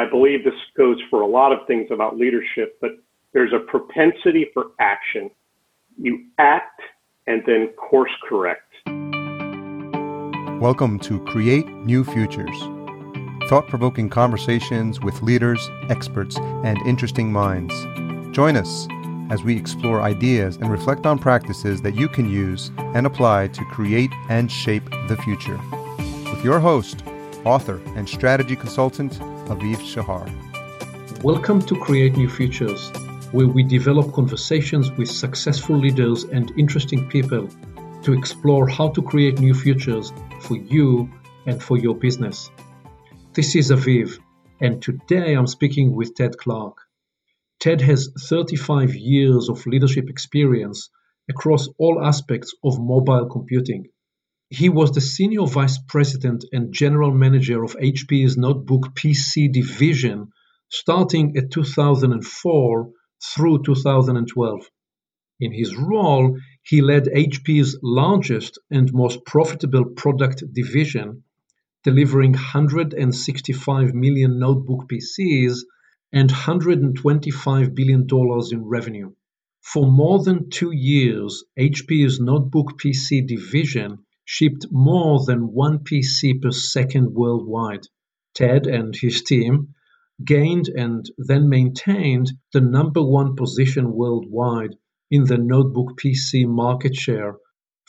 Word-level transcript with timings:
I 0.00 0.08
believe 0.08 0.44
this 0.44 0.54
goes 0.78 0.96
for 1.10 1.20
a 1.20 1.26
lot 1.26 1.52
of 1.52 1.66
things 1.66 1.88
about 1.90 2.16
leadership, 2.16 2.78
but 2.80 2.92
there's 3.34 3.52
a 3.52 3.58
propensity 3.58 4.46
for 4.54 4.68
action. 4.80 5.30
You 5.98 6.24
act 6.38 6.80
and 7.26 7.42
then 7.46 7.68
course 7.76 8.10
correct. 8.26 8.72
Welcome 10.58 11.00
to 11.00 11.22
Create 11.26 11.68
New 11.68 12.02
Futures. 12.04 12.58
Thought 13.50 13.68
provoking 13.68 14.08
conversations 14.08 15.02
with 15.02 15.20
leaders, 15.20 15.60
experts, 15.90 16.38
and 16.38 16.78
interesting 16.86 17.30
minds. 17.30 17.74
Join 18.34 18.56
us 18.56 18.88
as 19.28 19.42
we 19.42 19.54
explore 19.54 20.00
ideas 20.00 20.56
and 20.56 20.70
reflect 20.70 21.04
on 21.04 21.18
practices 21.18 21.82
that 21.82 21.94
you 21.94 22.08
can 22.08 22.26
use 22.26 22.70
and 22.78 23.06
apply 23.06 23.48
to 23.48 23.64
create 23.66 24.12
and 24.30 24.50
shape 24.50 24.88
the 25.08 25.18
future. 25.18 25.60
With 26.32 26.42
your 26.42 26.58
host, 26.58 27.04
author, 27.44 27.82
and 27.96 28.08
strategy 28.08 28.56
consultant, 28.56 29.20
Aviv 29.50 29.80
Shahar. 29.80 30.30
Welcome 31.24 31.60
to 31.62 31.74
Create 31.74 32.16
New 32.16 32.28
Futures, 32.28 32.92
where 33.32 33.48
we 33.48 33.64
develop 33.64 34.12
conversations 34.12 34.92
with 34.92 35.10
successful 35.10 35.76
leaders 35.76 36.22
and 36.22 36.52
interesting 36.56 37.08
people 37.08 37.48
to 38.04 38.12
explore 38.12 38.68
how 38.68 38.90
to 38.90 39.02
create 39.02 39.40
new 39.40 39.52
futures 39.52 40.12
for 40.42 40.56
you 40.56 41.10
and 41.46 41.60
for 41.60 41.76
your 41.76 41.96
business. 41.96 42.48
This 43.32 43.56
is 43.56 43.72
Aviv, 43.72 44.20
and 44.60 44.80
today 44.80 45.34
I'm 45.34 45.48
speaking 45.48 45.96
with 45.96 46.14
Ted 46.14 46.38
Clark. 46.38 46.76
Ted 47.58 47.80
has 47.80 48.08
35 48.28 48.94
years 48.94 49.48
of 49.48 49.66
leadership 49.66 50.08
experience 50.08 50.90
across 51.28 51.68
all 51.76 52.00
aspects 52.00 52.54
of 52.62 52.78
mobile 52.78 53.26
computing. 53.26 53.88
He 54.52 54.68
was 54.68 54.90
the 54.90 55.00
senior 55.00 55.46
vice 55.46 55.78
president 55.78 56.44
and 56.52 56.74
general 56.74 57.12
manager 57.12 57.62
of 57.62 57.76
HP's 57.76 58.36
notebook 58.36 58.96
PC 58.96 59.52
division 59.52 60.32
starting 60.68 61.36
at 61.36 61.52
2004 61.52 62.90
through 63.22 63.62
2012. 63.62 64.70
In 65.38 65.52
his 65.52 65.76
role, 65.76 66.36
he 66.64 66.82
led 66.82 67.04
HP's 67.04 67.78
largest 67.80 68.58
and 68.72 68.92
most 68.92 69.24
profitable 69.24 69.84
product 69.84 70.42
division, 70.52 71.22
delivering 71.84 72.32
165 72.32 73.94
million 73.94 74.40
notebook 74.40 74.88
PCs 74.88 75.60
and 76.12 76.28
$125 76.28 77.74
billion 77.76 78.06
in 78.50 78.64
revenue. 78.64 79.12
For 79.62 79.86
more 79.88 80.24
than 80.24 80.50
two 80.50 80.72
years, 80.72 81.44
HP's 81.56 82.18
notebook 82.18 82.80
PC 82.80 83.28
division 83.28 84.04
shipped 84.32 84.64
more 84.70 85.18
than 85.26 85.52
one 85.52 85.80
PC 85.80 86.40
per 86.40 86.52
second 86.52 87.12
worldwide. 87.12 87.84
Ted 88.32 88.68
and 88.68 88.94
his 88.94 89.24
team 89.24 89.74
gained 90.24 90.68
and 90.68 91.04
then 91.18 91.48
maintained 91.48 92.30
the 92.52 92.60
number 92.60 93.02
one 93.02 93.34
position 93.34 93.92
worldwide 93.92 94.76
in 95.10 95.24
the 95.24 95.36
notebook 95.36 95.98
PC 95.98 96.46
market 96.46 96.94
share 96.94 97.38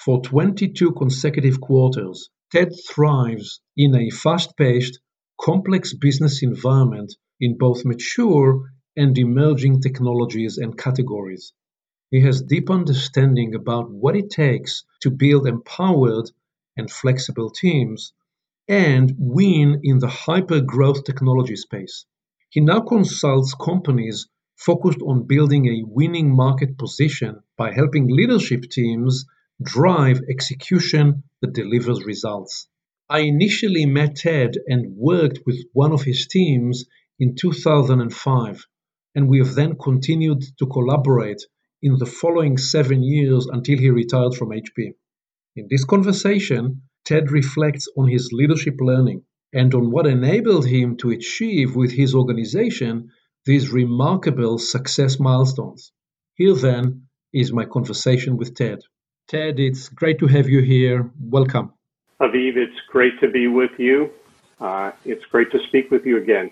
for 0.03 0.19
22 0.23 0.93
consecutive 0.93 1.61
quarters. 1.61 2.31
Ted 2.51 2.69
thrives 2.89 3.61
in 3.77 3.93
a 3.93 4.09
fast 4.09 4.57
paced, 4.57 4.99
complex 5.39 5.93
business 5.93 6.41
environment 6.41 7.13
in 7.39 7.55
both 7.55 7.85
mature 7.85 8.63
and 8.97 9.15
emerging 9.15 9.79
technologies 9.79 10.57
and 10.57 10.75
categories. 10.75 11.53
He 12.11 12.19
has 12.19 12.41
deep 12.41 12.69
understanding 12.69 13.55
about 13.55 13.89
what 13.89 14.17
it 14.17 14.29
takes 14.29 14.83
to 14.99 15.09
build 15.09 15.47
empowered 15.47 16.29
and 16.75 16.91
flexible 16.91 17.49
teams 17.49 18.11
and 18.67 19.15
win 19.17 19.79
in 19.83 19.99
the 19.99 20.09
hyper 20.09 20.59
growth 20.59 21.05
technology 21.05 21.55
space. 21.55 22.05
He 22.49 22.59
now 22.59 22.81
consults 22.81 23.53
companies 23.53 24.27
focused 24.57 25.01
on 25.01 25.23
building 25.23 25.67
a 25.67 25.83
winning 25.85 26.35
market 26.35 26.77
position 26.77 27.43
by 27.55 27.71
helping 27.71 28.09
leadership 28.09 28.63
teams 28.69 29.25
drive 29.63 30.19
execution 30.29 31.23
that 31.39 31.53
delivers 31.53 32.03
results. 32.03 32.67
I 33.09 33.19
initially 33.19 33.85
met 33.85 34.17
Ted 34.17 34.57
and 34.67 34.97
worked 34.97 35.39
with 35.45 35.63
one 35.71 35.93
of 35.93 36.03
his 36.03 36.27
teams 36.27 36.83
in 37.19 37.35
2005, 37.35 38.65
and 39.15 39.29
we 39.29 39.37
have 39.37 39.55
then 39.55 39.77
continued 39.77 40.43
to 40.59 40.65
collaborate 40.65 41.41
in 41.81 41.97
the 41.97 42.05
following 42.05 42.57
seven 42.57 43.03
years 43.03 43.47
until 43.47 43.77
he 43.77 43.89
retired 43.89 44.35
from 44.35 44.49
HP. 44.49 44.93
In 45.55 45.67
this 45.69 45.83
conversation, 45.83 46.83
Ted 47.05 47.31
reflects 47.31 47.87
on 47.97 48.07
his 48.07 48.29
leadership 48.31 48.75
learning 48.79 49.23
and 49.53 49.73
on 49.73 49.91
what 49.91 50.07
enabled 50.07 50.67
him 50.67 50.95
to 50.97 51.09
achieve 51.09 51.75
with 51.75 51.91
his 51.91 52.15
organization 52.15 53.09
these 53.45 53.71
remarkable 53.71 54.57
success 54.59 55.19
milestones. 55.19 55.91
Here 56.35 56.53
then 56.53 57.07
is 57.33 57.51
my 57.51 57.65
conversation 57.65 58.37
with 58.37 58.55
Ted. 58.55 58.79
Ted, 59.27 59.59
it's 59.59 59.89
great 59.89 60.19
to 60.19 60.27
have 60.27 60.47
you 60.47 60.61
here. 60.61 61.11
Welcome. 61.19 61.73
Aviv, 62.21 62.55
it's 62.55 62.79
great 62.89 63.19
to 63.21 63.29
be 63.29 63.47
with 63.47 63.71
you. 63.77 64.11
Uh, 64.59 64.91
it's 65.05 65.25
great 65.25 65.51
to 65.51 65.59
speak 65.67 65.89
with 65.89 66.05
you 66.05 66.17
again. 66.17 66.51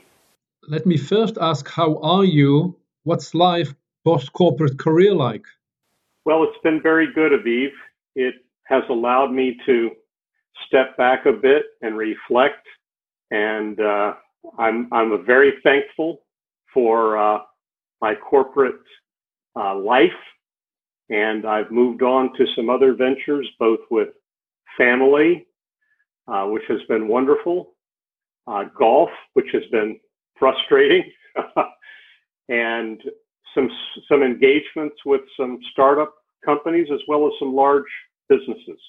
Let 0.68 0.85
me 0.85 0.97
first 0.97 1.38
ask 1.39 1.69
how 1.69 2.00
are 2.01 2.25
you? 2.25 2.78
What's 3.03 3.34
life 3.34 3.73
post 4.03 4.33
corporate 4.33 4.77
career 4.77 5.13
like? 5.13 5.45
Well, 6.25 6.43
it's 6.43 6.61
been 6.63 6.81
very 6.81 7.11
good, 7.13 7.31
Aviv. 7.31 7.69
It 8.15 8.35
has 8.65 8.83
allowed 8.89 9.31
me 9.31 9.57
to 9.65 9.91
step 10.67 10.97
back 10.97 11.25
a 11.25 11.31
bit 11.33 11.63
and 11.81 11.97
reflect. 11.97 12.65
And 13.31 13.79
uh, 13.79 14.13
I'm, 14.57 14.91
I'm 14.91 15.25
very 15.25 15.53
thankful 15.63 16.21
for 16.73 17.17
uh, 17.17 17.39
my 18.01 18.15
corporate 18.15 18.81
uh, 19.55 19.75
life. 19.75 20.11
And 21.09 21.45
I've 21.45 21.71
moved 21.71 22.03
on 22.03 22.33
to 22.38 22.45
some 22.55 22.69
other 22.69 22.93
ventures, 22.93 23.49
both 23.57 23.79
with 23.89 24.09
family, 24.77 25.47
uh, 26.27 26.45
which 26.45 26.63
has 26.67 26.79
been 26.88 27.07
wonderful, 27.07 27.73
uh, 28.47 28.65
golf, 28.77 29.09
which 29.33 29.47
has 29.51 29.63
been 29.71 29.99
frustrating, 30.38 31.03
and 32.49 33.01
some 33.53 33.69
some 34.09 34.23
engagements 34.23 34.97
with 35.05 35.21
some 35.37 35.59
startup 35.71 36.13
companies 36.45 36.87
as 36.93 36.99
well 37.07 37.27
as 37.27 37.33
some 37.39 37.53
large 37.53 37.91
businesses. 38.27 38.79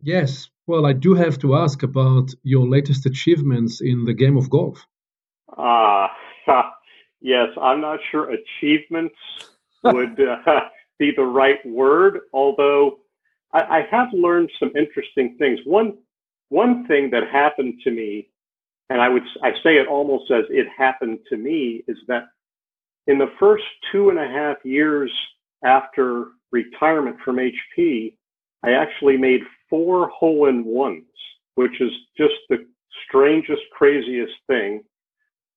Yes, 0.00 0.48
well, 0.66 0.86
I 0.86 0.92
do 0.92 1.14
have 1.14 1.38
to 1.40 1.56
ask 1.56 1.82
about 1.82 2.30
your 2.42 2.66
latest 2.66 3.06
achievements 3.06 3.80
in 3.80 4.04
the 4.04 4.14
game 4.14 4.36
of 4.36 4.48
golf. 4.48 4.84
Ah, 5.56 6.14
uh, 6.46 6.62
yes, 7.20 7.48
I'm 7.60 7.80
not 7.80 7.98
sure 8.10 8.30
achievements 8.30 9.16
would 9.84 10.20
uh, 10.20 10.60
be 10.98 11.12
the 11.16 11.24
right 11.24 11.64
word, 11.66 12.20
although 12.32 12.98
I, 13.52 13.60
I 13.60 13.86
have 13.90 14.08
learned 14.12 14.50
some 14.58 14.70
interesting 14.76 15.36
things. 15.38 15.58
One 15.64 15.98
one 16.50 16.86
thing 16.86 17.10
that 17.10 17.24
happened 17.30 17.74
to 17.84 17.90
me 17.90 18.28
and 18.90 19.00
I 19.00 19.08
would 19.08 19.22
I 19.42 19.52
say 19.62 19.76
it 19.76 19.86
almost 19.86 20.30
as 20.30 20.44
it 20.50 20.66
happened 20.76 21.18
to 21.28 21.36
me 21.36 21.84
is 21.88 21.98
that 22.08 22.24
in 23.08 23.18
the 23.18 23.32
first 23.40 23.64
two 23.90 24.10
and 24.10 24.18
a 24.18 24.28
half 24.28 24.58
years 24.64 25.10
after 25.64 26.26
retirement 26.52 27.16
from 27.24 27.36
HP, 27.36 28.14
I 28.62 28.72
actually 28.72 29.16
made 29.16 29.40
four 29.68 30.08
hole 30.10 30.48
in 30.48 30.64
ones, 30.64 31.04
which 31.54 31.80
is 31.80 31.90
just 32.16 32.34
the 32.50 32.66
strangest, 33.06 33.62
craziest 33.72 34.34
thing. 34.46 34.84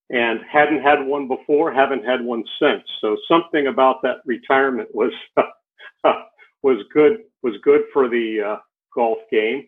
And 0.10 0.42
hadn't 0.52 0.82
had 0.82 1.06
one 1.06 1.30
before, 1.30 1.72
haven't 1.72 2.04
had 2.04 2.22
one 2.22 2.44
since. 2.62 2.84
So 3.00 3.16
something 3.30 3.68
about 3.68 4.02
that 4.02 4.18
retirement 4.26 4.90
was 4.94 5.14
was 6.64 6.84
good 6.94 7.20
was 7.44 7.54
good 7.64 7.84
for 7.94 8.10
the 8.10 8.42
uh, 8.46 8.58
golf 8.94 9.20
game. 9.32 9.68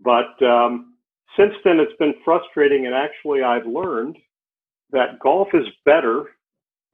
But 0.00 0.42
um, 0.42 0.94
since 1.36 1.54
then, 1.64 1.78
it's 1.78 1.96
been 2.00 2.14
frustrating, 2.24 2.86
and 2.86 2.94
actually, 2.94 3.44
I've 3.44 3.66
learned 3.66 4.16
that 4.90 5.20
golf 5.20 5.46
is 5.54 5.66
better 5.84 6.24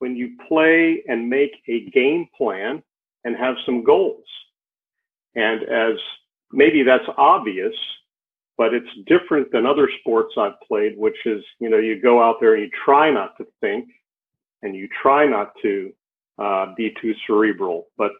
when 0.04 0.14
you 0.14 0.36
play 0.46 1.02
and 1.08 1.30
make 1.30 1.52
a 1.66 1.88
game 1.88 2.28
plan 2.36 2.82
and 3.24 3.34
have 3.34 3.54
some 3.64 3.82
goals. 3.82 4.26
And 5.34 5.62
as 5.62 5.96
maybe 6.52 6.82
that's 6.82 7.08
obvious, 7.16 7.72
but 8.58 8.74
it's 8.74 8.94
different 9.06 9.50
than 9.50 9.64
other 9.64 9.88
sports 10.00 10.34
I've 10.36 10.60
played, 10.68 10.98
which 10.98 11.16
is, 11.24 11.42
you 11.58 11.70
know, 11.70 11.78
you 11.78 12.02
go 12.02 12.22
out 12.22 12.36
there 12.38 12.52
and 12.52 12.64
you 12.64 12.70
try 12.84 13.10
not 13.10 13.34
to 13.38 13.46
think 13.62 13.88
and 14.60 14.76
you 14.76 14.90
try 15.02 15.24
not 15.24 15.52
to 15.62 15.90
uh, 16.38 16.74
be 16.76 16.94
too 17.00 17.14
cerebral. 17.26 17.86
But 17.96 18.10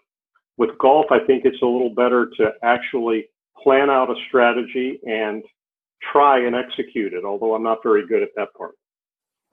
with 0.57 0.71
golf, 0.79 1.05
I 1.11 1.19
think 1.27 1.45
it's 1.45 1.61
a 1.61 1.67
little 1.67 1.95
better 1.95 2.31
to 2.39 2.53
actually 2.63 3.27
plan 3.63 3.91
out 3.91 4.09
a 4.09 4.15
strategy 4.29 5.01
and 5.07 5.45
try 6.13 6.47
and 6.47 6.57
execute 6.57 7.13
it, 7.13 7.27
although 7.27 7.55
I'm 7.55 7.63
not 7.63 7.83
very 7.83 8.07
good 8.07 8.23
at 8.23 8.31
that 8.37 8.55
part. 8.55 8.75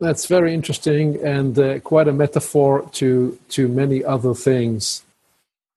That's 0.01 0.25
very 0.25 0.53
interesting 0.53 1.23
and 1.23 1.57
uh, 1.57 1.79
quite 1.79 2.09
a 2.09 2.13
metaphor 2.13 2.89
to, 2.99 3.39
to 3.49 3.67
many 3.69 4.03
other 4.03 4.33
things. 4.33 5.03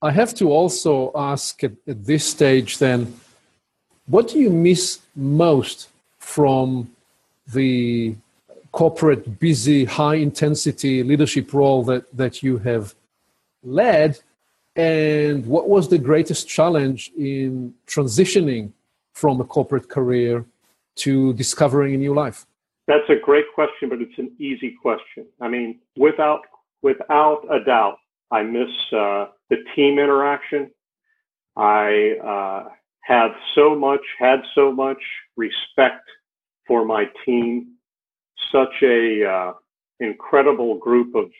I 0.02 0.10
have 0.10 0.34
to 0.40 0.50
also 0.50 1.12
ask 1.14 1.62
at, 1.62 1.72
at 1.86 2.04
this 2.04 2.26
stage 2.26 2.78
then, 2.78 3.00
what 4.06 4.28
do 4.28 4.38
you 4.38 4.50
miss 4.50 4.98
most 5.14 5.88
from 6.18 6.90
the 7.46 8.16
corporate, 8.74 9.38
busy, 9.38 9.84
high 9.84 10.16
intensity 10.16 11.04
leadership 11.04 11.54
role 11.54 11.84
that, 11.84 12.04
that 12.16 12.42
you 12.42 12.58
have 12.58 12.92
led. 13.62 14.18
And 14.74 15.46
what 15.46 15.68
was 15.68 15.88
the 15.88 15.98
greatest 15.98 16.48
challenge 16.48 17.12
in 17.16 17.72
transitioning 17.86 18.72
from 19.12 19.40
a 19.40 19.44
corporate 19.44 19.88
career 19.88 20.44
to 20.96 21.32
discovering 21.34 21.94
a 21.94 21.98
new 21.98 22.12
life? 22.12 22.46
That's 22.86 23.08
a 23.08 23.16
great 23.16 23.46
question, 23.54 23.88
but 23.88 24.00
it's 24.00 24.18
an 24.18 24.32
easy 24.38 24.76
question. 24.80 25.26
I 25.40 25.48
mean, 25.48 25.80
without 25.96 26.40
without 26.82 27.46
a 27.50 27.64
doubt, 27.64 27.96
I 28.30 28.42
miss 28.42 28.68
uh, 28.92 29.26
the 29.48 29.56
team 29.74 29.98
interaction. 29.98 30.70
I 31.56 32.16
uh, 32.22 32.68
have 33.02 33.30
so 33.54 33.74
much, 33.74 34.02
had 34.18 34.40
so 34.54 34.70
much 34.70 35.02
respect 35.36 36.04
for 36.66 36.84
my 36.84 37.04
team. 37.24 37.74
Such 38.52 38.82
a 38.82 39.24
uh, 39.24 39.52
incredible 40.00 40.78
group 40.78 41.14
of 41.14 41.30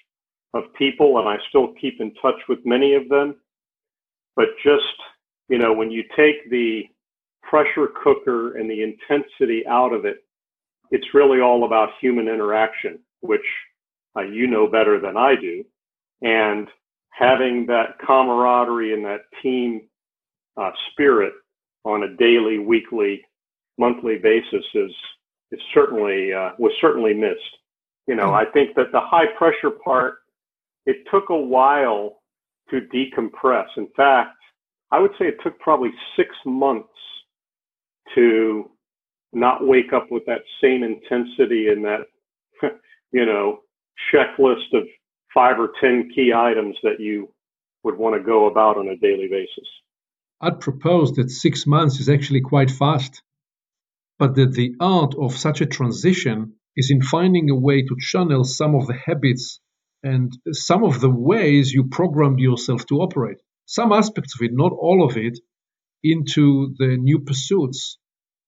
of 0.55 0.73
people, 0.75 1.19
and 1.19 1.29
I 1.29 1.37
still 1.49 1.75
keep 1.81 2.01
in 2.01 2.15
touch 2.23 2.41
with 2.49 2.61
many 2.65 2.95
of 2.95 3.09
them. 3.09 3.37
But 4.37 4.49
just 4.63 4.95
you 5.49 5.59
know, 5.59 5.75
when 5.75 5.91
you 5.91 6.05
take 6.17 6.49
the 6.51 6.85
pressure 7.43 7.89
cooker 8.03 8.57
and 8.57 8.71
the 8.71 8.83
intensity 8.83 9.67
out 9.67 9.93
of 9.93 10.07
it, 10.07 10.24
it's 10.95 11.13
really 11.13 11.41
all 11.41 11.65
about 11.65 11.89
human 12.01 12.29
interaction, 12.29 13.01
which 13.21 13.45
uh, 14.17 14.23
you 14.23 14.47
know 14.47 14.69
better 14.69 15.01
than 15.01 15.17
I 15.17 15.35
do. 15.35 15.65
And 16.23 16.69
having 17.11 17.67
that 17.67 17.99
camaraderie 17.99 18.95
and 18.95 19.05
that 19.05 19.23
team 19.43 19.89
uh, 20.57 20.71
spirit 20.93 21.33
on 21.85 22.05
a 22.05 22.17
daily, 22.17 22.61
weekly, 22.61 23.23
monthly 23.77 24.19
basis 24.19 24.65
is 24.73 24.93
is 25.51 25.61
certainly 25.75 26.33
uh, 26.33 26.51
was 26.61 26.73
certainly 26.81 27.13
missed. 27.13 27.41
You 28.07 28.15
know, 28.15 28.33
I 28.33 28.45
think 28.45 28.77
that 28.77 28.93
the 28.93 29.01
high 29.01 29.27
pressure 29.37 29.71
part 29.85 30.19
it 30.87 30.99
took 31.11 31.31
a 31.31 31.37
while 31.37 32.23
to 32.71 32.83
decompress. 32.95 33.67
In 33.77 33.89
fact, 33.97 34.37
I 34.93 35.01
would 35.01 35.11
say 35.19 35.27
it 35.27 35.39
took 35.43 35.59
probably 35.59 35.91
six 36.17 36.31
months 36.47 36.89
to 38.15 38.71
not 39.35 39.67
wake 39.67 39.93
up 39.93 40.11
with 40.11 40.25
that 40.27 40.43
same 40.63 40.83
intensity 40.83 41.69
and 41.69 41.85
that 41.85 42.07
you 43.13 43.27
know 43.27 43.61
checklist 44.13 44.73
of 44.73 44.85
five 45.33 45.59
or 45.59 45.73
10 45.81 46.11
key 46.15 46.33
items 46.35 46.77
that 46.83 47.01
you 47.01 47.29
would 47.83 47.99
want 47.99 48.17
to 48.17 48.23
go 48.23 48.47
about 48.47 48.77
on 48.77 48.89
a 48.89 48.97
daily 48.97 49.29
basis. 49.29 49.69
I'd 50.41 50.61
propose 50.61 51.13
that 51.13 51.31
six 51.31 51.67
months 51.67 52.01
is 52.01 52.09
actually 52.09 52.41
quite 52.41 52.71
fast, 52.71 53.23
but 54.19 54.35
that 54.37 54.53
the 54.53 54.75
art 54.81 55.15
of 55.19 55.37
such 55.37 55.61
a 55.61 55.67
transition 55.67 56.55
is 56.77 56.91
in 56.91 57.03
finding 57.03 57.51
a 57.51 57.57
way 57.57 57.83
to 57.83 57.97
channel 57.99 58.45
some 58.45 58.75
of 58.75 58.87
the 58.87 58.95
habits 58.95 59.61
and 60.03 60.37
some 60.51 60.85
of 60.85 61.01
the 61.01 61.11
ways 61.11 61.73
you 61.73 61.85
programmed 61.85 62.39
yourself 62.39 62.85
to 62.87 62.97
operate, 62.97 63.39
some 63.67 63.93
aspects 63.93 64.35
of 64.35 64.45
it, 64.45 64.53
not 64.53 64.73
all 64.73 65.05
of 65.05 65.17
it, 65.17 65.39
into 66.03 66.75
the 66.79 66.97
new 66.99 67.21
pursuits 67.21 67.99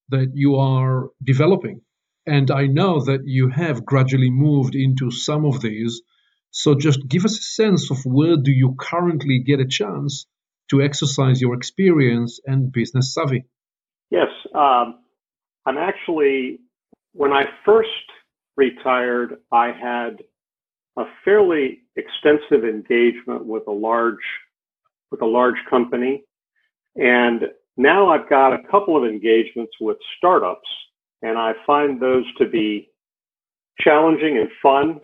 that 0.08 0.32
you 0.34 0.56
are 0.56 1.08
developing. 1.22 1.80
And 2.26 2.50
I 2.50 2.66
know 2.66 3.00
that 3.04 3.20
you 3.24 3.48
have 3.48 3.84
gradually 3.84 4.30
moved 4.30 4.74
into 4.74 5.10
some 5.10 5.44
of 5.44 5.60
these. 5.60 6.02
So 6.50 6.74
just 6.74 7.06
give 7.08 7.24
us 7.24 7.38
a 7.38 7.42
sense 7.42 7.90
of 7.90 7.98
where 8.04 8.36
do 8.36 8.50
you 8.50 8.74
currently 8.78 9.42
get 9.46 9.60
a 9.60 9.66
chance 9.66 10.26
to 10.70 10.82
exercise 10.82 11.40
your 11.40 11.54
experience 11.54 12.40
and 12.44 12.72
business 12.72 13.14
savvy. 13.14 13.44
Yes, 14.10 14.28
um, 14.54 14.98
I'm 15.64 15.78
actually, 15.78 16.60
when 17.12 17.32
I 17.32 17.44
first 17.64 17.88
retired, 18.56 19.36
I 19.52 19.66
had 19.66 20.22
a 20.96 21.04
fairly 21.24 21.82
extensive 21.94 22.64
engagement 22.64 23.46
with 23.46 23.64
a 23.68 23.72
large 23.72 24.24
with 25.10 25.22
a 25.22 25.26
large 25.26 25.58
company 25.70 26.24
and 26.96 27.42
now 27.76 28.08
I've 28.08 28.28
got 28.28 28.52
a 28.52 28.62
couple 28.70 28.96
of 28.96 29.04
engagements 29.04 29.72
with 29.80 29.98
startups, 30.16 30.68
and 31.22 31.38
I 31.38 31.52
find 31.66 32.00
those 32.00 32.24
to 32.38 32.46
be 32.48 32.90
challenging 33.80 34.38
and 34.38 34.48
fun. 34.62 35.00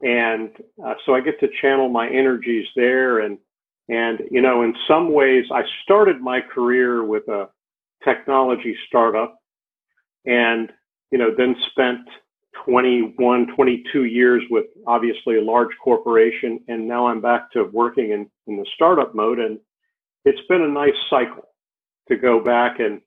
And 0.00 0.50
uh, 0.84 0.94
so 1.04 1.14
I 1.14 1.20
get 1.20 1.38
to 1.40 1.48
channel 1.60 1.88
my 1.88 2.08
energies 2.08 2.66
there. 2.74 3.20
And, 3.20 3.38
and, 3.88 4.20
you 4.30 4.40
know, 4.40 4.62
in 4.62 4.74
some 4.88 5.12
ways, 5.12 5.44
I 5.52 5.62
started 5.82 6.20
my 6.20 6.40
career 6.40 7.04
with 7.04 7.28
a 7.28 7.48
technology 8.02 8.76
startup 8.86 9.38
and, 10.24 10.72
you 11.10 11.18
know, 11.18 11.30
then 11.36 11.54
spent 11.70 12.00
21, 12.64 13.54
22 13.54 14.04
years 14.04 14.42
with 14.50 14.66
obviously 14.86 15.36
a 15.36 15.42
large 15.42 15.70
corporation. 15.82 16.60
And 16.68 16.88
now 16.88 17.06
I'm 17.06 17.20
back 17.20 17.50
to 17.52 17.64
working 17.64 18.12
in, 18.12 18.30
in 18.46 18.56
the 18.56 18.66
startup 18.74 19.14
mode. 19.14 19.38
And 19.38 19.58
it's 20.24 20.46
been 20.48 20.62
a 20.62 20.68
nice 20.68 20.96
cycle 21.10 21.48
to 22.08 22.16
go 22.16 22.42
back 22.42 22.80
and 22.80 23.00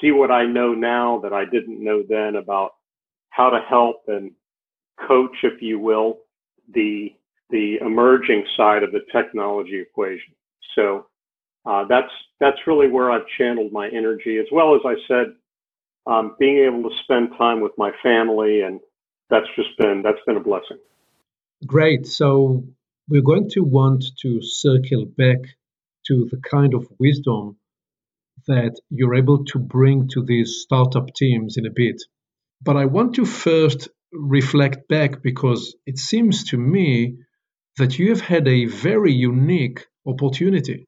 see 0.00 0.10
what 0.10 0.30
I 0.30 0.46
know 0.46 0.72
now 0.72 1.20
that 1.22 1.32
I 1.32 1.44
didn't 1.44 1.82
know 1.82 2.02
then 2.08 2.36
about 2.36 2.72
how 3.30 3.50
to 3.50 3.60
help 3.68 4.04
and 4.08 4.32
coach, 5.06 5.36
if 5.42 5.60
you 5.60 5.78
will, 5.78 6.18
the 6.72 7.12
the 7.50 7.76
emerging 7.80 8.44
side 8.56 8.82
of 8.82 8.92
the 8.92 9.00
technology 9.12 9.80
equation. 9.80 10.34
So 10.74 11.06
uh, 11.66 11.84
that's 11.88 12.10
that's 12.40 12.58
really 12.66 12.88
where 12.88 13.10
I've 13.10 13.26
channeled 13.38 13.72
my 13.72 13.88
energy, 13.88 14.38
as 14.38 14.46
well 14.50 14.74
as 14.74 14.80
I 14.84 14.94
said, 15.06 15.26
um, 16.06 16.36
being 16.38 16.58
able 16.64 16.88
to 16.88 16.96
spend 17.02 17.30
time 17.36 17.60
with 17.60 17.72
my 17.76 17.90
family, 18.02 18.62
and 18.62 18.80
that's 19.30 19.46
just 19.56 19.76
been 19.78 20.02
that's 20.02 20.18
been 20.26 20.36
a 20.36 20.40
blessing. 20.40 20.78
Great. 21.66 22.06
So 22.06 22.64
we're 23.08 23.22
going 23.22 23.48
to 23.50 23.60
want 23.60 24.04
to 24.22 24.42
circle 24.42 25.06
back 25.06 25.38
to 26.06 26.28
the 26.30 26.38
kind 26.38 26.74
of 26.74 26.86
wisdom 26.98 27.56
that 28.46 28.80
you're 28.90 29.14
able 29.14 29.44
to 29.46 29.58
bring 29.58 30.08
to 30.08 30.22
these 30.24 30.60
startup 30.62 31.14
teams 31.14 31.56
in 31.56 31.66
a 31.66 31.70
bit. 31.74 32.02
But 32.62 32.76
I 32.76 32.86
want 32.86 33.14
to 33.14 33.24
first 33.24 33.88
reflect 34.12 34.88
back 34.88 35.22
because 35.22 35.74
it 35.86 35.98
seems 35.98 36.44
to 36.44 36.56
me 36.56 37.16
that 37.78 37.98
you 37.98 38.10
have 38.10 38.20
had 38.20 38.46
a 38.46 38.66
very 38.66 39.12
unique 39.12 39.86
opportunity. 40.06 40.86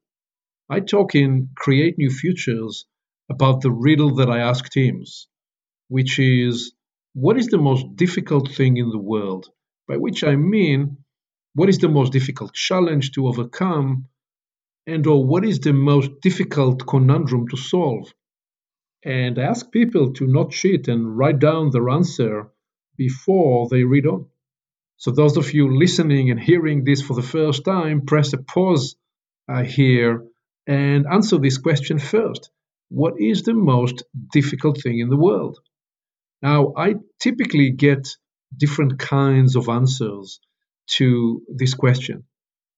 I 0.68 0.80
talk 0.80 1.14
in 1.14 1.50
Create 1.56 1.96
New 1.98 2.10
Futures 2.10 2.86
about 3.30 3.60
the 3.60 3.72
riddle 3.72 4.16
that 4.16 4.30
I 4.30 4.38
ask 4.38 4.70
teams, 4.70 5.28
which 5.88 6.18
is 6.18 6.72
what 7.14 7.38
is 7.38 7.48
the 7.48 7.58
most 7.58 7.96
difficult 7.96 8.50
thing 8.50 8.76
in 8.76 8.90
the 8.90 8.98
world? 8.98 9.48
By 9.88 9.96
which 9.96 10.22
I 10.24 10.36
mean, 10.36 10.98
what 11.54 11.68
is 11.68 11.78
the 11.78 11.88
most 11.88 12.12
difficult 12.12 12.52
challenge 12.52 13.12
to 13.12 13.26
overcome 13.26 14.06
and 14.86 15.06
or 15.06 15.24
what 15.24 15.44
is 15.44 15.60
the 15.60 15.72
most 15.72 16.20
difficult 16.20 16.86
conundrum 16.86 17.48
to 17.48 17.56
solve? 17.56 18.12
And 19.04 19.38
ask 19.38 19.70
people 19.70 20.12
to 20.14 20.26
not 20.26 20.52
cheat 20.52 20.88
and 20.88 21.16
write 21.16 21.38
down 21.38 21.70
their 21.70 21.90
answer 21.90 22.48
before 22.96 23.68
they 23.68 23.84
read 23.84 24.06
on. 24.06 24.26
So 24.96 25.10
those 25.10 25.36
of 25.36 25.52
you 25.52 25.76
listening 25.76 26.30
and 26.30 26.40
hearing 26.40 26.84
this 26.84 27.02
for 27.02 27.14
the 27.14 27.22
first 27.22 27.64
time 27.64 28.06
press 28.06 28.32
a 28.32 28.38
pause 28.38 28.96
uh, 29.48 29.62
here 29.62 30.24
and 30.66 31.06
answer 31.06 31.38
this 31.38 31.58
question 31.58 31.98
first. 31.98 32.50
What 32.88 33.20
is 33.20 33.42
the 33.42 33.54
most 33.54 34.04
difficult 34.32 34.80
thing 34.82 35.00
in 35.00 35.08
the 35.08 35.16
world? 35.16 35.58
Now 36.42 36.72
i 36.76 36.94
typically 37.20 37.70
get 37.70 38.08
different 38.56 38.98
kinds 38.98 39.56
of 39.56 39.68
answers 39.68 40.40
to 40.98 41.42
this 41.48 41.74
question. 41.74 42.24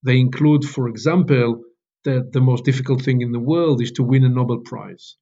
They 0.03 0.19
include 0.19 0.65
for 0.65 0.89
example 0.89 1.63
that 2.09 2.33
the 2.33 2.41
most 2.41 2.65
difficult 2.65 3.03
thing 3.03 3.21
in 3.21 3.33
the 3.33 3.47
world 3.53 3.83
is 3.83 3.93
to 3.93 4.03
win 4.03 4.25
a 4.25 4.31
Nobel 4.31 4.61
Prize 4.61 5.17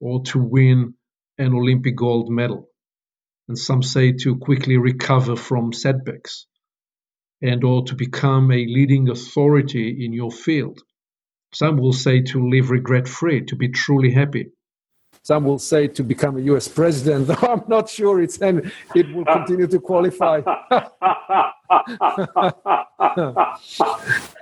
or 0.00 0.24
to 0.24 0.38
win 0.40 0.94
an 1.38 1.54
Olympic 1.54 1.96
gold 1.96 2.30
medal. 2.30 2.68
And 3.48 3.56
some 3.56 3.82
say 3.82 4.12
to 4.12 4.36
quickly 4.36 4.76
recover 4.76 5.36
from 5.36 5.72
setbacks 5.72 6.46
and 7.40 7.62
or 7.62 7.84
to 7.84 7.94
become 7.94 8.50
a 8.50 8.66
leading 8.66 9.08
authority 9.08 10.04
in 10.04 10.12
your 10.12 10.32
field. 10.32 10.80
Some 11.54 11.76
will 11.76 11.92
say 11.92 12.22
to 12.22 12.48
live 12.48 12.70
regret 12.70 13.06
free, 13.08 13.44
to 13.46 13.56
be 13.56 13.68
truly 13.68 14.10
happy. 14.10 14.50
Some 15.30 15.44
will 15.44 15.60
say 15.60 15.86
to 15.86 16.02
become 16.02 16.38
a 16.38 16.40
US 16.54 16.66
president, 16.66 17.26
though 17.28 17.46
I'm 17.46 17.62
not 17.68 17.88
sure 17.88 18.20
it's 18.20 18.38
and 18.38 18.72
it 18.96 19.14
will 19.14 19.24
continue 19.24 19.68
to 19.68 19.78
qualify. 19.78 20.40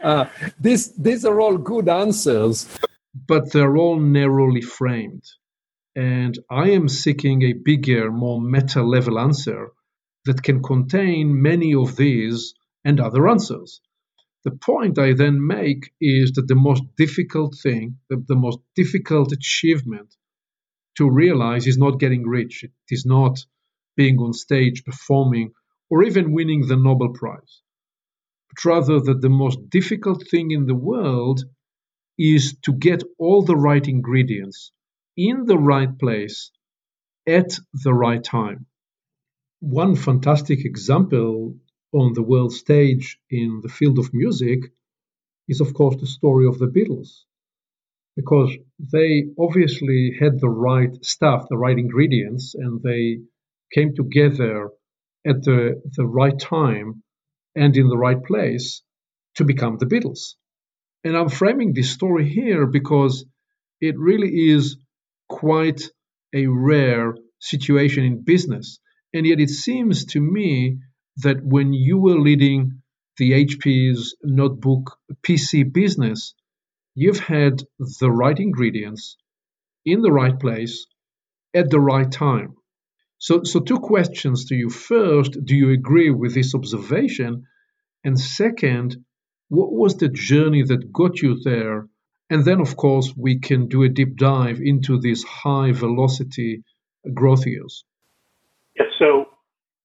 uh, 0.02 0.25
this, 0.59 0.88
these 0.97 1.26
are 1.26 1.42
all 1.42 1.59
good 1.59 1.90
answers, 1.90 2.66
but 3.26 3.52
they're 3.52 3.76
all 3.76 4.00
narrowly 4.00 4.62
framed. 4.62 5.25
And 5.95 6.38
I 6.50 6.71
am 6.71 6.88
seeking 6.88 7.42
a 7.42 7.52
bigger, 7.52 8.11
more 8.11 8.40
meta 8.40 8.83
level 8.83 9.18
answer 9.18 9.73
that 10.25 10.42
can 10.42 10.62
contain 10.62 11.42
many 11.42 11.75
of 11.75 11.97
these 11.97 12.54
and 12.83 12.99
other 12.99 13.28
answers. 13.28 13.83
The 14.45 14.52
point 14.52 14.99
I 14.99 15.12
then 15.12 15.47
make 15.47 15.92
is 16.00 16.33
that 16.37 16.49
the 16.49 16.54
most 16.54 16.83
difficult 16.97 17.59
thing, 17.62 17.99
the, 18.09 18.25
the 18.26 18.37
most 18.37 18.61
difficult 18.75 19.33
achievement 19.33 20.14
to 20.98 21.08
realize 21.08 21.66
is 21.66 21.78
not 21.78 22.00
getting 22.00 22.26
rich. 22.26 22.64
It 22.64 22.72
is 22.90 23.06
not 23.06 23.38
being 23.96 24.18
on 24.18 24.32
stage 24.32 24.84
performing 24.84 25.52
or 25.88 26.02
even 26.04 26.32
winning 26.32 26.66
the 26.66 26.76
Nobel 26.76 27.12
Prize, 27.14 27.62
but 28.48 28.64
rather 28.64 29.00
that 29.00 29.20
the 29.20 29.30
most 29.30 29.70
difficult 29.70 30.26
thing 30.28 30.50
in 30.50 30.66
the 30.66 30.74
world 30.74 31.44
is 32.18 32.56
to 32.62 32.72
get 32.72 33.04
all 33.16 33.42
the 33.42 33.56
right 33.56 33.86
ingredients 33.86 34.72
in 35.16 35.46
the 35.46 35.58
right 35.58 35.96
place 35.98 36.50
at 37.26 37.58
the 37.84 37.94
right 37.94 38.22
time. 38.22 38.66
One 39.60 39.94
fantastic 39.96 40.64
example 40.64 41.56
on 41.92 42.12
the 42.12 42.22
world 42.22 42.52
stage 42.52 43.18
in 43.30 43.60
the 43.62 43.68
field 43.68 43.98
of 43.98 44.12
music 44.12 44.60
is, 45.48 45.60
of 45.60 45.74
course, 45.74 45.96
the 46.00 46.06
story 46.06 46.46
of 46.46 46.58
the 46.58 46.66
Beatles. 46.66 47.24
Because 48.18 48.50
they 48.80 49.26
obviously 49.38 50.16
had 50.18 50.40
the 50.40 50.48
right 50.48 50.92
stuff, 51.04 51.46
the 51.48 51.56
right 51.56 51.78
ingredients, 51.78 52.56
and 52.56 52.82
they 52.82 53.20
came 53.72 53.94
together 53.94 54.70
at 55.25 55.44
the, 55.44 55.80
the 55.96 56.04
right 56.04 56.37
time 56.37 57.04
and 57.54 57.76
in 57.76 57.87
the 57.87 57.96
right 57.96 58.20
place 58.25 58.82
to 59.37 59.44
become 59.44 59.78
the 59.78 59.87
Beatles. 59.87 60.34
And 61.04 61.16
I'm 61.16 61.28
framing 61.28 61.72
this 61.72 61.92
story 61.92 62.28
here 62.28 62.66
because 62.66 63.25
it 63.80 63.94
really 63.96 64.32
is 64.50 64.76
quite 65.28 65.82
a 66.34 66.46
rare 66.48 67.14
situation 67.38 68.04
in 68.04 68.25
business. 68.25 68.80
And 69.14 69.26
yet 69.26 69.38
it 69.38 69.50
seems 69.50 70.06
to 70.06 70.20
me 70.20 70.78
that 71.18 71.38
when 71.44 71.72
you 71.72 71.98
were 71.98 72.18
leading 72.18 72.82
the 73.16 73.44
HP's 73.44 74.16
notebook 74.25 74.96
PC 75.22 75.72
business, 75.72 76.34
you've 77.00 77.20
had 77.20 77.62
the 78.00 78.10
right 78.10 78.38
ingredients 78.38 79.16
in 79.84 80.02
the 80.02 80.10
right 80.10 80.38
place 80.38 80.86
at 81.54 81.70
the 81.70 81.78
right 81.78 82.10
time. 82.10 82.56
So, 83.18 83.44
so 83.44 83.60
two 83.60 83.78
questions 83.78 84.46
to 84.46 84.56
you. 84.56 84.68
First, 84.68 85.38
do 85.44 85.54
you 85.54 85.70
agree 85.70 86.10
with 86.10 86.34
this 86.34 86.54
observation? 86.56 87.44
And 88.04 88.18
second, 88.18 88.96
what 89.48 89.72
was 89.72 89.96
the 89.96 90.08
journey 90.08 90.64
that 90.64 90.92
got 90.92 91.22
you 91.22 91.38
there? 91.42 91.88
And 92.30 92.44
then, 92.44 92.60
of 92.60 92.76
course, 92.76 93.14
we 93.16 93.38
can 93.38 93.68
do 93.68 93.84
a 93.84 93.88
deep 93.88 94.16
dive 94.16 94.60
into 94.60 94.98
these 95.00 95.22
high 95.22 95.70
velocity 95.72 96.64
growth 97.14 97.46
years. 97.46 97.84
Yeah, 98.76 98.86
so 98.98 99.26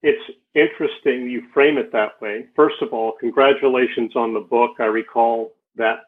it's 0.01 0.25
interesting 0.55 1.29
you 1.29 1.43
frame 1.53 1.77
it 1.77 1.91
that 1.91 2.22
way. 2.22 2.48
First 2.55 2.82
of 2.82 2.91
all, 2.91 3.13
congratulations 3.20 4.15
on 4.15 4.34
the 4.34 4.46
book. 4.55 4.72
I 4.79 4.86
recall 4.86 5.53
that 5.75 6.00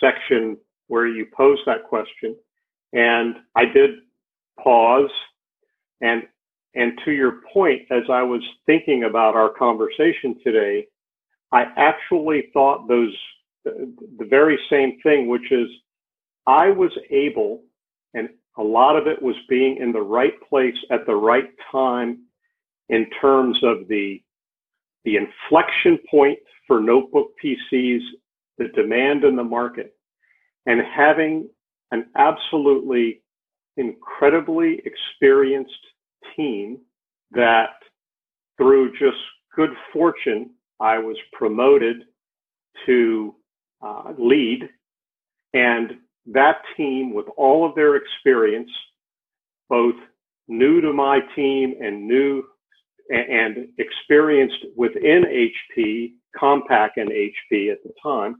section 0.00 0.56
where 0.88 1.06
you 1.06 1.26
posed 1.36 1.62
that 1.66 1.84
question. 1.84 2.36
And 2.92 3.36
I 3.56 3.64
did 3.64 3.90
pause 4.62 5.10
and 6.00 6.24
and 6.76 6.98
to 7.04 7.12
your 7.12 7.40
point, 7.52 7.82
as 7.90 8.02
I 8.10 8.22
was 8.22 8.42
thinking 8.66 9.04
about 9.04 9.36
our 9.36 9.48
conversation 9.48 10.36
today, 10.42 10.88
I 11.52 11.66
actually 11.76 12.50
thought 12.52 12.88
those 12.88 13.14
the 13.64 14.26
very 14.28 14.58
same 14.68 14.98
thing, 15.02 15.28
which 15.28 15.50
is 15.52 15.68
I 16.46 16.70
was 16.70 16.90
able, 17.10 17.62
and 18.12 18.28
a 18.58 18.62
lot 18.62 18.96
of 18.96 19.06
it 19.06 19.22
was 19.22 19.36
being 19.48 19.78
in 19.78 19.92
the 19.92 20.02
right 20.02 20.34
place 20.48 20.76
at 20.90 21.06
the 21.06 21.14
right 21.14 21.48
time 21.72 22.24
in 22.88 23.08
terms 23.20 23.58
of 23.62 23.88
the 23.88 24.22
the 25.04 25.16
inflection 25.16 25.98
point 26.10 26.38
for 26.66 26.80
notebook 26.80 27.32
PCs, 27.42 28.00
the 28.58 28.68
demand 28.74 29.24
in 29.24 29.36
the 29.36 29.44
market, 29.44 29.94
and 30.66 30.80
having 30.80 31.48
an 31.90 32.06
absolutely 32.16 33.22
incredibly 33.76 34.80
experienced 34.84 35.72
team 36.36 36.78
that 37.32 37.70
through 38.56 38.92
just 38.92 39.18
good 39.54 39.70
fortune, 39.92 40.50
I 40.80 40.98
was 40.98 41.16
promoted 41.32 42.04
to 42.86 43.34
uh, 43.82 44.12
lead. 44.18 44.68
And 45.52 45.98
that 46.26 46.58
team, 46.76 47.12
with 47.14 47.26
all 47.36 47.68
of 47.68 47.74
their 47.74 47.96
experience, 47.96 48.70
both 49.68 49.94
new 50.48 50.80
to 50.80 50.92
my 50.92 51.20
team 51.36 51.74
and 51.80 52.06
new 52.06 52.44
and 53.10 53.68
experienced 53.78 54.64
within 54.76 55.24
HP, 55.24 56.14
Compaq 56.40 56.90
and 56.96 57.10
HP 57.10 57.72
at 57.72 57.82
the 57.82 57.92
time, 58.02 58.36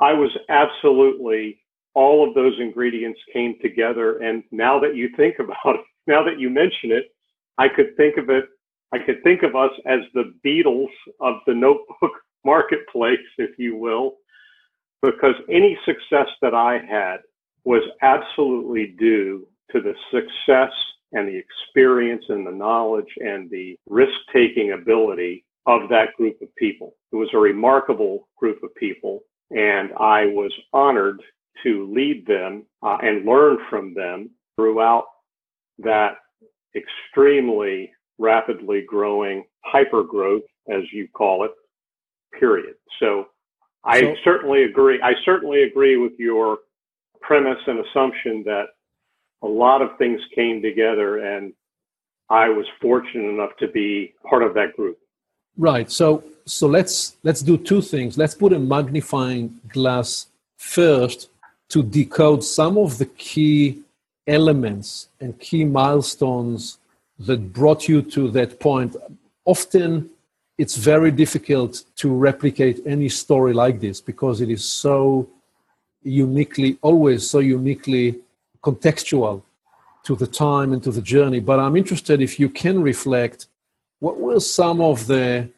I 0.00 0.12
was 0.12 0.30
absolutely 0.48 1.60
all 1.94 2.26
of 2.26 2.34
those 2.34 2.54
ingredients 2.58 3.20
came 3.32 3.56
together. 3.62 4.18
And 4.18 4.42
now 4.50 4.80
that 4.80 4.96
you 4.96 5.08
think 5.16 5.36
about 5.38 5.76
it, 5.76 5.80
now 6.06 6.24
that 6.24 6.38
you 6.38 6.50
mention 6.50 6.92
it, 6.92 7.06
I 7.56 7.68
could 7.68 7.96
think 7.96 8.16
of 8.16 8.30
it, 8.30 8.46
I 8.92 8.98
could 8.98 9.22
think 9.22 9.42
of 9.42 9.56
us 9.56 9.70
as 9.86 10.00
the 10.12 10.34
Beatles 10.44 10.92
of 11.20 11.36
the 11.46 11.54
notebook 11.54 12.12
marketplace, 12.44 13.18
if 13.38 13.58
you 13.58 13.76
will, 13.76 14.16
because 15.02 15.34
any 15.48 15.78
success 15.84 16.28
that 16.42 16.54
I 16.54 16.78
had 16.78 17.18
was 17.64 17.82
absolutely 18.02 18.94
due 18.98 19.48
to 19.72 19.80
the 19.80 19.94
success 20.10 20.72
and 21.12 21.28
the 21.28 21.36
experience 21.36 22.24
and 22.28 22.46
the 22.46 22.52
knowledge 22.52 23.12
and 23.18 23.48
the 23.50 23.76
risk 23.88 24.12
taking 24.32 24.72
ability 24.72 25.43
of 25.66 25.88
that 25.88 26.14
group 26.16 26.40
of 26.42 26.54
people. 26.56 26.94
It 27.12 27.16
was 27.16 27.28
a 27.32 27.38
remarkable 27.38 28.28
group 28.38 28.62
of 28.62 28.74
people, 28.74 29.20
and 29.50 29.90
I 29.98 30.26
was 30.26 30.52
honored 30.72 31.22
to 31.62 31.90
lead 31.92 32.26
them 32.26 32.66
uh, 32.82 32.98
and 33.02 33.24
learn 33.24 33.58
from 33.70 33.94
them 33.94 34.30
throughout 34.56 35.06
that 35.78 36.16
extremely 36.76 37.92
rapidly 38.18 38.84
growing 38.86 39.44
hyper 39.64 40.02
growth, 40.02 40.42
as 40.68 40.82
you 40.92 41.08
call 41.08 41.44
it, 41.44 41.52
period. 42.38 42.74
So 43.00 43.26
I 43.84 44.00
so, 44.00 44.14
certainly 44.24 44.64
agree. 44.64 45.00
I 45.02 45.12
certainly 45.24 45.62
agree 45.62 45.96
with 45.96 46.12
your 46.18 46.58
premise 47.20 47.58
and 47.66 47.84
assumption 47.86 48.42
that 48.44 48.66
a 49.42 49.46
lot 49.46 49.82
of 49.82 49.96
things 49.98 50.20
came 50.34 50.62
together 50.62 51.18
and 51.18 51.52
I 52.30 52.48
was 52.48 52.66
fortunate 52.80 53.28
enough 53.28 53.50
to 53.58 53.68
be 53.68 54.14
part 54.28 54.42
of 54.42 54.54
that 54.54 54.74
group. 54.76 54.98
Right. 55.56 55.90
So 55.90 56.24
so 56.46 56.66
let's 56.66 57.16
let's 57.22 57.42
do 57.42 57.56
two 57.56 57.80
things. 57.80 58.18
Let's 58.18 58.34
put 58.34 58.52
a 58.52 58.58
magnifying 58.58 59.60
glass 59.68 60.26
first 60.56 61.28
to 61.70 61.82
decode 61.82 62.44
some 62.44 62.76
of 62.78 62.98
the 62.98 63.06
key 63.06 63.80
elements 64.26 65.08
and 65.20 65.38
key 65.38 65.64
milestones 65.64 66.78
that 67.18 67.52
brought 67.52 67.88
you 67.88 68.02
to 68.02 68.30
that 68.30 68.60
point. 68.60 68.96
Often 69.44 70.10
it's 70.58 70.76
very 70.76 71.10
difficult 71.10 71.84
to 71.96 72.14
replicate 72.14 72.80
any 72.86 73.08
story 73.08 73.52
like 73.52 73.80
this 73.80 74.00
because 74.00 74.40
it 74.40 74.50
is 74.50 74.64
so 74.64 75.28
uniquely, 76.02 76.78
always 76.82 77.28
so 77.28 77.40
uniquely 77.40 78.20
contextual 78.62 79.42
to 80.04 80.14
the 80.14 80.26
time 80.26 80.72
and 80.72 80.82
to 80.82 80.90
the 80.90 81.02
journey. 81.02 81.40
But 81.40 81.58
I'm 81.58 81.76
interested 81.76 82.20
if 82.20 82.38
you 82.38 82.48
can 82.48 82.82
reflect 82.82 83.46
what 84.00 84.18
were 84.18 84.40
some 84.40 84.80
of 84.80 85.06
the, 85.06 85.48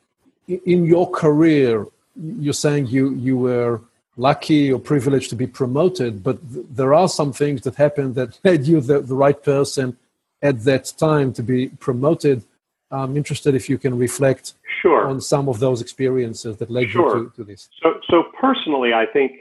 in 0.47 0.85
your 0.85 1.11
career, 1.11 1.87
you're 2.17 2.53
saying 2.53 2.87
you, 2.87 3.15
you 3.15 3.37
were 3.37 3.81
lucky 4.17 4.73
or 4.73 4.79
privileged 4.79 5.31
to 5.31 5.37
be 5.37 5.47
promoted, 5.47 6.23
but 6.23 6.39
th- 6.53 6.67
there 6.71 6.95
are 6.95 7.09
some 7.09 7.33
things 7.33 7.63
that 7.63 7.77
happened 7.77 8.15
that 8.15 8.39
made 8.45 8.67
you 8.67 8.81
the, 8.81 9.01
the 9.01 9.15
right 9.15 9.43
person 9.43 9.97
at 10.43 10.65
that 10.65 10.93
time 10.97 11.33
to 11.33 11.43
be 11.43 11.69
promoted. 11.69 12.45
I'm 12.91 13.17
interested 13.17 13.55
if 13.55 13.69
you 13.69 13.79
can 13.79 13.99
reflect 13.99 14.55
sure. 14.81 15.07
on 15.07 15.21
some 15.21 15.49
of 15.49 15.59
those 15.59 15.81
experiences 15.81 16.57
that 16.59 16.71
led 16.71 16.91
sure. 16.91 17.19
you 17.19 17.25
to, 17.31 17.37
to 17.37 17.45
this. 17.45 17.69
So, 17.83 18.01
so 18.09 18.25
personally, 18.41 18.93
I 18.95 19.07
think 19.07 19.33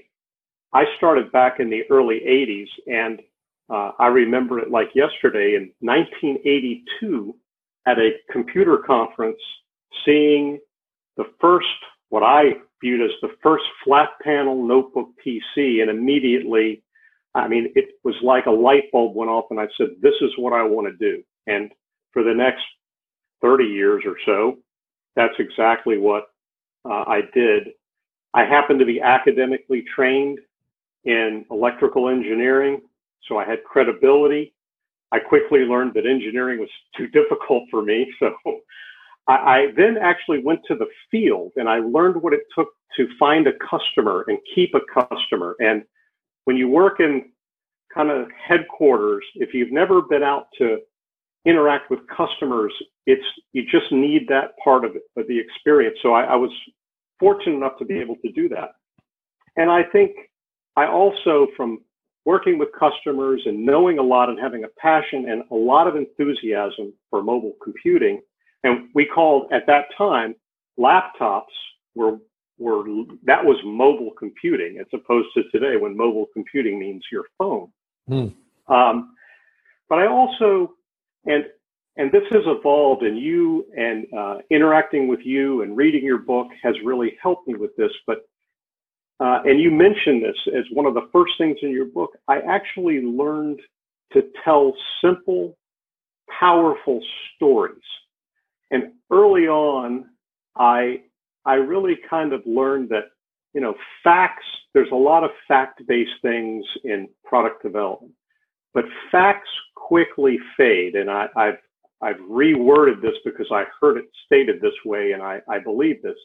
I 0.74 0.86
started 0.98 1.32
back 1.32 1.60
in 1.60 1.70
the 1.70 1.84
early 1.90 2.22
80s, 2.28 2.68
and 2.88 3.22
uh, 3.70 3.92
I 3.98 4.08
remember 4.08 4.60
it 4.60 4.72
like 4.72 4.90
yesterday 4.96 5.56
in 5.56 5.72
1982 5.80 7.36
at 7.86 8.00
a 8.00 8.12
computer 8.32 8.78
conference, 8.78 9.40
seeing 10.06 10.60
the 11.18 11.26
first, 11.40 11.68
what 12.10 12.24
I 12.24 12.54
viewed 12.82 13.02
as 13.02 13.16
the 13.22 13.36
first 13.42 13.64
flat 13.84 14.10
panel 14.24 14.66
notebook 14.66 15.10
PC, 15.26 15.82
and 15.82 15.90
immediately, 15.90 16.84
I 17.34 17.48
mean, 17.48 17.72
it 17.76 17.90
was 18.04 18.16
like 18.22 18.46
a 18.46 18.52
light 18.52 18.92
bulb 18.92 19.16
went 19.16 19.30
off, 19.30 19.46
and 19.50 19.60
I 19.60 19.68
said, 19.78 19.90
"This 20.02 20.16
is 20.22 20.32
what 20.38 20.54
I 20.54 20.64
want 20.64 20.88
to 20.88 20.98
do." 20.98 21.24
And 21.48 21.72
for 22.12 22.24
the 22.24 22.34
next 22.34 22.64
30 23.42 23.66
years 23.66 24.04
or 24.06 24.18
so, 24.26 24.58
that's 25.16 25.36
exactly 25.40 25.98
what 25.98 26.30
uh, 26.86 27.04
I 27.08 27.22
did. 27.34 27.70
I 28.34 28.46
happened 28.46 28.80
to 28.80 28.86
be 28.86 29.02
academically 29.02 29.84
trained 29.96 30.40
in 31.04 31.46
electrical 31.52 32.10
engineering, 32.10 32.82
so 33.28 33.38
I 33.38 33.46
had 33.46 33.64
credibility. 33.64 34.55
I 35.12 35.20
quickly 35.20 35.60
learned 35.60 35.94
that 35.94 36.06
engineering 36.06 36.60
was 36.60 36.70
too 36.98 37.08
difficult 37.08 37.64
for 37.72 37.82
me, 37.82 38.12
so 38.20 38.34
I, 39.28 39.68
then 39.76 39.98
actually 40.00 40.44
went 40.44 40.62
to 40.68 40.76
the 40.76 40.88
field 41.10 41.52
and 41.56 41.68
I 41.68 41.80
learned 41.80 42.22
what 42.22 42.34
it 42.34 42.42
took 42.56 42.68
to 42.98 43.08
find 43.20 43.48
a 43.48 43.54
customer 43.54 44.24
and 44.28 44.38
keep 44.54 44.74
a 44.76 45.08
customer. 45.08 45.56
And 45.60 45.84
when 46.46 46.58
you 46.58 46.70
work 46.70 47.00
in 47.00 47.32
kind 47.94 48.12
of 48.12 48.28
headquarters, 48.32 49.24
if 49.36 49.54
you've 49.54 49.72
never 49.72 50.02
been 50.02 50.22
out 50.22 50.48
to 50.60 50.78
interact 51.46 51.90
with 51.90 52.00
customers, 52.08 52.74
it's 53.08 53.26
you 53.54 53.64
just 53.64 53.92
need 53.92 54.28
that 54.30 54.52
part 54.64 54.86
of 54.86 54.96
it, 54.96 55.04
of 55.18 55.28
the 55.28 55.40
experience. 55.40 55.98
So 56.02 56.14
I, 56.14 56.24
I 56.24 56.36
was 56.36 56.52
fortunate 57.20 57.56
enough 57.56 57.78
to 57.80 57.86
be 57.86 57.98
able 58.00 58.16
to 58.18 58.32
do 58.32 58.50
that. 58.50 58.72
And 59.56 59.72
I 59.72 59.84
think 59.84 60.12
I 60.76 60.88
also, 60.88 61.48
from 61.56 61.80
working 62.26 62.58
with 62.58 62.70
customers 62.78 63.42
and 63.46 63.66
knowing 63.66 64.00
a 64.00 64.02
lot 64.02 64.30
and 64.30 64.40
having 64.40 64.64
a 64.64 64.68
passion 64.80 65.30
and 65.30 65.44
a 65.52 65.56
lot 65.56 65.88
of 65.88 65.96
enthusiasm 65.96 66.94
for 67.10 67.22
mobile 67.24 67.54
computing, 67.64 68.22
and 68.64 68.90
we 68.94 69.06
called 69.06 69.52
at 69.54 69.68
that 69.68 69.86
time 69.98 70.36
laptops 70.78 71.54
were 71.94 72.18
were 72.58 72.84
that 73.24 73.44
was 73.44 73.58
mobile 73.64 74.12
computing 74.18 74.78
as 74.80 74.88
opposed 74.94 75.28
to 75.36 75.44
today 75.52 75.78
when 75.78 75.96
mobile 75.96 76.28
computing 76.34 76.80
means 76.80 77.04
your 77.12 77.26
phone. 77.38 77.70
Mm. 78.10 78.34
Um, 78.68 79.16
but 79.90 80.00
I 80.00 80.08
also 80.08 80.74
and 81.26 81.46
and 81.98 82.12
this 82.12 82.24
has 82.32 82.44
evolved, 82.46 83.04
and 83.04 83.18
you 83.18 83.66
and 83.78 84.06
uh, 84.18 84.38
interacting 84.50 85.08
with 85.08 85.22
you 85.24 85.62
and 85.62 85.78
reading 85.78 86.04
your 86.04 86.18
book 86.18 86.48
has 86.62 86.76
really 86.84 87.18
helped 87.22 87.48
me 87.48 87.56
with 87.56 87.76
this. 87.78 87.92
But 88.06 88.28
uh, 89.20 89.40
and 89.46 89.60
you 89.60 89.72
mentioned 89.72 90.24
this 90.24 90.36
as 90.56 90.66
one 90.72 90.86
of 90.86 90.94
the 90.94 91.08
first 91.14 91.34
things 91.38 91.58
in 91.62 91.72
your 91.72 91.86
book. 91.86 92.12
I 92.28 92.40
actually 92.40 93.02
learned 93.02 93.62
to 94.14 94.24
tell 94.44 94.74
simple, 95.04 95.58
powerful 96.40 97.02
stories. 97.36 97.78
And 98.72 98.92
early 99.12 99.48
on, 99.48 100.06
I 100.58 101.02
I 101.46 101.56
really 101.56 101.98
kind 102.10 102.34
of 102.34 102.42
learned 102.46 102.90
that 102.90 103.06
you 103.54 103.62
know 103.62 103.76
facts. 104.04 104.46
There's 104.74 104.92
a 104.92 104.96
lot 104.96 105.24
of 105.24 105.32
fact-based 105.48 106.22
things 106.22 106.66
in 106.84 107.08
product 107.24 107.64
development, 107.64 108.14
but 108.74 108.86
facts 109.12 109.50
quickly 109.76 110.38
fade. 110.58 110.96
And 110.96 111.10
I, 111.10 111.28
I've 111.38 111.60
I've 112.02 112.18
reworded 112.30 113.02
this 113.02 113.16
because 113.24 113.48
I 113.52 113.64
heard 113.80 113.98
it 113.98 114.06
stated 114.26 114.60
this 114.62 114.74
way, 114.84 115.14
and 115.14 115.24
I, 115.24 115.42
I 115.50 115.60
believe 115.60 116.02
this. 116.02 116.18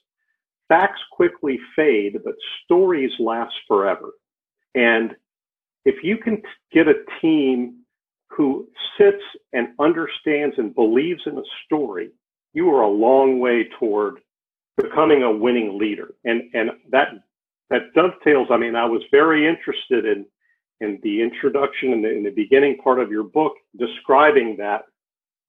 Facts 0.70 1.00
quickly 1.10 1.58
fade, 1.74 2.20
but 2.24 2.34
stories 2.64 3.10
last 3.18 3.54
forever. 3.66 4.12
And 4.76 5.16
if 5.84 6.04
you 6.04 6.16
can 6.16 6.40
get 6.72 6.86
a 6.86 6.94
team 7.20 7.80
who 8.28 8.68
sits 8.96 9.22
and 9.52 9.68
understands 9.80 10.54
and 10.58 10.72
believes 10.74 11.22
in 11.26 11.36
a 11.36 11.42
story, 11.66 12.10
you 12.54 12.70
are 12.70 12.82
a 12.82 12.88
long 12.88 13.40
way 13.40 13.68
toward 13.80 14.20
becoming 14.76 15.24
a 15.24 15.32
winning 15.32 15.76
leader. 15.76 16.14
And 16.24 16.42
and 16.54 16.70
that 16.92 17.08
that 17.70 17.92
dovetails. 17.96 18.48
I 18.52 18.56
mean, 18.56 18.76
I 18.76 18.84
was 18.84 19.02
very 19.10 19.48
interested 19.48 20.04
in 20.04 20.24
in 20.80 21.00
the 21.02 21.20
introduction 21.20 21.92
in 21.92 22.02
the, 22.02 22.10
in 22.10 22.22
the 22.22 22.30
beginning 22.30 22.78
part 22.78 23.00
of 23.00 23.10
your 23.10 23.24
book 23.24 23.54
describing 23.76 24.56
that. 24.58 24.82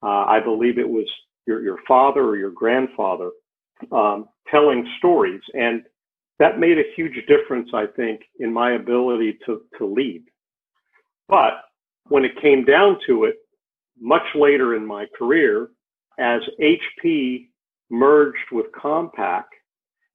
Uh, 0.04 0.26
I 0.26 0.40
believe 0.44 0.80
it 0.80 0.90
was 0.90 1.06
your 1.46 1.62
your 1.62 1.78
father 1.88 2.22
or 2.22 2.38
your 2.38 2.52
grandfather 2.52 3.30
um, 3.92 4.28
telling 4.50 4.88
stories. 4.98 5.42
And 5.54 5.84
that 6.40 6.60
made 6.60 6.78
a 6.78 6.94
huge 6.96 7.26
difference, 7.28 7.70
I 7.74 7.86
think, 7.86 8.22
in 8.40 8.52
my 8.52 8.74
ability 8.74 9.38
to, 9.46 9.62
to 9.78 9.86
lead. 9.86 10.24
But 11.28 11.62
when 12.08 12.26
it 12.26 12.42
came 12.42 12.66
down 12.66 12.98
to 13.08 13.26
it, 13.26 13.36
much 14.00 14.26
later 14.36 14.76
in 14.76 14.86
my 14.86 15.06
career, 15.18 15.70
as 16.20 16.42
HP 16.60 17.48
merged 17.90 18.52
with 18.52 18.66
Compaq, 18.72 19.44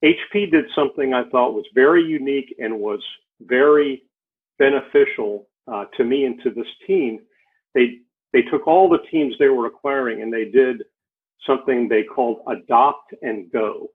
HP 0.03 0.51
did 0.51 0.65
something 0.75 1.13
I 1.13 1.29
thought 1.29 1.53
was 1.53 1.65
very 1.73 2.03
unique 2.03 2.53
and 2.59 2.79
was 2.79 2.99
very 3.41 4.03
beneficial 4.59 5.47
uh, 5.71 5.85
to 5.95 6.03
me 6.03 6.25
and 6.25 6.41
to 6.43 6.49
this 6.49 6.67
team. 6.85 7.19
They 7.73 7.99
they 8.33 8.41
took 8.43 8.67
all 8.67 8.89
the 8.89 9.03
teams 9.09 9.35
they 9.39 9.47
were 9.47 9.67
acquiring 9.67 10.21
and 10.21 10.31
they 10.31 10.45
did 10.45 10.83
something 11.45 11.87
they 11.87 12.03
called 12.03 12.39
adopt 12.47 13.13
and 13.21 13.51
go. 13.51 13.87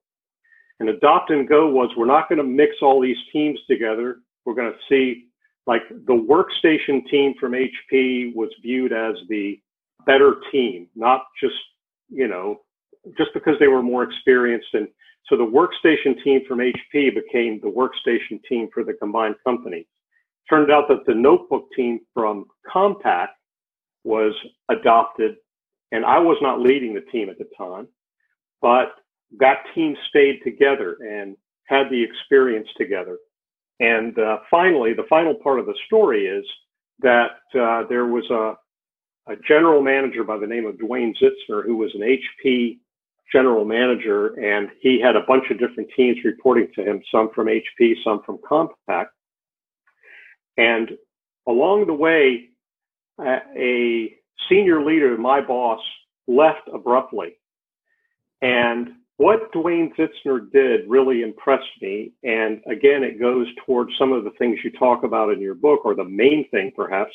And 0.81 0.89
adopt 0.89 1.31
and 1.31 1.49
go 1.49 1.69
was 1.69 1.91
we're 1.97 2.07
not 2.07 2.29
going 2.29 2.39
to 2.39 2.45
mix 2.45 2.77
all 2.83 3.01
these 3.01 3.17
teams 3.33 3.59
together. 3.69 4.17
We're 4.45 4.55
going 4.55 4.73
to 4.73 4.79
see 4.89 5.27
like 5.67 5.83
the 5.89 6.13
workstation 6.13 7.09
team 7.09 7.35
from 7.39 7.53
HP 7.53 8.35
was 8.35 8.51
viewed 8.63 8.93
as 8.93 9.15
the 9.29 9.61
better 10.07 10.37
team, 10.51 10.89
not 10.97 11.23
just, 11.41 11.55
you 12.09 12.27
know, 12.27 12.61
just 13.17 13.31
because 13.35 13.55
they 13.61 13.69
were 13.69 13.83
more 13.83 14.03
experienced. 14.03 14.69
And 14.73 14.89
so 15.29 15.37
the 15.37 15.45
workstation 15.45 16.23
team 16.25 16.41
from 16.49 16.59
HP 16.59 17.15
became 17.15 17.61
the 17.63 17.71
workstation 17.71 18.41
team 18.49 18.69
for 18.75 18.83
the 18.83 18.95
combined 18.95 19.37
company. 19.45 19.87
Turned 20.51 20.73
out 20.73 20.89
that 20.89 21.07
the 21.07 21.15
notebook 21.15 21.67
team 21.77 22.01
from 22.13 22.47
Compaq 22.75 23.29
was 24.05 24.35
adopted 24.69 25.37
and 25.93 26.05
I 26.05 26.19
was 26.19 26.39
not 26.41 26.61
leading 26.61 26.95
the 26.95 27.03
team 27.13 27.29
at 27.29 27.39
the 27.39 27.47
time, 27.57 27.87
but 28.61 28.95
that 29.39 29.65
team 29.75 29.95
stayed 30.09 30.41
together 30.43 30.97
and 31.01 31.37
had 31.65 31.91
the 31.91 32.03
experience 32.03 32.69
together. 32.77 33.19
And 33.79 34.19
uh, 34.19 34.39
finally, 34.51 34.95
the 34.95 35.07
final 35.09 35.35
part 35.35 35.61
of 35.61 35.67
the 35.67 35.75
story 35.87 36.27
is 36.27 36.45
that 37.01 37.39
uh, 37.55 37.85
there 37.89 38.07
was 38.07 38.25
a, 38.31 38.55
a, 39.31 39.37
general 39.47 39.83
manager 39.83 40.25
by 40.25 40.39
the 40.39 40.47
name 40.47 40.67
of 40.67 40.79
Duane 40.79 41.15
Zitzner 41.21 41.65
who 41.65 41.77
was 41.77 41.91
an 41.95 42.01
HP 42.01 42.79
general 43.33 43.65
manager, 43.65 44.29
and 44.39 44.69
he 44.81 45.01
had 45.01 45.17
a 45.17 45.25
bunch 45.27 45.45
of 45.51 45.59
different 45.59 45.89
teams 45.97 46.19
reporting 46.25 46.69
to 46.75 46.83
him, 46.85 47.03
some 47.11 47.31
from 47.35 47.49
HP, 47.49 47.95
some 48.05 48.21
from 48.25 48.39
Compaq. 48.39 49.07
And 50.57 50.91
along 51.49 51.87
the 51.87 51.95
way, 51.95 52.51
uh, 53.19 53.39
a 53.57 54.15
senior 54.49 54.85
leader, 54.85 55.17
my 55.17 55.41
boss, 55.41 55.81
left 56.27 56.69
abruptly. 56.73 57.37
And 58.41 58.91
what 59.17 59.53
Duane 59.53 59.93
Zitzner 59.99 60.51
did 60.51 60.89
really 60.89 61.23
impressed 61.23 61.71
me. 61.81 62.13
And 62.25 62.61
again, 62.71 63.05
it 63.05 63.21
goes 63.21 63.47
towards 63.65 63.93
some 63.99 64.13
of 64.13 64.25
the 64.25 64.33
things 64.39 64.59
you 64.65 64.73
talk 64.73 65.05
about 65.05 65.33
in 65.33 65.41
your 65.41 65.55
book, 65.55 65.85
or 65.85 65.95
the 65.95 66.05
main 66.05 66.49
thing 66.51 66.73
perhaps. 66.75 67.13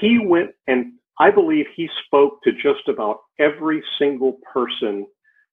He 0.00 0.18
went 0.18 0.52
and 0.66 0.94
I 1.18 1.30
believe 1.30 1.66
he 1.76 1.88
spoke 2.06 2.42
to 2.42 2.52
just 2.52 2.88
about 2.88 3.20
every 3.38 3.82
single 3.98 4.38
person 4.52 5.06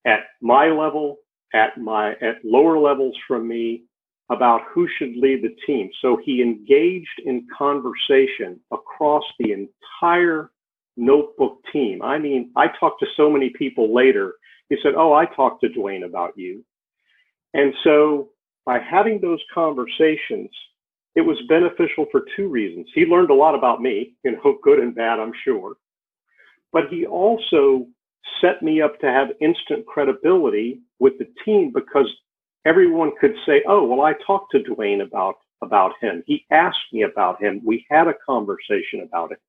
at 0.06 0.22
my 0.42 0.68
level, 0.68 1.18
at 1.54 1.78
my 1.78 2.12
at 2.14 2.44
lower 2.44 2.80
levels 2.80 3.16
from 3.28 3.48
me, 3.48 3.84
about 4.32 4.62
who 4.74 4.88
should 4.98 5.16
lead 5.18 5.44
the 5.44 5.56
team. 5.68 5.90
So 6.02 6.18
he 6.24 6.42
engaged 6.42 7.22
in 7.26 7.46
conversation 7.56 8.60
across 8.72 9.24
the 9.38 9.52
entire 9.52 10.50
notebook 10.96 11.60
team. 11.72 12.02
I 12.02 12.18
mean, 12.18 12.52
I 12.56 12.68
talked 12.80 13.02
to 13.02 13.08
so 13.18 13.30
many 13.30 13.50
people 13.50 13.94
later. 13.94 14.34
He 14.70 14.78
said, 14.82 14.94
Oh, 14.96 15.14
I 15.14 15.26
talked 15.26 15.62
to 15.62 15.70
Duane 15.70 16.04
about 16.04 16.32
you. 16.38 16.64
And 17.54 17.74
so 17.84 18.30
by 18.66 18.80
having 18.80 19.20
those 19.20 19.42
conversations, 19.54 20.50
it 21.16 21.22
was 21.22 21.38
beneficial 21.50 22.06
for 22.10 22.22
two 22.38 22.48
reasons. 22.48 22.88
He 22.96 23.06
learned 23.06 23.32
a 23.32 23.36
lot 23.36 23.54
about 23.54 23.82
me, 23.82 24.14
you 24.24 24.32
know, 24.32 24.58
good 24.64 24.80
and 24.80 24.96
bad, 24.96 25.20
I'm 25.20 25.34
sure. 25.44 25.76
But 26.72 26.84
he 26.90 27.06
also 27.06 27.88
set 28.40 28.62
me 28.62 28.82
up 28.82 28.98
to 29.02 29.08
have 29.08 29.30
instant 29.42 29.86
credibility 29.86 30.80
with 31.00 31.14
the 31.20 31.28
team 31.44 31.74
because 31.74 32.10
everyone 32.66 33.12
could 33.20 33.36
say, 33.46 33.64
"Oh, 33.68 33.84
well, 33.84 34.02
I 34.02 34.14
talked 34.26 34.52
to 34.52 34.64
Duane 34.64 35.02
about 35.02 35.36
about 35.62 35.94
him. 36.02 36.24
He 36.26 36.46
asked 36.52 36.92
me 36.92 37.04
about 37.04 37.42
him. 37.42 37.62
We 37.64 37.86
had 37.90 38.08
a 38.08 38.16
conversation 38.26 39.02
about 39.02 39.32
it." 39.32 39.40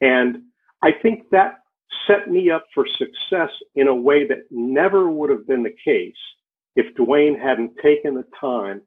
And 0.00 0.42
I 0.82 0.92
think 0.92 1.28
that 1.30 1.58
set 2.06 2.30
me 2.30 2.50
up 2.50 2.64
for 2.74 2.86
success 2.86 3.50
in 3.74 3.88
a 3.88 3.94
way 3.94 4.26
that 4.26 4.44
never 4.50 5.10
would 5.10 5.30
have 5.30 5.46
been 5.46 5.62
the 5.62 5.74
case 5.84 6.14
if 6.76 6.94
Duane 6.94 7.38
hadn't 7.38 7.72
taken 7.82 8.14
the 8.14 8.24
time 8.40 8.82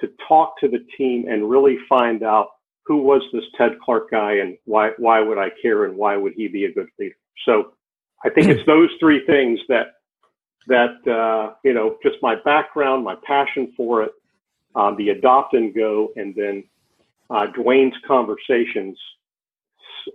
to 0.00 0.08
talk 0.26 0.58
to 0.60 0.68
the 0.68 0.84
team 0.96 1.26
and 1.28 1.50
really 1.50 1.76
find 1.88 2.22
out 2.22 2.48
who 2.86 2.98
was 3.02 3.22
this 3.32 3.44
Ted 3.56 3.78
Clark 3.84 4.10
guy 4.10 4.34
and 4.36 4.56
why 4.64 4.90
why 4.98 5.20
would 5.20 5.38
I 5.38 5.50
care 5.60 5.84
and 5.84 5.96
why 5.96 6.16
would 6.16 6.32
he 6.34 6.48
be 6.48 6.64
a 6.64 6.72
good 6.72 6.88
leader. 6.98 7.16
So 7.44 7.72
I 8.24 8.30
think 8.30 8.48
it's 8.48 8.66
those 8.66 8.90
three 8.98 9.24
things 9.26 9.60
that 9.68 9.97
that 10.66 11.06
uh, 11.06 11.54
you 11.64 11.72
know 11.72 11.96
just 12.02 12.16
my 12.22 12.36
background, 12.44 13.04
my 13.04 13.16
passion 13.26 13.72
for 13.76 14.02
it, 14.02 14.12
um, 14.74 14.96
the 14.96 15.10
adopt 15.10 15.54
and 15.54 15.74
go, 15.74 16.10
and 16.16 16.34
then 16.34 16.64
uh, 17.30 17.46
Duane's 17.46 17.96
conversations. 18.06 18.98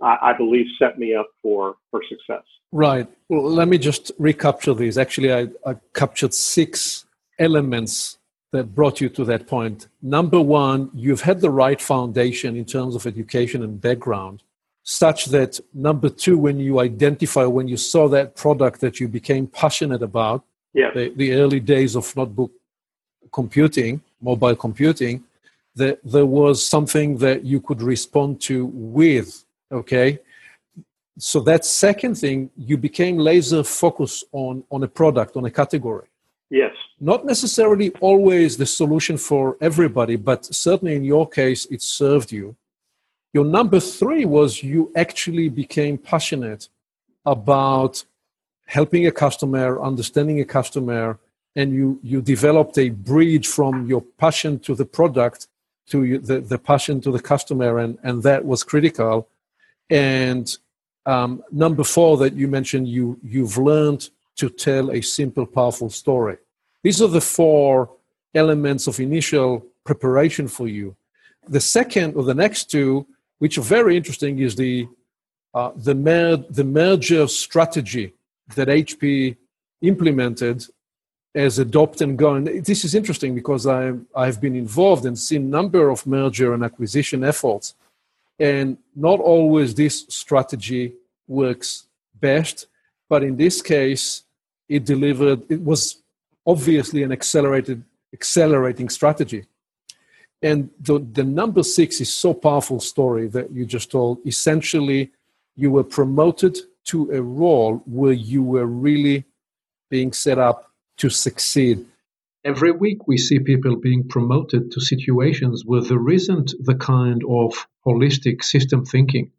I, 0.02 0.16
I 0.22 0.32
believe 0.36 0.66
set 0.78 0.98
me 0.98 1.14
up 1.14 1.28
for 1.42 1.76
for 1.90 2.02
success. 2.08 2.44
Right. 2.72 3.08
Well, 3.28 3.50
let 3.50 3.68
me 3.68 3.78
just 3.78 4.10
recapture 4.18 4.74
these. 4.74 4.98
Actually, 4.98 5.32
I, 5.32 5.48
I 5.64 5.76
captured 5.94 6.34
six 6.34 7.06
elements 7.38 8.18
that 8.50 8.74
brought 8.74 9.00
you 9.00 9.08
to 9.10 9.24
that 9.24 9.46
point. 9.46 9.88
Number 10.02 10.40
one, 10.40 10.90
you've 10.94 11.20
had 11.20 11.40
the 11.40 11.50
right 11.50 11.80
foundation 11.80 12.56
in 12.56 12.64
terms 12.64 12.94
of 12.94 13.06
education 13.06 13.62
and 13.62 13.80
background 13.80 14.42
such 14.84 15.26
that 15.26 15.58
number 15.72 16.08
two 16.08 16.38
when 16.38 16.58
you 16.58 16.78
identify 16.78 17.44
when 17.44 17.66
you 17.66 17.76
saw 17.76 18.06
that 18.08 18.36
product 18.36 18.80
that 18.80 19.00
you 19.00 19.08
became 19.08 19.46
passionate 19.46 20.02
about 20.02 20.44
yeah. 20.72 20.90
the, 20.94 21.12
the 21.16 21.32
early 21.32 21.58
days 21.58 21.96
of 21.96 22.14
notebook 22.16 22.52
computing 23.32 24.00
mobile 24.20 24.54
computing 24.54 25.24
that 25.74 25.98
there 26.04 26.26
was 26.26 26.64
something 26.64 27.16
that 27.16 27.44
you 27.44 27.60
could 27.60 27.82
respond 27.82 28.40
to 28.40 28.66
with 28.66 29.44
okay 29.72 30.18
so 31.18 31.40
that 31.40 31.64
second 31.64 32.16
thing, 32.16 32.50
you 32.56 32.76
became 32.76 33.18
laser 33.18 33.62
focused 33.62 34.24
on, 34.32 34.64
on 34.70 34.82
a 34.82 34.88
product, 34.88 35.36
on 35.36 35.44
a 35.44 35.50
category. 35.50 36.06
Yes. 36.50 36.74
Not 37.00 37.24
necessarily 37.24 37.90
always 38.00 38.56
the 38.56 38.66
solution 38.66 39.16
for 39.16 39.56
everybody, 39.60 40.16
but 40.16 40.44
certainly 40.44 40.96
in 40.96 41.04
your 41.04 41.28
case, 41.28 41.66
it 41.66 41.82
served 41.82 42.32
you. 42.32 42.56
Your 43.34 43.44
number 43.44 43.80
three 43.80 44.24
was 44.24 44.62
you 44.62 44.92
actually 44.94 45.48
became 45.48 45.98
passionate 45.98 46.68
about 47.26 48.04
helping 48.66 49.08
a 49.08 49.10
customer, 49.10 49.82
understanding 49.82 50.38
a 50.40 50.44
customer, 50.44 51.18
and 51.56 51.72
you, 51.72 51.98
you 52.04 52.22
developed 52.22 52.78
a 52.78 52.90
bridge 52.90 53.48
from 53.48 53.88
your 53.88 54.02
passion 54.18 54.60
to 54.60 54.76
the 54.76 54.84
product 54.84 55.48
to 55.88 56.18
the, 56.18 56.40
the 56.40 56.58
passion 56.58 57.00
to 57.00 57.10
the 57.10 57.20
customer, 57.20 57.78
and, 57.78 57.98
and 58.04 58.22
that 58.22 58.44
was 58.44 58.62
critical. 58.62 59.28
And 59.90 60.56
um, 61.04 61.42
number 61.50 61.82
four 61.82 62.16
that 62.18 62.34
you 62.34 62.46
mentioned, 62.46 62.86
you, 62.86 63.18
you've 63.22 63.58
learned 63.58 64.10
to 64.36 64.48
tell 64.48 64.92
a 64.92 65.00
simple, 65.00 65.44
powerful 65.44 65.90
story. 65.90 66.38
These 66.84 67.02
are 67.02 67.08
the 67.08 67.20
four 67.20 67.90
elements 68.32 68.86
of 68.86 69.00
initial 69.00 69.66
preparation 69.82 70.46
for 70.46 70.68
you. 70.68 70.96
The 71.48 71.60
second 71.60 72.14
or 72.14 72.22
the 72.22 72.34
next 72.34 72.70
two, 72.70 73.06
which 73.44 73.58
are 73.58 73.68
very 73.78 73.94
interesting, 73.94 74.38
is 74.38 74.56
the 74.56 74.88
uh, 75.52 75.70
the, 75.76 75.94
mer- 75.94 76.44
the 76.58 76.64
merger 76.64 77.28
strategy 77.28 78.06
that 78.56 78.68
HP 78.68 79.36
implemented 79.82 80.64
as 81.34 81.58
adopt 81.58 82.00
and 82.00 82.16
go. 82.16 82.36
And 82.36 82.46
this 82.64 82.86
is 82.86 82.94
interesting 82.94 83.34
because 83.34 83.66
I, 83.66 83.92
I've 84.16 84.40
been 84.40 84.56
involved 84.56 85.04
and 85.04 85.18
seen 85.18 85.50
number 85.50 85.90
of 85.90 86.06
merger 86.06 86.54
and 86.54 86.64
acquisition 86.64 87.22
efforts. 87.22 87.74
And 88.38 88.78
not 88.96 89.20
always 89.20 89.74
this 89.74 90.06
strategy 90.08 90.94
works 91.28 91.84
best, 92.18 92.66
but 93.10 93.22
in 93.22 93.36
this 93.36 93.60
case, 93.60 94.22
it 94.70 94.86
delivered, 94.86 95.42
it 95.50 95.60
was 95.60 96.02
obviously 96.46 97.02
an 97.02 97.12
accelerated, 97.12 97.84
accelerating 98.14 98.88
strategy. 98.88 99.44
And 100.44 100.68
the, 100.78 100.98
the 100.98 101.24
number 101.24 101.62
six 101.62 102.02
is 102.02 102.12
so 102.12 102.34
powerful 102.34 102.78
story 102.78 103.28
that 103.28 103.50
you 103.50 103.64
just 103.64 103.90
told. 103.90 104.18
Essentially, 104.26 105.10
you 105.56 105.70
were 105.70 105.84
promoted 105.84 106.58
to 106.88 107.10
a 107.12 107.22
role 107.22 107.82
where 107.86 108.12
you 108.12 108.42
were 108.42 108.66
really 108.66 109.24
being 109.88 110.12
set 110.12 110.38
up 110.38 110.70
to 110.98 111.08
succeed. 111.08 111.86
Every 112.44 112.72
week, 112.72 113.08
we 113.08 113.16
see 113.16 113.38
people 113.38 113.76
being 113.76 114.06
promoted 114.06 114.72
to 114.72 114.82
situations 114.82 115.62
where 115.64 115.80
there 115.80 116.10
isn't 116.10 116.52
the 116.60 116.74
kind 116.74 117.22
of 117.26 117.66
holistic 117.86 118.44
system 118.44 118.84
thinking 118.84 119.32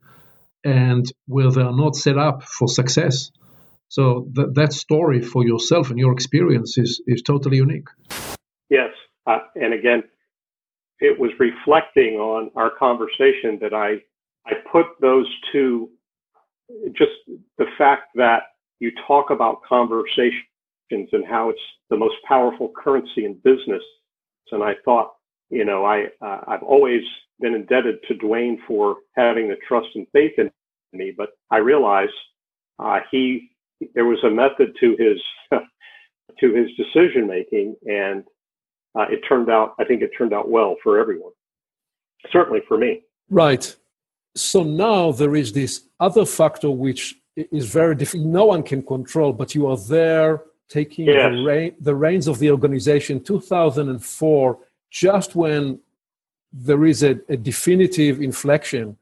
and 0.63 1.05
where 1.27 1.51
they 1.51 1.61
are 1.61 1.77
not 1.77 1.95
set 1.95 2.17
up 2.17 2.41
for 2.41 2.67
success. 2.67 3.29
So 3.89 4.27
th- 4.35 4.47
that 4.53 4.73
story 4.73 5.21
for 5.21 5.45
yourself 5.45 5.91
and 5.91 5.99
your 5.99 6.13
experience 6.13 6.79
is, 6.79 6.99
is 7.05 7.21
totally 7.21 7.57
unique. 7.57 7.89
Yes. 8.71 8.89
Uh, 9.27 9.37
and 9.53 9.71
again, 9.71 10.01
it 10.99 11.19
was 11.19 11.31
reflecting 11.39 12.15
on 12.15 12.51
our 12.55 12.71
conversation 12.71 13.59
that 13.61 13.73
I, 13.73 14.01
I 14.47 14.53
put 14.71 14.85
those 15.01 15.27
two, 15.51 15.89
just 16.93 17.11
the 17.57 17.65
fact 17.77 18.09
that 18.15 18.43
you 18.79 18.91
talk 19.07 19.29
about 19.29 19.61
conversations 19.67 20.43
and 20.91 21.25
how 21.27 21.49
it's 21.49 21.59
the 21.89 21.97
most 21.97 22.15
powerful 22.27 22.71
currency 22.75 23.25
in 23.25 23.33
business. 23.43 23.83
And 24.51 24.63
I 24.63 24.75
thought, 24.85 25.13
you 25.49 25.65
know, 25.65 25.85
I, 25.85 26.05
uh, 26.21 26.41
I've 26.47 26.63
always 26.63 27.01
been 27.39 27.55
indebted 27.55 27.95
to 28.07 28.15
Duane 28.15 28.61
for 28.67 28.97
having 29.15 29.49
the 29.49 29.57
trust 29.67 29.87
and 29.95 30.07
faith 30.13 30.33
in 30.37 30.51
me, 30.93 31.13
but 31.15 31.29
I 31.51 31.57
realized 31.57 32.13
uh, 32.79 32.99
he 33.11 33.49
there 33.93 34.05
was 34.05 34.23
a 34.23 34.29
method 34.29 34.75
to 34.79 34.95
his 34.97 35.21
to 36.39 36.53
his 36.53 36.69
decision 36.77 37.27
making, 37.27 37.75
and 37.85 38.23
uh, 38.95 39.05
it 39.09 39.21
turned 39.27 39.49
out. 39.49 39.75
I 39.79 39.85
think 39.85 40.01
it 40.01 40.11
turned 40.17 40.33
out 40.33 40.49
well 40.49 40.75
for 40.81 40.99
everyone. 40.99 41.31
Certainly 42.31 42.61
for 42.67 42.77
me. 42.77 43.03
Right. 43.29 43.75
So 44.35 44.63
now 44.63 45.11
there 45.11 45.35
is 45.35 45.53
this 45.53 45.83
other 45.99 46.25
factor 46.25 46.69
which 46.69 47.15
is 47.35 47.65
very 47.71 47.95
difficult. 47.95 48.27
No 48.27 48.45
one 48.45 48.63
can 48.63 48.81
control, 48.83 49.33
but 49.33 49.55
you 49.55 49.67
are 49.67 49.77
there 49.77 50.43
taking 50.69 51.05
yes. 51.05 51.31
the, 51.31 51.43
rein, 51.43 51.75
the 51.79 51.95
reins 51.95 52.27
of 52.27 52.39
the 52.39 52.51
organization. 52.51 53.21
2004, 53.23 54.59
just 54.89 55.35
when 55.35 55.79
there 56.51 56.85
is 56.85 57.03
a, 57.03 57.19
a 57.29 57.37
definitive 57.37 58.21
inflection 58.21 58.97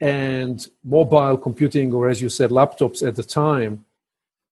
and 0.00 0.68
mobile 0.84 1.36
computing, 1.36 1.92
or 1.92 2.08
as 2.08 2.22
you 2.22 2.28
said, 2.28 2.50
laptops 2.50 3.06
at 3.06 3.16
the 3.16 3.22
time, 3.22 3.84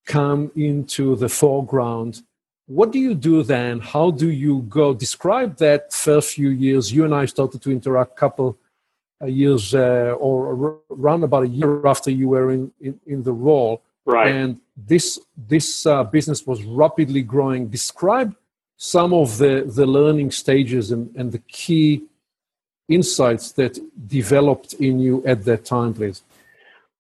come 0.07 0.51
into 0.57 1.17
the 1.17 1.29
foreground. 1.29 2.23
What 2.71 2.93
do 2.93 3.01
you 3.01 3.17
do 3.17 3.43
then? 3.43 3.81
How 3.81 4.13
do 4.13 4.31
you 4.31 4.63
go? 4.69 4.95
Describe 4.95 5.57
that 5.57 5.93
first 5.93 6.35
few 6.35 6.51
years. 6.51 6.93
You 6.93 7.05
and 7.05 7.13
I 7.13 7.25
started 7.25 7.61
to 7.63 7.73
interact 7.73 8.13
a 8.13 8.15
couple 8.15 8.57
uh, 9.21 9.27
years 9.27 9.75
uh, 9.75 10.15
or 10.17 10.79
around 10.89 11.25
about 11.25 11.43
a 11.43 11.49
year 11.49 11.85
after 11.85 12.13
you 12.13 12.29
were 12.29 12.53
in, 12.53 12.71
in, 12.81 13.01
in 13.07 13.25
the 13.25 13.33
role. 13.33 13.83
Right. 14.07 14.33
And 14.33 14.61
this 14.77 15.19
this 15.37 15.85
uh, 15.85 16.05
business 16.05 16.47
was 16.47 16.63
rapidly 16.63 17.23
growing. 17.23 17.67
Describe 17.67 18.37
some 18.77 19.13
of 19.13 19.39
the, 19.39 19.65
the 19.67 19.85
learning 19.85 20.31
stages 20.31 20.93
and, 20.93 21.13
and 21.17 21.33
the 21.33 21.43
key 21.61 22.05
insights 22.89 23.51
that 23.53 23.81
developed 24.07 24.75
in 24.75 25.01
you 25.01 25.27
at 25.27 25.45
that 25.45 25.65
time, 25.65 25.93
please? 25.93 26.23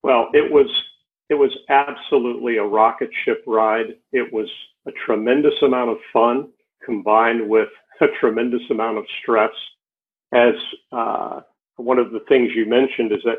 Well, 0.02 0.30
it 0.33 0.50
was 0.50 0.68
it 1.28 1.35
was 1.35 1.56
absolutely 1.68 2.56
a 2.56 2.64
rocket 2.64 3.11
ship 3.24 3.44
ride. 3.46 3.94
It 4.11 4.33
was 4.33 4.50
a 4.87 4.93
tremendous 5.07 5.55
amount 5.62 5.90
of 5.90 5.97
fun 6.12 6.49
combined 6.85 7.49
with 7.49 7.69
a 8.01 8.07
tremendous 8.21 8.62
amount 8.71 8.99
of 8.99 9.05
stress. 9.23 9.51
As 10.33 10.55
uh, 10.93 11.40
one 11.77 11.99
of 11.99 12.12
the 12.12 12.21
things 12.29 12.51
you 12.55 12.66
mentioned 12.66 13.12
is 13.12 13.25
at 13.27 13.38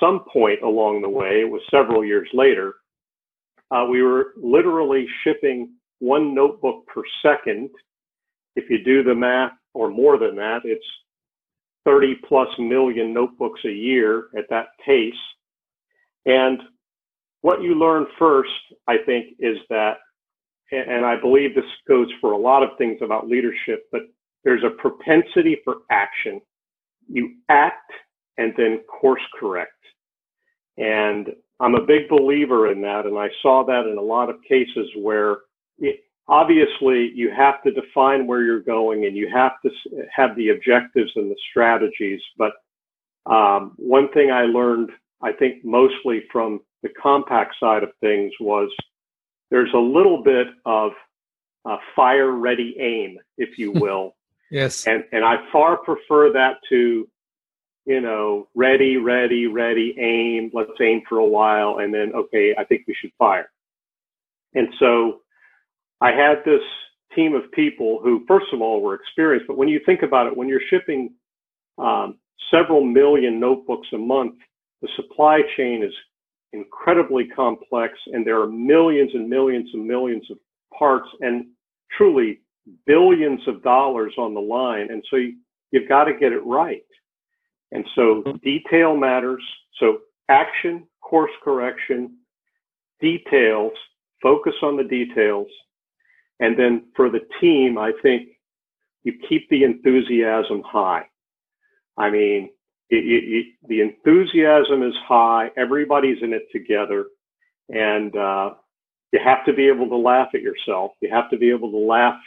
some 0.00 0.24
point 0.32 0.62
along 0.62 1.02
the 1.02 1.08
way, 1.08 1.40
it 1.40 1.50
was 1.50 1.62
several 1.70 2.04
years 2.04 2.28
later, 2.32 2.74
uh, 3.70 3.86
we 3.88 4.02
were 4.02 4.32
literally 4.36 5.06
shipping 5.22 5.72
one 6.00 6.34
notebook 6.34 6.86
per 6.86 7.02
second. 7.22 7.70
If 8.56 8.68
you 8.68 8.82
do 8.82 9.02
the 9.02 9.14
math, 9.14 9.52
or 9.74 9.90
more 9.90 10.18
than 10.18 10.34
that, 10.36 10.62
it's 10.64 10.84
30 11.84 12.16
plus 12.26 12.48
million 12.58 13.14
notebooks 13.14 13.60
a 13.64 13.70
year 13.70 14.24
at 14.36 14.48
that 14.50 14.68
pace. 14.84 15.14
And 16.26 16.60
what 17.42 17.62
you 17.62 17.74
learn 17.74 18.06
first, 18.18 18.50
I 18.86 18.96
think, 19.06 19.36
is 19.38 19.56
that, 19.70 19.94
and 20.72 21.04
I 21.04 21.20
believe 21.20 21.54
this 21.54 21.64
goes 21.88 22.08
for 22.20 22.32
a 22.32 22.38
lot 22.38 22.62
of 22.62 22.70
things 22.78 22.98
about 23.02 23.28
leadership, 23.28 23.86
but 23.90 24.02
there's 24.44 24.64
a 24.64 24.70
propensity 24.70 25.58
for 25.64 25.78
action. 25.90 26.40
You 27.08 27.34
act 27.48 27.90
and 28.38 28.54
then 28.56 28.80
course 28.88 29.22
correct. 29.38 29.72
And 30.78 31.30
I'm 31.58 31.74
a 31.74 31.84
big 31.84 32.08
believer 32.08 32.70
in 32.70 32.80
that. 32.82 33.04
And 33.06 33.18
I 33.18 33.28
saw 33.42 33.64
that 33.66 33.86
in 33.90 33.98
a 33.98 34.02
lot 34.02 34.30
of 34.30 34.36
cases 34.48 34.88
where 34.96 35.38
it, 35.78 36.00
obviously 36.28 37.10
you 37.14 37.30
have 37.36 37.62
to 37.64 37.72
define 37.72 38.26
where 38.26 38.42
you're 38.42 38.60
going 38.60 39.04
and 39.04 39.16
you 39.16 39.28
have 39.32 39.52
to 39.64 39.70
have 40.14 40.36
the 40.36 40.50
objectives 40.50 41.10
and 41.16 41.30
the 41.30 41.36
strategies. 41.50 42.20
But 42.38 42.52
um, 43.26 43.72
one 43.76 44.10
thing 44.12 44.30
I 44.30 44.42
learned, 44.42 44.90
I 45.22 45.32
think 45.32 45.64
mostly 45.64 46.22
from 46.32 46.60
the 46.82 46.88
compact 47.00 47.56
side 47.60 47.82
of 47.82 47.90
things 48.00 48.32
was 48.40 48.70
there's 49.50 49.72
a 49.74 49.78
little 49.78 50.22
bit 50.22 50.48
of 50.64 50.92
uh, 51.64 51.76
fire 51.94 52.30
ready 52.30 52.76
aim, 52.78 53.18
if 53.36 53.58
you 53.58 53.72
will. 53.74 54.14
yes. 54.50 54.86
And, 54.86 55.04
and 55.12 55.24
I 55.24 55.36
far 55.52 55.76
prefer 55.76 56.32
that 56.32 56.58
to, 56.68 57.08
you 57.86 58.00
know, 58.00 58.48
ready, 58.54 58.96
ready, 58.96 59.46
ready, 59.46 59.94
aim, 59.98 60.50
let's 60.52 60.70
aim 60.80 61.02
for 61.08 61.18
a 61.18 61.26
while. 61.26 61.78
And 61.78 61.92
then, 61.92 62.12
okay, 62.14 62.54
I 62.56 62.64
think 62.64 62.84
we 62.86 62.94
should 62.94 63.12
fire. 63.18 63.50
And 64.54 64.68
so 64.78 65.20
I 66.00 66.12
had 66.12 66.44
this 66.44 66.62
team 67.14 67.34
of 67.34 67.50
people 67.52 68.00
who, 68.02 68.24
first 68.26 68.46
of 68.52 68.60
all, 68.60 68.80
were 68.80 68.94
experienced. 68.94 69.46
But 69.46 69.56
when 69.56 69.68
you 69.68 69.80
think 69.84 70.02
about 70.02 70.26
it, 70.26 70.36
when 70.36 70.48
you're 70.48 70.60
shipping 70.68 71.14
um, 71.78 72.18
several 72.50 72.84
million 72.84 73.40
notebooks 73.40 73.88
a 73.92 73.98
month, 73.98 74.34
the 74.82 74.88
supply 74.96 75.40
chain 75.56 75.82
is 75.82 75.92
incredibly 76.52 77.26
complex, 77.28 77.94
and 78.06 78.26
there 78.26 78.40
are 78.40 78.48
millions 78.48 79.10
and 79.14 79.28
millions 79.28 79.70
and 79.72 79.86
millions 79.86 80.24
of 80.30 80.38
parts, 80.76 81.08
and 81.20 81.46
truly 81.96 82.40
billions 82.86 83.40
of 83.46 83.62
dollars 83.62 84.12
on 84.18 84.34
the 84.34 84.40
line. 84.40 84.90
And 84.90 85.02
so 85.10 85.16
you, 85.16 85.36
you've 85.70 85.88
got 85.88 86.04
to 86.04 86.14
get 86.14 86.32
it 86.32 86.44
right. 86.44 86.82
And 87.72 87.84
so 87.94 88.22
mm-hmm. 88.22 88.36
detail 88.42 88.96
matters. 88.96 89.42
So 89.78 89.98
action, 90.28 90.86
course 91.00 91.30
correction, 91.42 92.16
details, 93.00 93.72
focus 94.22 94.54
on 94.62 94.76
the 94.76 94.84
details, 94.84 95.48
and 96.40 96.58
then 96.58 96.84
for 96.96 97.10
the 97.10 97.20
team, 97.40 97.78
I 97.78 97.92
think 98.02 98.28
you 99.02 99.12
keep 99.28 99.48
the 99.48 99.64
enthusiasm 99.64 100.62
high. 100.64 101.04
I 101.96 102.10
mean, 102.10 102.50
the 102.90 103.80
enthusiasm 103.80 104.82
is 104.82 104.94
high. 105.06 105.50
Everybody's 105.56 106.18
in 106.22 106.32
it 106.32 106.46
together, 106.52 107.06
and 107.68 108.14
uh, 108.16 108.50
you 109.12 109.20
have 109.24 109.44
to 109.46 109.52
be 109.52 109.68
able 109.68 109.88
to 109.88 109.96
laugh 109.96 110.28
at 110.34 110.42
yourself. 110.42 110.92
You 111.00 111.10
have 111.10 111.30
to 111.30 111.38
be 111.38 111.50
able 111.50 111.70
to 111.70 111.78
laugh 111.78 112.18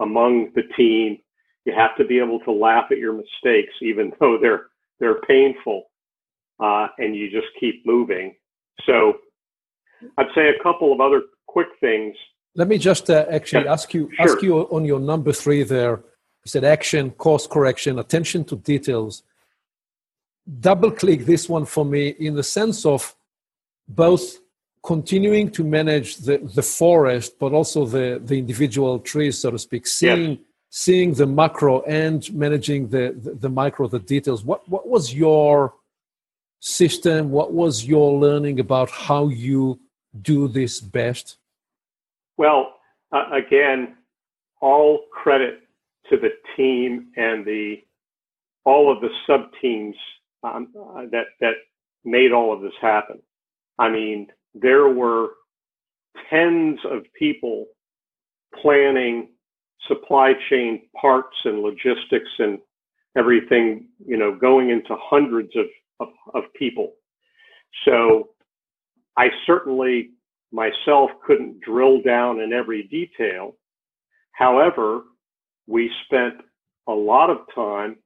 among 0.00 0.50
the 0.54 0.62
team. 0.76 1.18
You 1.64 1.74
have 1.74 1.96
to 1.96 2.04
be 2.04 2.18
able 2.18 2.40
to 2.40 2.52
laugh 2.52 2.86
at 2.90 2.98
your 2.98 3.12
mistakes, 3.12 3.72
even 3.80 4.12
though 4.20 4.38
they're 4.40 4.66
they're 5.00 5.20
painful, 5.22 5.84
uh, 6.60 6.88
and 6.98 7.14
you 7.14 7.30
just 7.30 7.48
keep 7.58 7.86
moving. 7.86 8.34
So, 8.86 9.14
I'd 10.18 10.26
say 10.34 10.48
a 10.48 10.62
couple 10.62 10.92
of 10.92 11.00
other 11.00 11.22
quick 11.46 11.68
things. 11.80 12.16
Let 12.56 12.68
me 12.68 12.78
just 12.78 13.10
uh, 13.10 13.26
actually 13.30 13.64
yeah, 13.64 13.72
ask 13.72 13.94
you 13.94 14.10
sure. 14.14 14.24
ask 14.24 14.42
you 14.42 14.58
on 14.58 14.84
your 14.84 15.00
number 15.00 15.32
three 15.32 15.62
there. 15.62 16.02
You 16.44 16.48
said 16.48 16.64
action, 16.64 17.10
course 17.12 17.46
correction, 17.46 17.98
attention 17.98 18.44
to 18.46 18.56
details 18.56 19.22
double 20.60 20.90
click 20.90 21.24
this 21.24 21.48
one 21.48 21.64
for 21.64 21.84
me 21.84 22.08
in 22.08 22.34
the 22.34 22.42
sense 22.42 22.84
of 22.84 23.14
both 23.88 24.38
continuing 24.84 25.50
to 25.50 25.64
manage 25.64 26.18
the, 26.18 26.38
the 26.54 26.62
forest, 26.62 27.38
but 27.38 27.52
also 27.52 27.86
the, 27.86 28.20
the 28.24 28.38
individual 28.38 28.98
trees, 28.98 29.38
so 29.38 29.50
to 29.50 29.58
speak, 29.58 29.86
seeing, 29.86 30.30
yes. 30.32 30.38
seeing 30.68 31.14
the 31.14 31.26
macro 31.26 31.80
and 31.82 32.32
managing 32.34 32.88
the, 32.88 33.14
the, 33.22 33.34
the, 33.34 33.48
micro, 33.48 33.88
the 33.88 33.98
details. 33.98 34.44
What, 34.44 34.68
what 34.68 34.86
was 34.86 35.14
your 35.14 35.74
system? 36.60 37.30
What 37.30 37.52
was 37.52 37.84
your 37.84 38.18
learning 38.18 38.60
about 38.60 38.90
how 38.90 39.28
you 39.28 39.80
do 40.20 40.48
this 40.48 40.80
best? 40.80 41.38
Well, 42.36 42.74
uh, 43.10 43.24
again, 43.32 43.96
all 44.60 45.04
credit 45.12 45.60
to 46.10 46.16
the 46.18 46.30
team 46.56 47.06
and 47.16 47.44
the 47.44 47.76
all 48.66 48.90
of 48.90 49.00
the 49.02 49.10
sub 49.26 49.50
teams 49.60 49.94
um, 50.44 50.68
that 51.10 51.24
that 51.40 51.54
made 52.04 52.32
all 52.32 52.52
of 52.52 52.60
this 52.60 52.72
happen. 52.80 53.20
I 53.78 53.90
mean, 53.90 54.28
there 54.54 54.88
were 54.88 55.30
tens 56.30 56.78
of 56.90 57.02
people 57.18 57.66
planning 58.62 59.28
supply 59.88 60.32
chain 60.48 60.82
parts 61.00 61.36
and 61.44 61.60
logistics 61.60 62.30
and 62.38 62.58
everything, 63.16 63.88
you 64.06 64.16
know, 64.16 64.34
going 64.34 64.70
into 64.70 64.96
hundreds 65.00 65.50
of, 65.56 65.66
of, 66.00 66.08
of 66.34 66.44
people. 66.54 66.92
So 67.84 68.30
I 69.16 69.28
certainly 69.46 70.10
myself 70.52 71.10
couldn't 71.26 71.60
drill 71.60 72.00
down 72.02 72.40
in 72.40 72.52
every 72.52 72.84
detail. 72.84 73.56
However, 74.32 75.02
we 75.66 75.90
spent 76.06 76.34
a 76.88 76.92
lot 76.92 77.30
of 77.30 77.38
time 77.54 77.96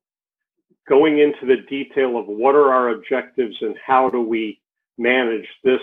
going 0.89 1.19
into 1.19 1.47
the 1.47 1.63
detail 1.69 2.19
of 2.19 2.27
what 2.27 2.55
are 2.55 2.73
our 2.73 2.91
objectives 2.91 3.57
and 3.61 3.77
how 3.85 4.09
do 4.11 4.21
we 4.23 4.61
manage 4.97 5.47
this 5.63 5.81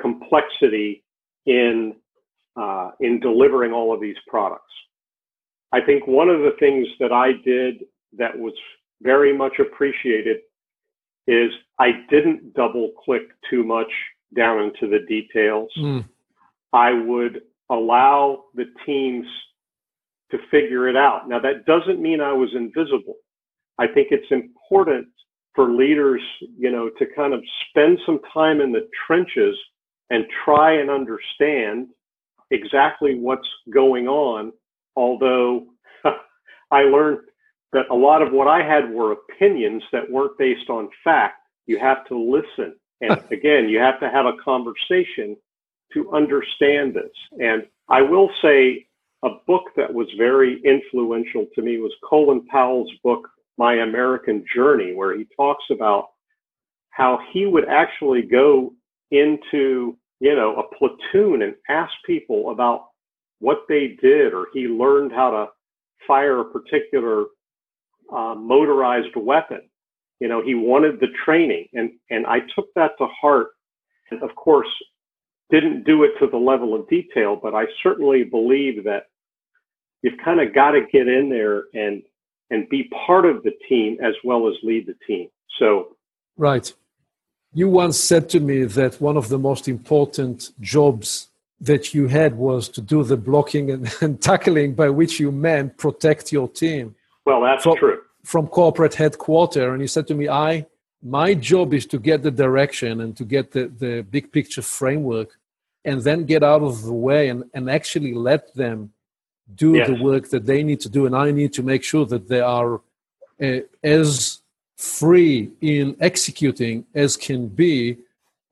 complexity 0.00 1.02
in 1.46 1.94
uh, 2.56 2.90
in 3.00 3.18
delivering 3.20 3.72
all 3.72 3.94
of 3.94 4.00
these 4.00 4.16
products. 4.28 4.72
I 5.72 5.80
think 5.80 6.06
one 6.06 6.28
of 6.28 6.40
the 6.40 6.52
things 6.60 6.86
that 7.00 7.12
I 7.12 7.32
did 7.44 7.84
that 8.18 8.38
was 8.38 8.52
very 9.00 9.36
much 9.36 9.54
appreciated 9.58 10.38
is 11.26 11.50
I 11.78 11.92
didn't 12.10 12.52
double 12.54 12.90
click 13.04 13.22
too 13.48 13.64
much 13.64 13.90
down 14.36 14.60
into 14.60 14.88
the 14.88 15.04
details. 15.08 15.70
Mm. 15.78 16.04
I 16.72 16.92
would 16.92 17.42
allow 17.70 18.44
the 18.54 18.66
teams 18.84 19.26
to 20.30 20.38
figure 20.50 20.88
it 20.88 20.96
out. 20.96 21.28
Now 21.28 21.40
that 21.40 21.64
doesn't 21.64 22.00
mean 22.00 22.20
I 22.20 22.32
was 22.32 22.50
invisible. 22.54 23.16
I 23.78 23.86
think 23.86 24.08
it's 24.10 24.30
important 24.30 25.08
for 25.54 25.70
leaders, 25.70 26.22
you 26.56 26.70
know, 26.70 26.90
to 26.98 27.06
kind 27.14 27.34
of 27.34 27.42
spend 27.68 27.98
some 28.06 28.20
time 28.32 28.60
in 28.60 28.72
the 28.72 28.88
trenches 29.06 29.56
and 30.10 30.24
try 30.44 30.74
and 30.74 30.90
understand 30.90 31.88
exactly 32.50 33.18
what's 33.18 33.48
going 33.72 34.08
on. 34.08 34.52
Although 34.96 35.66
I 36.70 36.82
learned 36.82 37.20
that 37.72 37.86
a 37.90 37.94
lot 37.94 38.22
of 38.22 38.32
what 38.32 38.48
I 38.48 38.62
had 38.62 38.90
were 38.90 39.12
opinions 39.12 39.82
that 39.92 40.10
weren't 40.10 40.36
based 40.38 40.68
on 40.68 40.88
fact. 41.02 41.36
You 41.66 41.78
have 41.78 42.06
to 42.06 42.18
listen. 42.18 42.76
And 43.02 43.20
again, 43.32 43.68
you 43.68 43.80
have 43.80 43.98
to 43.98 44.08
have 44.08 44.26
a 44.26 44.40
conversation 44.44 45.36
to 45.92 46.12
understand 46.12 46.94
this. 46.94 47.10
And 47.40 47.64
I 47.88 48.00
will 48.00 48.30
say 48.40 48.86
a 49.24 49.30
book 49.46 49.64
that 49.76 49.92
was 49.92 50.06
very 50.16 50.60
influential 50.64 51.46
to 51.56 51.62
me 51.62 51.78
was 51.78 51.92
Colin 52.08 52.46
Powell's 52.46 52.92
book, 53.02 53.28
my 53.58 53.74
American 53.74 54.44
Journey, 54.54 54.94
where 54.94 55.16
he 55.16 55.26
talks 55.36 55.64
about 55.70 56.08
how 56.90 57.18
he 57.32 57.46
would 57.46 57.68
actually 57.68 58.22
go 58.22 58.72
into, 59.10 59.96
you 60.20 60.34
know, 60.34 60.56
a 60.56 60.74
platoon 60.76 61.42
and 61.42 61.54
ask 61.68 61.92
people 62.06 62.50
about 62.50 62.86
what 63.40 63.62
they 63.68 63.98
did, 64.00 64.34
or 64.34 64.46
he 64.52 64.68
learned 64.68 65.12
how 65.12 65.30
to 65.30 65.46
fire 66.06 66.40
a 66.40 66.44
particular 66.44 67.26
uh, 68.14 68.34
motorized 68.34 69.14
weapon. 69.16 69.62
You 70.20 70.28
know, 70.28 70.42
he 70.42 70.54
wanted 70.54 71.00
the 71.00 71.08
training, 71.24 71.68
and 71.72 71.92
and 72.10 72.26
I 72.26 72.40
took 72.54 72.66
that 72.76 72.92
to 72.98 73.06
heart. 73.20 73.48
And 74.10 74.22
of 74.22 74.34
course, 74.36 74.68
didn't 75.50 75.84
do 75.84 76.04
it 76.04 76.12
to 76.20 76.26
the 76.26 76.36
level 76.36 76.74
of 76.74 76.88
detail, 76.88 77.38
but 77.40 77.54
I 77.54 77.64
certainly 77.82 78.24
believe 78.24 78.84
that 78.84 79.04
you've 80.02 80.18
kind 80.24 80.40
of 80.40 80.54
got 80.54 80.72
to 80.72 80.86
get 80.92 81.08
in 81.08 81.28
there 81.28 81.64
and 81.74 82.02
and 82.52 82.68
be 82.68 82.84
part 83.06 83.24
of 83.24 83.42
the 83.42 83.54
team 83.68 83.96
as 84.04 84.14
well 84.22 84.46
as 84.46 84.54
lead 84.62 84.86
the 84.86 84.94
team. 85.06 85.28
So, 85.58 85.96
right. 86.36 86.72
You 87.54 87.68
once 87.68 87.98
said 87.98 88.28
to 88.30 88.40
me 88.40 88.64
that 88.64 89.00
one 89.00 89.16
of 89.16 89.28
the 89.28 89.38
most 89.38 89.68
important 89.68 90.50
jobs 90.60 91.28
that 91.60 91.94
you 91.94 92.08
had 92.08 92.36
was 92.36 92.68
to 92.68 92.80
do 92.80 93.02
the 93.04 93.16
blocking 93.16 93.70
and, 93.70 93.94
and 94.00 94.20
tackling, 94.20 94.74
by 94.74 94.90
which 94.90 95.18
you 95.18 95.32
meant 95.32 95.78
protect 95.78 96.30
your 96.30 96.48
team. 96.48 96.94
Well, 97.24 97.40
that's 97.40 97.62
from, 97.62 97.76
true. 97.76 98.00
From 98.24 98.46
corporate 98.46 98.94
headquarters. 98.94 99.72
And 99.72 99.80
you 99.80 99.88
said 99.88 100.06
to 100.08 100.14
me, 100.14 100.28
I, 100.28 100.66
my 101.02 101.34
job 101.34 101.72
is 101.72 101.86
to 101.86 101.98
get 101.98 102.22
the 102.22 102.30
direction 102.30 103.00
and 103.00 103.16
to 103.16 103.24
get 103.24 103.52
the, 103.52 103.68
the 103.68 104.02
big 104.02 104.30
picture 104.30 104.62
framework 104.62 105.38
and 105.84 106.00
then 106.02 106.24
get 106.24 106.42
out 106.42 106.62
of 106.62 106.82
the 106.82 106.92
way 106.92 107.28
and, 107.28 107.44
and 107.54 107.70
actually 107.70 108.14
let 108.14 108.54
them 108.54 108.92
do 109.54 109.84
the 109.84 110.02
work 110.02 110.28
that 110.30 110.46
they 110.46 110.62
need 110.62 110.80
to 110.80 110.88
do, 110.88 111.06
and 111.06 111.16
I 111.16 111.30
need 111.30 111.52
to 111.54 111.62
make 111.62 111.82
sure 111.82 112.06
that 112.06 112.28
they 112.28 112.40
are 112.40 112.80
uh, 113.42 113.60
as 113.82 114.40
free 114.76 115.50
in 115.60 115.96
executing 116.00 116.84
as 116.94 117.16
can 117.16 117.48
be, 117.48 117.98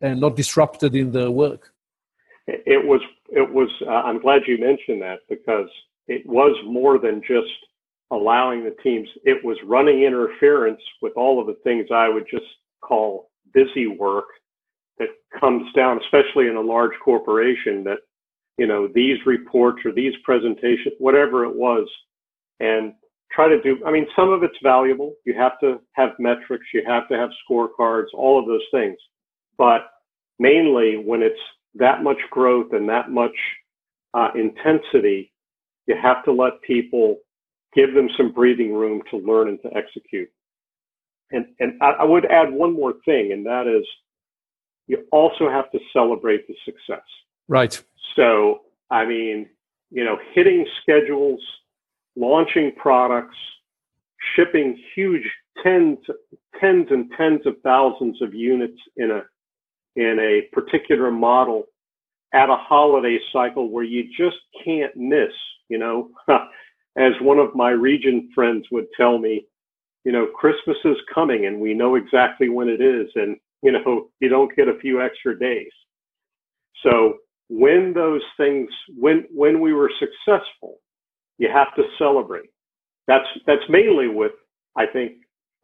and 0.01 0.21
not 0.21 0.37
disrupted 0.37 0.95
in 0.95 1.13
their 1.13 1.31
work. 1.31 1.73
It 2.47 2.85
was. 2.87 3.01
It 3.29 3.53
was. 3.53 3.71
Uh, 3.87 3.91
I'm 3.91 4.21
glad 4.21 4.43
you 4.47 4.59
mentioned 4.59 5.03
that 5.03 5.21
because 5.29 5.69
it 6.09 6.27
was 6.27 6.57
more 6.67 6.99
than 6.99 7.21
just 7.21 7.49
allowing 8.11 8.65
the 8.65 8.75
teams. 8.83 9.09
It 9.25 9.45
was 9.45 9.57
running 9.65 10.03
interference 10.03 10.81
with 11.01 11.13
all 11.17 11.41
of 11.41 11.47
the 11.47 11.59
things 11.63 11.87
I 11.95 12.09
would 12.09 12.27
just 12.31 12.47
call 12.81 13.31
busy 13.53 13.87
work 13.87 14.27
that 14.99 15.09
comes 15.39 15.73
down, 15.75 16.01
especially 16.03 16.49
in 16.49 16.57
a 16.57 16.61
large 16.61 16.93
corporation 17.05 17.85
that 17.85 17.99
you 18.61 18.67
know, 18.67 18.87
these 18.95 19.17
reports 19.25 19.79
or 19.87 19.91
these 19.91 20.13
presentations, 20.23 20.95
whatever 20.99 21.47
it 21.47 21.57
was, 21.57 21.89
and 22.61 22.93
try 23.33 23.49
to 23.49 23.59
do, 23.63 23.79
I 23.87 23.91
mean, 23.91 24.07
some 24.15 24.31
of 24.31 24.43
it's 24.43 24.59
valuable. 24.63 25.15
You 25.25 25.33
have 25.33 25.59
to 25.61 25.81
have 25.93 26.11
metrics, 26.19 26.67
you 26.75 26.83
have 26.87 27.09
to 27.09 27.17
have 27.17 27.31
scorecards, 27.51 28.09
all 28.13 28.39
of 28.39 28.45
those 28.45 28.61
things. 28.71 28.99
But 29.57 29.89
mainly 30.39 31.03
when 31.03 31.23
it's 31.23 31.41
that 31.77 32.03
much 32.03 32.19
growth 32.31 32.75
and 32.75 32.87
that 32.91 33.11
much 33.11 33.33
uh, 34.13 34.29
intensity, 34.35 35.33
you 35.87 35.97
have 36.01 36.23
to 36.27 36.33
let 36.33 36.61
people 36.61 37.17
give 37.75 37.95
them 37.95 38.11
some 38.19 38.31
breathing 38.31 38.75
room 38.75 39.01
to 39.11 39.17
learn 39.17 39.49
and 39.49 39.63
to 39.63 39.75
execute. 39.75 40.29
And, 41.31 41.47
and 41.61 41.83
I, 41.83 41.93
I 42.01 42.05
would 42.05 42.27
add 42.27 42.53
one 42.53 42.75
more 42.75 42.93
thing, 43.07 43.33
and 43.33 43.47
that 43.47 43.67
is 43.67 43.87
you 44.87 45.07
also 45.13 45.49
have 45.49 45.71
to 45.71 45.79
celebrate 45.95 46.47
the 46.47 46.55
success. 46.67 47.07
Right. 47.51 47.83
So, 48.15 48.61
I 48.91 49.05
mean, 49.05 49.49
you 49.91 50.05
know, 50.05 50.19
hitting 50.33 50.65
schedules, 50.83 51.41
launching 52.15 52.71
products, 52.77 53.37
shipping 54.37 54.81
huge 54.95 55.29
tens, 55.61 55.99
tens 56.61 56.87
and 56.91 57.11
tens 57.17 57.45
of 57.47 57.57
thousands 57.65 58.23
of 58.23 58.33
units 58.35 58.79
in 58.97 59.11
a 59.11 59.23
in 59.97 60.21
a 60.21 60.43
particular 60.55 61.11
model 61.11 61.65
at 62.33 62.49
a 62.49 62.57
holiday 62.57 63.19
cycle 63.33 63.69
where 63.69 63.83
you 63.83 64.05
just 64.17 64.39
can't 64.65 64.95
miss. 64.95 65.33
You 65.69 65.79
know, 65.79 66.11
as 66.97 67.15
one 67.21 67.41
of 67.41 67.57
my 67.57 67.71
region 67.71 68.31
friends 68.33 68.67
would 68.71 68.87
tell 68.97 69.19
me, 69.19 69.45
you 70.05 70.13
know, 70.13 70.29
Christmas 70.37 70.77
is 70.85 70.97
coming 71.13 71.47
and 71.47 71.61
we 71.61 71.75
know 71.75 71.97
exactly 71.97 72.49
when 72.49 72.69
it 72.69 72.81
is, 72.81 73.09
and 73.17 73.39
you 73.61 73.73
know, 73.73 74.09
you 74.21 74.29
don't 74.29 74.55
get 74.55 74.69
a 74.69 74.79
few 74.79 75.03
extra 75.03 75.37
days. 75.37 75.73
So 76.85 77.19
when 77.51 77.93
those 77.93 78.23
things 78.37 78.71
when 78.97 79.27
when 79.35 79.61
we 79.61 79.73
were 79.75 79.91
successful 79.99 80.79
you 81.37 81.49
have 81.53 81.75
to 81.75 81.83
celebrate 81.99 82.51
that's 83.07 83.27
that's 83.47 83.69
mainly 83.69 84.09
with 84.09 84.33
i 84.77 84.87
think 84.87 85.13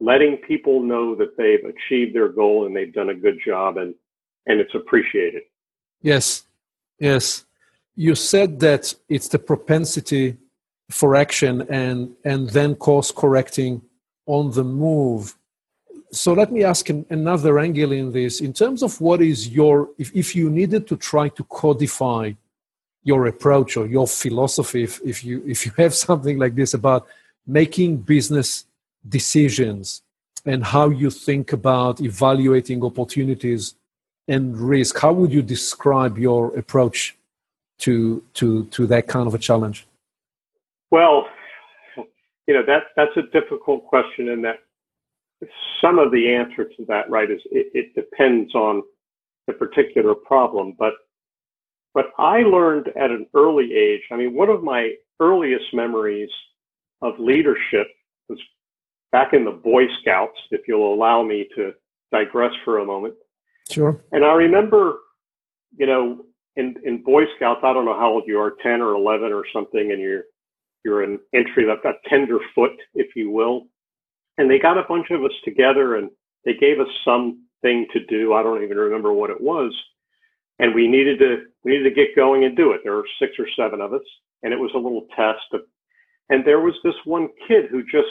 letting 0.01 0.37
people 0.37 0.83
know 0.83 1.15
that 1.15 1.37
they've 1.37 1.65
achieved 1.65 2.15
their 2.15 2.29
goal 2.29 2.67
and 2.67 2.77
they've 2.77 2.93
done 2.93 3.11
a 3.11 3.15
good 3.15 3.39
job 3.45 3.79
and 3.79 3.95
and 4.47 4.61
it's 4.61 4.75
appreciated. 4.75 5.43
Yes. 6.01 6.45
Yes. 6.99 7.45
You 7.95 8.15
said 8.15 8.61
that 8.61 8.95
it's 9.09 9.29
the 9.29 9.39
propensity 9.39 10.37
for 10.91 11.17
action 11.17 11.63
and 11.63 12.15
and 12.25 12.51
then 12.51 12.75
course 12.75 13.11
correcting 13.11 13.83
on 14.27 14.53
the 14.53 14.65
move. 14.65 15.37
So 16.13 16.33
let 16.33 16.53
me 16.53 16.65
ask 16.65 16.89
another 16.89 17.59
angle 17.59 17.93
in 17.93 18.13
this. 18.13 18.41
In 18.41 18.53
terms 18.53 18.83
of 18.83 19.01
what 19.01 19.21
is 19.21 19.49
your, 19.49 19.91
if, 19.99 20.15
if 20.15 20.37
you 20.37 20.51
needed 20.51 20.87
to 20.89 20.97
try 20.97 21.29
to 21.31 21.45
codify 21.45 22.33
your 23.03 23.27
approach 23.27 23.77
or 23.77 23.87
your 23.87 24.07
philosophy, 24.07 24.83
if, 24.83 25.01
if 25.05 25.25
you 25.25 25.43
if 25.47 25.65
you 25.65 25.73
have 25.77 25.95
something 25.95 26.39
like 26.39 26.55
this 26.55 26.75
about 26.75 27.07
making 27.47 27.99
business 27.99 28.67
decisions 29.09 30.03
and 30.45 30.65
how 30.65 30.91
you 30.91 31.11
think 31.11 31.53
about 31.53 32.01
evaluating 32.01 32.85
opportunities 32.85 33.75
and 34.27 34.59
risk, 34.59 34.99
how 34.99 35.13
would 35.13 35.33
you 35.33 35.43
describe 35.43 36.19
your 36.19 36.57
approach 36.59 37.17
to 37.79 38.23
to 38.35 38.65
to 38.67 38.87
that 38.87 39.07
kind 39.07 39.27
of 39.29 39.35
a 39.35 39.39
challenge? 39.39 39.87
Well, 40.91 41.27
you 42.47 42.55
know 42.55 42.65
that 42.67 42.85
that's 42.97 43.17
a 43.17 43.23
difficult 43.23 43.87
question, 43.87 44.31
and 44.31 44.45
that 44.45 44.66
some 45.81 45.99
of 45.99 46.11
the 46.13 46.33
answer 46.33 46.65
to 46.65 46.85
that, 46.89 47.11
right, 47.11 47.31
is 47.31 47.41
it, 47.51 47.71
it 47.75 47.95
depends 47.95 48.55
on 48.55 48.83
the 49.47 49.53
particular 49.53 50.15
problem. 50.15 50.75
But 50.79 50.95
but 51.95 52.07
I 52.19 52.41
learned 52.41 52.89
at 52.89 53.11
an 53.11 53.27
early 53.35 53.75
age. 53.75 54.03
I 54.11 54.17
mean, 54.17 54.35
one 54.35 54.51
of 54.51 54.63
my 54.63 54.95
earliest 55.21 55.73
memories 55.73 56.31
of 57.01 57.19
leadership 57.19 57.87
was 58.29 58.39
back 59.13 59.33
in 59.33 59.45
the 59.45 59.51
Boy 59.51 59.85
Scouts. 60.01 60.39
If 60.51 60.63
you'll 60.69 60.93
allow 60.93 61.23
me 61.23 61.49
to 61.57 61.73
digress 62.13 62.53
for 62.65 62.79
a 62.79 62.85
moment. 62.85 63.15
Sure. 63.71 64.05
And 64.13 64.25
I 64.25 64.33
remember, 64.33 64.99
you 65.77 65.87
know, 65.87 66.25
in 66.57 66.75
in 66.85 67.03
Boy 67.03 67.25
Scouts, 67.37 67.61
I 67.63 67.73
don't 67.73 67.85
know 67.85 67.99
how 67.99 68.13
old 68.13 68.25
you 68.27 68.41
are, 68.41 68.55
ten 68.63 68.81
or 68.81 68.95
eleven 68.95 69.33
or 69.33 69.45
something, 69.53 69.93
and 69.93 70.01
you're 70.01 70.25
you're 70.85 71.03
an 71.03 71.19
entry 71.35 71.67
got 71.83 71.97
tenderfoot, 72.09 72.79
if 72.95 73.17
you 73.17 73.31
will. 73.31 73.67
And 74.39 74.51
they 74.51 74.59
got 74.59 74.79
a 74.79 74.85
bunch 74.89 75.11
of 75.11 75.25
us 75.25 75.33
together 75.45 75.97
and 75.97 76.11
they 76.45 76.55
gave 76.55 76.79
us 76.81 76.89
something 77.05 77.87
to 77.93 78.05
do. 78.09 78.35
I 78.35 78.43
don't 78.43 78.63
even 78.63 78.77
remember 78.77 79.13
what 79.13 79.31
it 79.31 79.41
was. 79.41 79.75
And 80.59 80.75
we 80.75 80.89
needed 80.89 81.19
to 81.19 81.45
we 81.65 81.73
needed 81.73 81.91
to 81.91 81.95
get 81.95 82.17
going 82.17 82.45
and 82.45 82.57
do 82.57 82.73
it. 82.73 82.81
There 82.83 82.95
were 82.95 83.09
six 83.19 83.33
or 83.39 83.47
seven 83.57 83.81
of 83.81 83.93
us, 83.93 84.03
and 84.43 84.53
it 84.53 84.59
was 84.59 84.71
a 84.75 84.79
little 84.79 85.07
test. 85.15 85.45
Of, 85.53 85.63
and 86.31 86.47
there 86.47 86.61
was 86.61 86.75
this 86.83 86.95
one 87.05 87.29
kid 87.47 87.67
who 87.71 87.83
just 87.83 88.09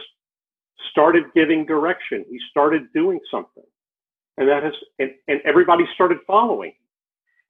started 0.92 1.24
giving 1.34 1.66
direction. 1.66 2.24
He 2.30 2.40
started 2.52 2.94
doing 2.94 3.20
something, 3.32 3.64
and 4.38 4.48
that 4.48 4.62
has 4.62 4.74
and, 5.00 5.12
and 5.28 5.42
everybody 5.44 5.86
started 5.96 6.20
following. 6.28 6.74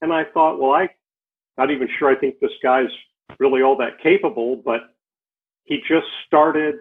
And 0.01 0.13
I 0.13 0.23
thought, 0.33 0.61
well, 0.61 0.71
I 0.71 0.89
not 1.57 1.71
even 1.71 1.89
sure 1.99 2.09
I 2.09 2.15
think 2.15 2.39
this 2.39 2.51
guy's 2.63 2.91
really 3.39 3.61
all 3.61 3.77
that 3.77 3.99
capable, 4.01 4.61
but 4.63 4.81
he 5.63 5.79
just 5.87 6.07
started 6.25 6.75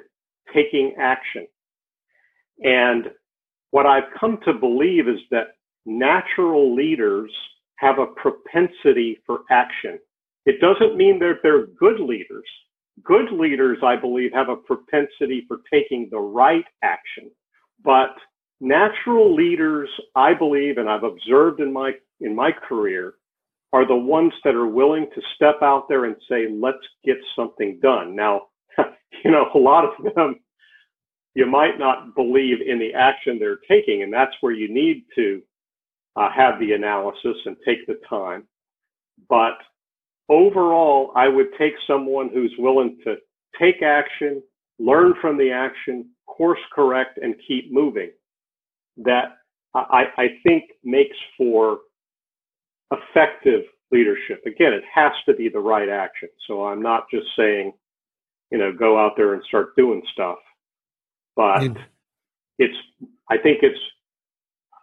taking 0.53 0.95
action. 0.99 1.47
And 2.63 3.11
what 3.71 3.87
I've 3.87 4.13
come 4.19 4.39
to 4.45 4.55
believe 4.55 5.09
is 5.09 5.21
that 5.31 5.57
natural 5.87 6.75
leaders 6.75 7.31
have 7.77 7.99
a 7.99 8.07
propensity 8.07 9.19
for 9.27 9.41
action. 9.51 9.99
It 10.47 10.61
doesn't 10.61 10.97
mean 10.97 11.19
that 11.21 11.41
they're 11.43 11.67
good 11.67 12.01
leaders. 12.01 12.47
Good 13.03 13.33
leaders, 13.33 13.79
I 13.83 13.97
believe, 13.97 14.33
have 14.33 14.49
a 14.49 14.57
propensity 14.57 15.45
for 15.49 15.59
taking 15.73 16.09
the 16.11 16.21
right 16.21 16.65
action. 16.83 17.31
But 17.85 18.15
natural 18.61 19.35
leaders, 19.35 19.89
I 20.15 20.35
believe, 20.35 20.79
and 20.79 20.89
I've 20.89 21.03
observed 21.03 21.61
in 21.61 21.73
my 21.73 21.93
in 22.21 22.35
my 22.37 22.53
career, 22.53 23.15
are 23.73 23.87
the 23.87 23.97
ones 23.97 24.33
that 24.45 24.55
are 24.55 24.69
willing 24.69 25.09
to 25.15 25.21
step 25.35 25.57
out 25.61 25.89
there 25.89 26.05
and 26.05 26.15
say, 26.31 26.47
let's 26.49 26.79
get 27.05 27.17
something 27.35 27.81
done. 27.83 28.15
Now, 28.15 28.43
you 29.25 29.33
know, 29.33 29.47
a 29.53 29.59
lot 29.59 29.85
of 29.85 30.15
them, 30.15 30.37
you 31.35 31.47
might 31.47 31.79
not 31.79 32.15
believe 32.15 32.59
in 32.67 32.79
the 32.79 32.95
action 32.95 33.39
they're 33.39 33.59
taking. 33.69 34.03
And 34.03 34.13
that's 34.13 34.35
where 34.41 34.53
you 34.53 34.73
need 34.73 35.05
to 35.17 35.43
uh, 36.17 36.31
have 36.35 36.61
the 36.61 36.73
analysis 36.73 37.37
and 37.45 37.57
take 37.67 37.87
the 37.87 37.99
time. 38.09 38.45
But 39.29 39.59
overall, 40.29 41.13
I 41.17 41.29
would 41.29 41.49
take 41.59 41.75
someone 41.87 42.31
who's 42.33 42.55
willing 42.59 42.99
to 43.05 43.17
take 43.61 43.83
action, 43.83 44.43
learn 44.79 45.15
from 45.21 45.37
the 45.37 45.51
action, 45.51 46.11
course 46.27 46.61
correct, 46.73 47.19
and 47.21 47.35
keep 47.47 47.73
moving. 47.73 48.11
That 48.99 49.37
I, 49.75 50.05
I 50.17 50.27
think 50.45 50.65
makes 50.85 51.17
for 51.37 51.79
effective 52.93 53.63
leadership. 53.91 54.43
Again, 54.47 54.73
it 54.73 54.85
has 54.93 55.13
to 55.27 55.35
be 55.35 55.49
the 55.49 55.59
right 55.59 55.89
action. 55.89 56.29
So 56.47 56.67
I'm 56.67 56.83
not 56.83 57.05
just 57.11 57.27
saying, 57.37 57.73
you 58.51 58.59
know, 58.59 58.73
go 58.73 58.99
out 58.99 59.13
there 59.17 59.35
and 59.35 59.43
start 59.49 59.75
doing 59.77 60.03
stuff. 60.13 60.39
But 61.37 61.63
it's, 62.59 62.77
I 63.31 63.39
think 63.39 63.59
it's, 63.63 63.79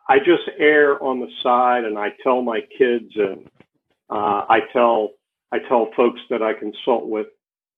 I 0.10 0.18
just 0.20 0.44
err 0.60 1.02
on 1.02 1.20
the 1.20 1.30
side 1.42 1.86
and 1.86 1.98
I 1.98 2.10
tell 2.24 2.42
my 2.42 2.62
kids 2.78 3.12
and 3.16 3.50
uh, 4.10 4.46
I 4.50 4.60
tell, 4.74 5.12
I 5.52 5.60
tell 5.60 5.90
folks 5.96 6.20
that 6.30 6.42
I 6.42 6.54
consult 6.54 7.08
with, 7.08 7.28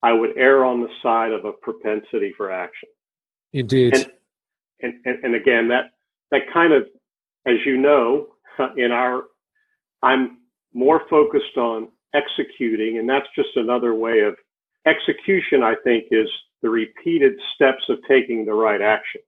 I 0.02 0.14
would 0.14 0.38
err 0.38 0.66
on 0.66 0.82
the 0.82 0.90
side 1.02 1.32
of 1.32 1.46
a 1.46 1.52
propensity 1.52 2.34
for 2.36 2.52
action. 2.52 2.90
Indeed. 3.52 3.96
And, 3.96 4.12
and, 4.82 4.94
and, 5.06 5.24
and 5.26 5.36
again, 5.36 5.68
that, 5.70 5.92
that 6.32 6.42
kind 6.52 6.74
of, 6.74 6.84
as 7.46 7.58
you 7.66 7.78
know, 7.78 8.28
in 8.78 8.92
our, 8.92 9.24
I'm 10.02 10.40
more 10.74 11.04
focused 11.10 11.58
on 11.58 11.90
executing, 12.14 12.98
and 12.98 13.08
that's 13.08 13.28
just 13.36 13.56
another 13.56 13.94
way 13.94 14.20
of 14.22 14.36
execution, 14.86 15.64
I 15.64 15.76
think, 15.84 16.06
is 16.12 16.28
the 16.62 16.70
repeated 16.70 17.34
steps 17.56 17.84
of 17.90 17.98
taking 18.08 18.46
the 18.46 18.54
right 18.54 18.82
action. 18.82 19.22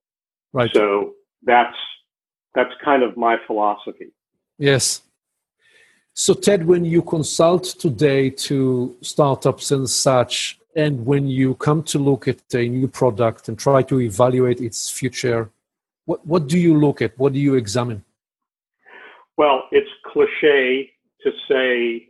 Right. 0.53 0.71
So 0.73 1.13
that's 1.43 1.75
that's 2.53 2.71
kind 2.83 3.03
of 3.03 3.17
my 3.17 3.37
philosophy. 3.45 4.13
Yes. 4.57 5.01
So 6.13 6.33
Ted, 6.33 6.65
when 6.65 6.85
you 6.85 7.01
consult 7.01 7.65
today 7.65 8.29
to 8.29 8.95
startups 9.01 9.71
and 9.71 9.89
such, 9.89 10.57
and 10.77 11.05
when 11.05 11.27
you 11.27 11.55
come 11.55 11.83
to 11.83 11.99
look 11.99 12.29
at 12.29 12.41
a 12.53 12.69
new 12.69 12.87
product 12.87 13.49
and 13.49 13.59
try 13.59 13.81
to 13.83 13.99
evaluate 13.99 14.61
its 14.61 14.89
future, 14.89 15.49
what, 16.05 16.25
what 16.25 16.47
do 16.47 16.57
you 16.57 16.77
look 16.79 17.01
at? 17.01 17.17
What 17.19 17.33
do 17.33 17.39
you 17.39 17.55
examine? 17.55 18.01
Well, 19.35 19.63
it's 19.71 19.89
cliche 20.05 20.91
to 21.23 21.31
say 21.49 22.09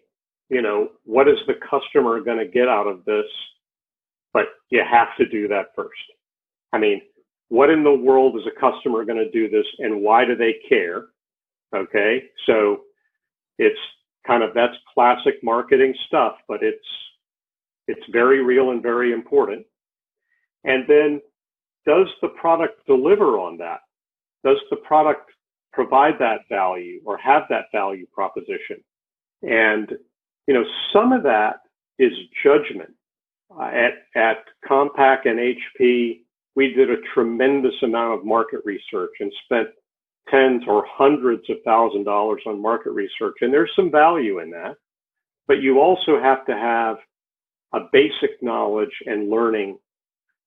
you 0.55 0.61
know, 0.61 0.87
what 1.03 1.27
is 1.27 1.35
the 1.47 1.55
customer 1.69 2.21
going 2.21 2.37
to 2.37 2.47
get 2.47 2.69
out 2.69 2.87
of 2.87 3.03
this? 3.03 3.25
But 4.31 4.45
you 4.69 4.81
have 4.89 5.09
to 5.17 5.27
do 5.27 5.49
that 5.49 5.75
first. 5.75 5.99
I 6.71 6.77
mean, 6.77 7.01
what 7.49 7.69
in 7.69 7.83
the 7.83 7.93
world 7.93 8.37
is 8.37 8.47
a 8.47 8.57
customer 8.57 9.03
going 9.03 9.17
to 9.17 9.29
do 9.31 9.49
this 9.49 9.65
and 9.79 10.01
why 10.01 10.23
do 10.23 10.33
they 10.33 10.55
care? 10.69 11.07
Okay. 11.75 12.23
So 12.45 12.83
it's 13.57 13.77
kind 14.25 14.43
of, 14.43 14.51
that's 14.55 14.75
classic 14.93 15.43
marketing 15.43 15.93
stuff, 16.07 16.35
but 16.47 16.63
it's, 16.63 16.87
it's 17.89 18.05
very 18.13 18.41
real 18.41 18.71
and 18.71 18.81
very 18.81 19.11
important. 19.11 19.65
And 20.63 20.85
then 20.87 21.19
does 21.85 22.07
the 22.21 22.29
product 22.29 22.79
deliver 22.87 23.37
on 23.37 23.57
that? 23.57 23.81
Does 24.45 24.57
the 24.69 24.77
product 24.77 25.31
provide 25.73 26.13
that 26.19 26.47
value 26.47 27.01
or 27.05 27.17
have 27.17 27.43
that 27.49 27.65
value 27.73 28.05
proposition? 28.13 28.81
And 29.41 29.91
you 30.47 30.53
know, 30.53 30.63
some 30.93 31.11
of 31.11 31.23
that 31.23 31.61
is 31.99 32.11
judgment. 32.43 32.91
Uh, 33.55 33.63
at, 33.63 33.91
at 34.15 34.37
Compaq 34.67 35.25
and 35.25 35.39
HP, 35.39 36.21
we 36.55 36.73
did 36.73 36.89
a 36.89 36.97
tremendous 37.13 37.75
amount 37.83 38.19
of 38.19 38.25
market 38.25 38.61
research 38.65 39.11
and 39.19 39.31
spent 39.45 39.67
tens 40.29 40.63
or 40.67 40.83
hundreds 40.87 41.49
of 41.49 41.57
thousand 41.63 42.03
dollars 42.03 42.41
on 42.45 42.61
market 42.61 42.91
research. 42.91 43.35
And 43.41 43.53
there's 43.53 43.71
some 43.75 43.91
value 43.91 44.39
in 44.39 44.49
that. 44.51 44.75
But 45.47 45.61
you 45.61 45.79
also 45.79 46.19
have 46.21 46.45
to 46.47 46.53
have 46.53 46.97
a 47.73 47.87
basic 47.91 48.41
knowledge 48.41 48.89
and 49.05 49.29
learning 49.29 49.77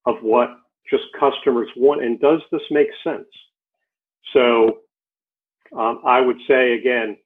of 0.07 0.17
what 0.23 0.49
just 0.91 1.05
customers 1.19 1.69
want. 1.77 2.03
And 2.03 2.19
does 2.21 2.41
this 2.51 2.63
make 2.71 2.89
sense? 3.05 3.29
So 4.33 4.79
um, 5.77 6.01
I 6.05 6.21
would 6.21 6.39
say 6.49 6.73
again, 6.73 7.17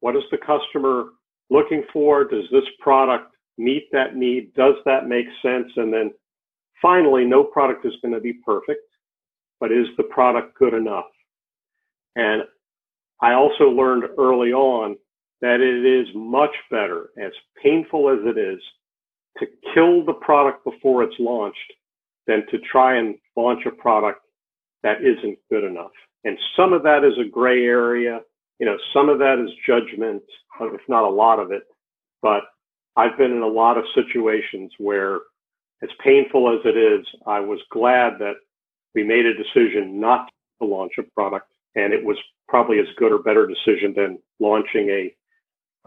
what 0.00 0.12
does 0.12 0.24
the 0.30 0.38
customer 0.38 1.10
looking 1.50 1.84
for? 1.92 2.24
Does 2.24 2.44
this 2.50 2.64
product 2.80 3.34
meet 3.58 3.88
that 3.92 4.16
need? 4.16 4.54
Does 4.54 4.74
that 4.84 5.08
make 5.08 5.26
sense? 5.42 5.70
And 5.76 5.92
then 5.92 6.12
finally, 6.80 7.24
no 7.24 7.44
product 7.44 7.84
is 7.84 7.94
going 8.02 8.14
to 8.14 8.20
be 8.20 8.34
perfect, 8.44 8.82
but 9.60 9.72
is 9.72 9.86
the 9.96 10.04
product 10.04 10.58
good 10.58 10.74
enough? 10.74 11.06
And 12.16 12.42
I 13.20 13.34
also 13.34 13.64
learned 13.64 14.04
early 14.18 14.52
on 14.52 14.96
that 15.40 15.60
it 15.60 15.84
is 15.84 16.06
much 16.14 16.54
better, 16.70 17.10
as 17.20 17.32
painful 17.62 18.10
as 18.10 18.18
it 18.24 18.38
is, 18.38 18.60
to 19.38 19.46
kill 19.74 20.04
the 20.04 20.12
product 20.12 20.64
before 20.64 21.02
it's 21.02 21.18
launched 21.18 21.72
than 22.26 22.46
to 22.50 22.58
try 22.58 22.96
and 22.96 23.16
launch 23.36 23.64
a 23.66 23.70
product 23.70 24.20
that 24.82 24.98
isn't 25.02 25.38
good 25.50 25.64
enough. 25.64 25.90
And 26.24 26.38
some 26.56 26.72
of 26.72 26.82
that 26.84 27.04
is 27.04 27.14
a 27.18 27.28
gray 27.28 27.64
area. 27.64 28.20
You 28.62 28.66
know, 28.66 28.78
some 28.94 29.08
of 29.08 29.18
that 29.18 29.40
is 29.40 29.50
judgment, 29.66 30.22
if 30.60 30.80
not 30.88 31.02
a 31.02 31.08
lot 31.08 31.40
of 31.40 31.50
it. 31.50 31.64
But 32.22 32.44
I've 32.94 33.18
been 33.18 33.32
in 33.32 33.42
a 33.42 33.48
lot 33.48 33.76
of 33.76 33.84
situations 33.92 34.70
where, 34.78 35.16
as 35.82 35.88
painful 35.98 36.48
as 36.54 36.60
it 36.64 36.76
is, 36.76 37.04
I 37.26 37.40
was 37.40 37.58
glad 37.72 38.20
that 38.20 38.34
we 38.94 39.02
made 39.02 39.26
a 39.26 39.34
decision 39.34 39.98
not 39.98 40.30
to 40.60 40.68
launch 40.68 40.92
a 41.00 41.02
product, 41.02 41.48
and 41.74 41.92
it 41.92 42.04
was 42.04 42.16
probably 42.46 42.78
as 42.78 42.86
good 42.98 43.10
or 43.10 43.18
better 43.18 43.48
decision 43.48 43.94
than 43.96 44.20
launching 44.38 44.88
a, 44.90 45.12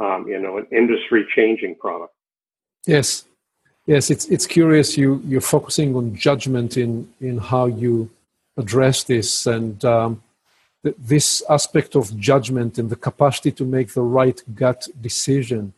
um, 0.03 0.27
you 0.27 0.37
know, 0.37 0.57
an 0.57 0.67
industry-changing 0.69 1.75
product. 1.75 2.13
Yes, 2.85 3.23
yes, 3.85 4.11
it's 4.11 4.25
it's 4.25 4.45
curious. 4.45 4.97
You 4.97 5.21
you're 5.25 5.39
focusing 5.39 5.95
on 5.95 6.13
judgment 6.13 6.75
in 6.75 7.07
in 7.21 7.37
how 7.37 7.67
you 7.67 8.09
address 8.57 9.05
this, 9.05 9.47
and 9.47 9.85
um, 9.85 10.21
this 10.97 11.43
aspect 11.49 11.95
of 11.95 12.17
judgment 12.19 12.77
and 12.77 12.89
the 12.89 12.95
capacity 12.95 13.51
to 13.51 13.65
make 13.65 13.93
the 13.93 14.01
right 14.01 14.41
gut 14.53 14.87
decision 15.01 15.73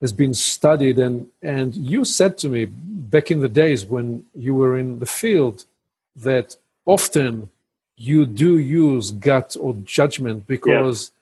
has 0.00 0.12
been 0.12 0.34
studied. 0.34 0.98
And 0.98 1.28
and 1.42 1.74
you 1.74 2.04
said 2.04 2.38
to 2.38 2.48
me 2.48 2.66
back 2.66 3.30
in 3.30 3.40
the 3.40 3.48
days 3.48 3.86
when 3.86 4.24
you 4.34 4.54
were 4.54 4.78
in 4.78 4.98
the 4.98 5.06
field 5.06 5.64
that 6.16 6.56
often 6.86 7.50
you 7.96 8.24
do 8.24 8.58
use 8.58 9.10
gut 9.10 9.56
or 9.60 9.74
judgment 9.84 10.46
because 10.46 11.12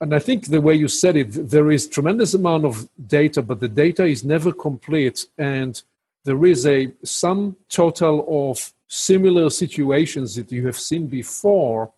and 0.00 0.14
i 0.14 0.18
think 0.18 0.46
the 0.46 0.60
way 0.60 0.74
you 0.74 0.88
said 0.88 1.16
it 1.16 1.50
there 1.50 1.70
is 1.70 1.86
tremendous 1.86 2.32
amount 2.32 2.64
of 2.64 2.88
data 3.08 3.42
but 3.42 3.58
the 3.60 3.68
data 3.68 4.04
is 4.04 4.24
never 4.24 4.52
complete 4.52 5.26
and 5.36 5.82
there 6.24 6.44
is 6.46 6.66
a 6.66 6.92
sum 7.02 7.56
total 7.68 8.16
of 8.50 8.72
similar 8.86 9.50
situations 9.50 10.36
that 10.36 10.50
you 10.52 10.64
have 10.64 10.78
seen 10.78 11.06
before 11.06 11.90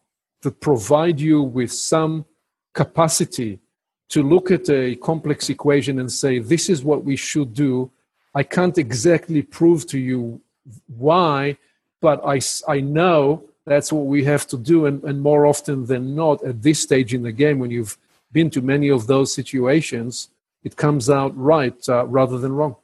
that 0.43 0.61
provide 0.61 1.21
you 1.21 1.43
with 1.43 1.73
some 1.73 2.25
capacity 2.75 3.59
to 4.09 4.23
look 4.23 4.51
at 4.51 4.69
a 4.69 4.97
complex 4.97 5.49
equation 5.49 5.99
and 5.99 6.11
say 6.11 6.39
this 6.39 6.69
is 6.69 6.85
what 6.85 7.05
we 7.05 7.17
should 7.17 7.53
do 7.55 7.91
i 8.35 8.43
can't 8.43 8.79
exactly 8.79 9.43
prove 9.43 9.87
to 9.87 9.99
you 9.99 10.41
why 10.87 11.57
but 12.03 12.21
I, 12.27 12.41
I 12.69 12.81
know 12.81 13.45
that's 13.65 13.93
what 13.93 14.07
we 14.07 14.25
have 14.25 14.47
to 14.49 14.59
do. 14.59 14.85
And, 14.87 15.03
and 15.05 15.23
more 15.23 15.47
often 15.47 15.87
than 15.87 16.15
not, 16.15 16.45
at 16.45 16.61
this 16.61 16.83
stage 16.83 17.15
in 17.15 17.23
the 17.23 17.33
game, 17.33 17.59
when 17.61 17.71
you've 17.71 17.97
been 18.33 18.51
to 18.51 18.61
many 18.61 18.91
of 18.91 19.07
those 19.07 19.33
situations, 19.33 20.29
it 20.65 20.77
comes 20.77 21.09
out 21.09 21.35
right 21.37 21.89
uh, 21.89 22.05
rather 22.07 22.39
than 22.39 22.53
wrong. 22.53 22.77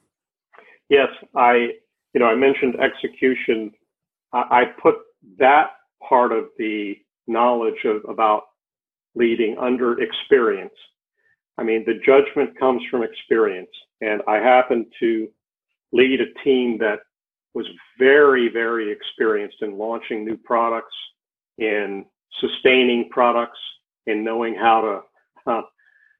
Yes, 0.87 1.09
I, 1.35 1.73
you 2.13 2.19
know, 2.19 2.27
I 2.27 2.35
mentioned 2.35 2.77
execution. 2.79 3.71
I, 4.33 4.61
I 4.61 4.63
put 4.81 4.95
that 5.37 5.71
part 6.07 6.31
of 6.31 6.45
the 6.57 6.97
knowledge 7.29 7.85
of, 7.85 8.03
about 8.09 8.43
leading 9.15 9.57
under 9.57 10.01
experience. 10.01 10.73
I 11.57 11.63
mean, 11.63 11.83
the 11.85 11.99
judgment 12.05 12.57
comes 12.59 12.81
from 12.89 13.03
experience. 13.03 13.69
And 14.01 14.21
I 14.27 14.37
happen 14.37 14.85
to 14.99 15.27
lead 15.91 16.21
a 16.21 16.33
team 16.43 16.77
that 16.79 16.99
was 17.53 17.65
very, 17.97 18.49
very 18.49 18.91
experienced 18.91 19.57
in 19.61 19.77
launching 19.77 20.23
new 20.23 20.37
products, 20.37 20.95
in 21.57 22.05
sustaining 22.39 23.09
products, 23.09 23.59
in 24.07 24.23
knowing 24.23 24.55
how 24.55 25.03
to, 25.45 25.51
uh, 25.51 25.61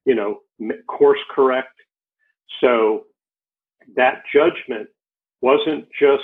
you 0.06 0.16
know, 0.16 0.40
course 0.88 1.20
correct. 1.30 1.76
So 2.62 3.06
that 3.96 4.24
judgment 4.34 4.90
wasn't 5.42 5.88
just, 5.98 6.24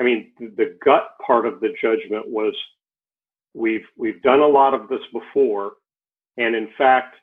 I 0.00 0.04
mean, 0.04 0.32
the 0.38 0.78
gut 0.84 1.08
part 1.26 1.46
of 1.46 1.60
the 1.60 1.74
judgment 1.80 2.28
was 2.28 2.54
we've, 3.54 3.86
we've 3.96 4.22
done 4.22 4.40
a 4.40 4.46
lot 4.46 4.74
of 4.74 4.88
this 4.88 5.00
before. 5.12 5.72
And 6.36 6.54
in 6.54 6.68
fact, 6.76 7.16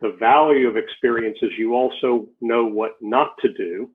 the 0.00 0.16
value 0.18 0.68
of 0.68 0.76
experience 0.76 1.38
is 1.40 1.50
you 1.56 1.74
also 1.74 2.26
know 2.40 2.66
what 2.66 2.92
not 3.00 3.30
to 3.40 3.52
do 3.52 3.90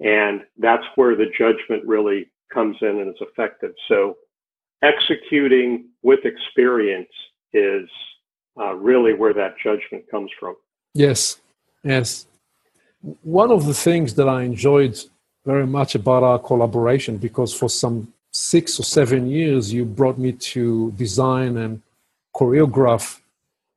and 0.00 0.42
that's 0.58 0.84
where 0.96 1.16
the 1.16 1.26
judgment 1.36 1.86
really 1.86 2.30
comes 2.52 2.76
in 2.80 2.88
and 2.88 3.08
is 3.08 3.20
effective. 3.20 3.72
So 3.88 4.16
executing 4.82 5.88
with 6.02 6.20
experience 6.24 7.10
is 7.52 7.88
uh, 8.58 8.74
really 8.74 9.14
where 9.14 9.34
that 9.34 9.54
judgment 9.62 10.04
comes 10.10 10.30
from. 10.38 10.56
Yes, 10.94 11.40
yes. 11.82 12.26
One 13.22 13.50
of 13.50 13.66
the 13.66 13.74
things 13.74 14.14
that 14.14 14.28
I 14.28 14.42
enjoyed 14.42 14.98
very 15.44 15.66
much 15.66 15.94
about 15.94 16.22
our 16.22 16.38
collaboration, 16.38 17.18
because 17.18 17.52
for 17.52 17.68
some 17.68 18.12
six 18.34 18.80
or 18.80 18.82
seven 18.82 19.28
years 19.28 19.72
you 19.72 19.84
brought 19.84 20.18
me 20.18 20.32
to 20.32 20.90
design 20.92 21.56
and 21.56 21.80
choreograph 22.34 23.20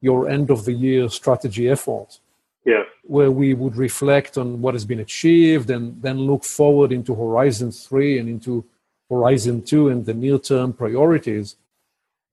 your 0.02 0.28
end 0.28 0.50
of 0.50 0.66
the 0.66 0.74
year 0.74 1.08
strategy 1.10 1.70
effort 1.70 2.20
yeah. 2.66 2.84
where 3.04 3.32
we 3.32 3.54
would 3.54 3.76
reflect 3.76 4.38
on 4.38 4.60
what 4.62 4.74
has 4.74 4.84
been 4.84 5.00
achieved 5.00 5.70
and 5.70 6.02
then 6.02 6.18
look 6.20 6.44
forward 6.44 6.92
into 6.92 7.14
Horizon 7.14 7.72
3 7.72 8.20
and 8.20 8.28
into 8.28 8.66
Horizon 9.10 9.62
2 9.62 9.90
and 9.90 10.06
the 10.06 10.14
near 10.14 10.40
term 10.40 10.74
priorities. 10.74 11.56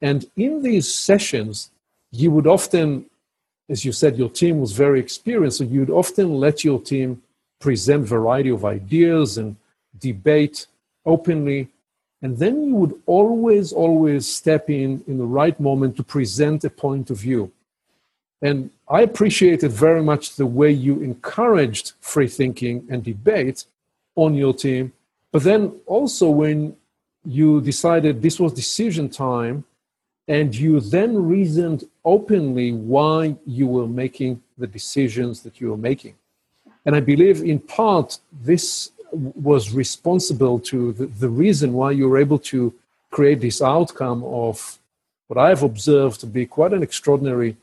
And 0.00 0.24
in 0.36 0.62
these 0.62 0.92
sessions, 0.92 1.70
you 2.10 2.30
would 2.30 2.46
often, 2.46 3.06
as 3.68 3.84
you 3.84 3.92
said, 3.92 4.16
your 4.16 4.30
team 4.30 4.60
was 4.60 4.72
very 4.72 4.98
experienced, 4.98 5.58
so 5.58 5.64
you'd 5.64 5.90
often 5.90 6.34
let 6.34 6.64
your 6.64 6.80
team 6.80 7.22
present 7.60 8.06
variety 8.06 8.50
of 8.50 8.64
ideas 8.64 9.38
and 9.38 9.56
debate 9.98 10.66
openly. 11.06 11.68
And 12.24 12.38
then 12.38 12.64
you 12.64 12.74
would 12.76 12.94
always, 13.04 13.70
always 13.70 14.26
step 14.26 14.70
in 14.70 15.04
in 15.06 15.18
the 15.18 15.26
right 15.26 15.60
moment 15.60 15.94
to 15.98 16.02
present 16.02 16.64
a 16.64 16.70
point 16.70 17.10
of 17.10 17.18
view. 17.18 17.52
And 18.40 18.70
I 18.88 19.02
appreciated 19.02 19.70
very 19.70 20.02
much 20.02 20.36
the 20.36 20.46
way 20.46 20.70
you 20.70 21.02
encouraged 21.02 21.92
free 22.00 22.28
thinking 22.28 22.86
and 22.90 23.04
debate 23.04 23.66
on 24.16 24.34
your 24.34 24.54
team. 24.54 24.94
But 25.32 25.42
then 25.42 25.74
also 25.84 26.30
when 26.30 26.74
you 27.26 27.60
decided 27.60 28.22
this 28.22 28.40
was 28.40 28.54
decision 28.54 29.10
time 29.10 29.64
and 30.26 30.56
you 30.56 30.80
then 30.80 31.26
reasoned 31.28 31.84
openly 32.06 32.72
why 32.72 33.36
you 33.44 33.66
were 33.66 33.86
making 33.86 34.42
the 34.56 34.66
decisions 34.66 35.42
that 35.42 35.60
you 35.60 35.68
were 35.72 35.84
making. 35.90 36.14
And 36.86 36.96
I 36.96 37.00
believe 37.00 37.42
in 37.42 37.58
part 37.58 38.18
this 38.32 38.92
was 39.14 39.72
responsible 39.72 40.58
to 40.58 40.92
the, 40.92 41.06
the 41.06 41.28
reason 41.28 41.72
why 41.72 41.90
you 41.90 42.08
were 42.08 42.18
able 42.18 42.38
to 42.38 42.74
create 43.10 43.40
this 43.40 43.62
outcome 43.62 44.24
of 44.24 44.78
what 45.28 45.38
I've 45.38 45.62
observed 45.62 46.20
to 46.20 46.26
be 46.26 46.46
quite 46.46 46.72
an 46.72 46.82
extraordinary 46.82 47.56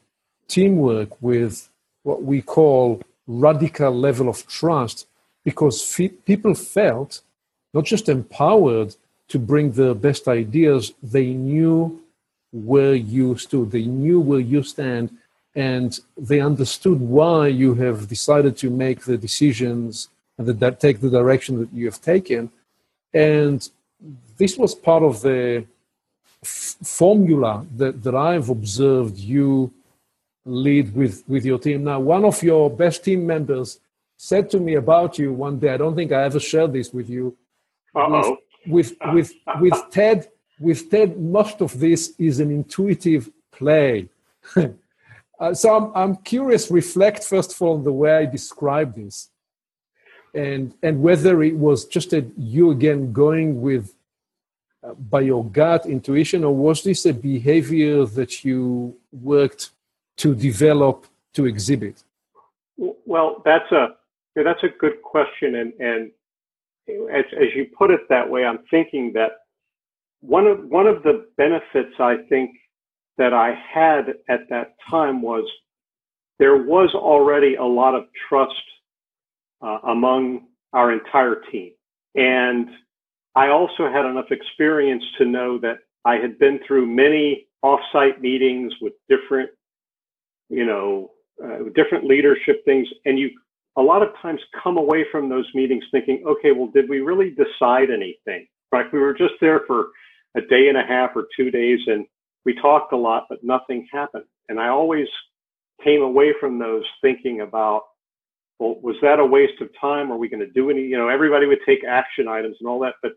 teamwork 0.47 1.21
with 1.21 1.69
what 2.03 2.23
we 2.23 2.41
call 2.41 3.01
radical 3.27 3.91
level 3.91 4.27
of 4.27 4.47
trust 4.47 5.07
because 5.43 5.99
people 6.25 6.53
felt 6.53 7.21
not 7.73 7.85
just 7.85 8.09
empowered 8.09 8.95
to 9.29 9.39
bring 9.39 9.71
their 9.71 9.93
best 9.93 10.27
ideas, 10.27 10.93
they 11.01 11.27
knew 11.27 12.01
where 12.51 12.95
you 12.95 13.37
stood, 13.37 13.71
they 13.71 13.85
knew 13.85 14.19
where 14.19 14.39
you 14.39 14.61
stand, 14.61 15.09
and 15.55 15.99
they 16.17 16.41
understood 16.41 16.99
why 16.99 17.47
you 17.47 17.73
have 17.75 18.07
decided 18.07 18.57
to 18.57 18.69
make 18.69 19.01
the 19.01 19.17
decisions 19.17 20.09
and 20.47 20.59
that 20.59 20.79
take 20.79 20.99
the 20.99 21.09
direction 21.09 21.59
that 21.59 21.71
you 21.73 21.85
have 21.85 22.01
taken. 22.01 22.51
And 23.13 23.67
this 24.37 24.57
was 24.57 24.73
part 24.73 25.03
of 25.03 25.21
the 25.21 25.65
f- 26.43 26.75
formula 26.83 27.65
that, 27.77 28.03
that 28.03 28.15
I've 28.15 28.49
observed 28.49 29.17
you 29.17 29.71
lead 30.45 30.95
with, 30.95 31.23
with 31.27 31.45
your 31.45 31.59
team. 31.59 31.83
Now, 31.83 31.99
one 31.99 32.25
of 32.25 32.41
your 32.41 32.69
best 32.69 33.03
team 33.03 33.25
members 33.25 33.79
said 34.17 34.49
to 34.51 34.59
me 34.59 34.75
about 34.75 35.17
you 35.17 35.33
one 35.33 35.59
day, 35.59 35.69
I 35.73 35.77
don't 35.77 35.95
think 35.95 36.11
I 36.11 36.23
ever 36.23 36.39
shared 36.39 36.73
this 36.73 36.93
with 36.93 37.09
you. 37.09 37.35
Uh-oh. 37.95 38.37
With, 38.67 38.95
with, 39.07 39.13
with, 39.13 39.33
with 39.59 39.83
Ted, 39.91 40.29
with 40.59 40.89
Ted, 40.89 41.19
most 41.19 41.61
of 41.61 41.79
this 41.79 42.13
is 42.17 42.39
an 42.39 42.51
intuitive 42.51 43.29
play. 43.51 44.09
uh, 45.39 45.53
so 45.53 45.75
I'm, 45.75 45.91
I'm 45.95 46.15
curious, 46.17 46.71
reflect 46.71 47.23
first 47.23 47.53
of 47.53 47.61
all 47.61 47.75
on 47.75 47.83
the 47.83 47.93
way 47.93 48.15
I 48.17 48.25
describe 48.25 48.95
this 48.95 49.29
and, 50.33 50.73
and 50.81 51.01
whether 51.01 51.43
it 51.43 51.55
was 51.55 51.85
just 51.85 52.13
a, 52.13 52.25
you 52.37 52.71
again 52.71 53.11
going 53.11 53.61
with 53.61 53.93
uh, 54.83 54.93
by 54.93 55.21
your 55.21 55.45
gut 55.45 55.85
intuition 55.85 56.43
or 56.43 56.55
was 56.55 56.83
this 56.83 57.05
a 57.05 57.13
behavior 57.13 58.05
that 58.05 58.43
you 58.43 58.95
worked 59.11 59.71
to 60.17 60.33
develop 60.33 61.05
to 61.33 61.45
exhibit? 61.45 62.03
Well, 62.77 63.41
that's 63.45 63.71
a 63.71 63.95
that's 64.35 64.63
a 64.63 64.69
good 64.79 65.01
question, 65.01 65.55
and 65.55 65.73
and 65.79 66.11
as, 67.11 67.25
as 67.39 67.47
you 67.55 67.67
put 67.77 67.91
it 67.91 68.01
that 68.09 68.29
way, 68.29 68.45
I'm 68.45 68.59
thinking 68.69 69.13
that 69.13 69.31
one 70.21 70.47
of 70.47 70.65
one 70.65 70.87
of 70.87 71.03
the 71.03 71.27
benefits 71.37 71.93
I 71.99 72.17
think 72.29 72.51
that 73.17 73.33
I 73.33 73.53
had 73.53 74.15
at 74.29 74.49
that 74.49 74.75
time 74.89 75.21
was 75.21 75.47
there 76.39 76.57
was 76.57 76.89
already 76.95 77.55
a 77.55 77.63
lot 77.63 77.93
of 77.93 78.05
trust 78.27 78.63
uh, 79.61 79.79
among 79.87 80.47
our 80.73 80.91
entire 80.91 81.41
team, 81.51 81.71
and 82.15 82.67
I 83.35 83.47
also 83.47 83.89
had 83.91 84.05
enough 84.05 84.31
experience 84.31 85.03
to 85.17 85.25
know 85.25 85.57
that 85.59 85.77
I 86.05 86.15
had 86.15 86.37
been 86.39 86.59
through 86.67 86.85
many 86.85 87.47
offsite 87.63 88.19
meetings 88.19 88.73
with 88.81 88.93
different, 89.07 89.49
you 90.49 90.65
know, 90.65 91.11
uh, 91.43 91.69
different 91.75 92.05
leadership 92.05 92.63
things, 92.65 92.87
and 93.05 93.17
you 93.19 93.31
a 93.77 93.81
lot 93.81 94.01
of 94.01 94.09
times 94.21 94.41
come 94.61 94.77
away 94.77 95.05
from 95.11 95.29
those 95.29 95.47
meetings 95.53 95.83
thinking, 95.91 96.23
okay, 96.27 96.51
well, 96.51 96.69
did 96.73 96.89
we 96.89 96.99
really 96.99 97.31
decide 97.31 97.89
anything? 97.89 98.47
Right? 98.71 98.91
We 98.91 98.99
were 98.99 99.13
just 99.13 99.35
there 99.39 99.61
for 99.65 99.87
a 100.35 100.41
day 100.41 100.67
and 100.67 100.77
a 100.77 100.83
half 100.85 101.11
or 101.15 101.27
two 101.37 101.51
days, 101.51 101.79
and 101.87 102.05
we 102.45 102.53
talked 102.55 102.91
a 102.93 102.97
lot, 102.97 103.27
but 103.29 103.43
nothing 103.43 103.87
happened. 103.91 104.25
And 104.49 104.59
I 104.59 104.67
always 104.69 105.07
came 105.83 106.01
away 106.01 106.33
from 106.39 106.59
those 106.59 106.83
thinking 107.01 107.41
about, 107.41 107.83
well, 108.61 108.79
was 108.83 108.95
that 109.01 109.19
a 109.19 109.25
waste 109.25 109.59
of 109.59 109.69
time? 109.81 110.11
Are 110.11 110.17
we 110.17 110.29
going 110.29 110.45
to 110.45 110.51
do 110.51 110.69
any? 110.69 110.81
You 110.83 110.95
know, 110.95 111.09
everybody 111.09 111.47
would 111.47 111.65
take 111.65 111.83
action 111.83 112.27
items 112.27 112.57
and 112.59 112.69
all 112.69 112.79
that, 112.81 112.93
but 113.01 113.13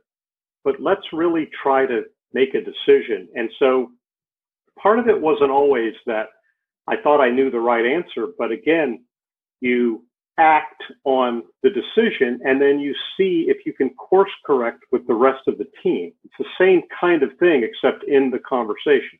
but 0.65 0.81
let's 0.81 1.03
really 1.13 1.51
try 1.63 1.85
to 1.85 2.05
make 2.33 2.55
a 2.55 2.63
decision. 2.63 3.29
And 3.35 3.51
so 3.59 3.91
part 4.83 4.99
of 4.99 5.07
it 5.07 5.21
wasn't 5.21 5.51
always 5.51 5.93
that 6.07 6.29
I 6.89 6.97
thought 6.97 7.21
I 7.21 7.31
knew 7.31 7.51
the 7.51 7.61
right 7.61 7.85
answer, 7.85 8.29
but 8.39 8.53
again, 8.53 9.05
you 9.61 10.07
act 10.39 10.83
on 11.05 11.43
the 11.63 11.69
decision 11.69 12.41
and 12.45 12.61
then 12.61 12.81
you 12.81 12.95
see 13.17 13.45
if 13.49 13.67
you 13.67 13.75
can 13.75 13.91
course 13.91 14.33
correct 14.47 14.83
with 14.93 15.07
the 15.07 15.15
rest 15.15 15.43
of 15.47 15.59
the 15.59 15.67
team. 15.83 16.13
It's 16.25 16.35
the 16.39 16.47
same 16.59 16.81
kind 16.99 17.23
of 17.23 17.31
thing, 17.39 17.63
except 17.63 18.05
in 18.05 18.31
the 18.31 18.39
conversation. 18.39 19.19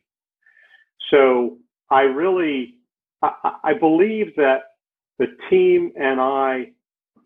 So 1.11 1.59
I 1.91 2.01
really, 2.01 2.79
I, 3.21 3.53
I 3.63 3.73
believe 3.73 4.35
that 4.37 4.63
the 5.19 5.27
team 5.49 5.91
and 5.95 6.19
I, 6.19 6.71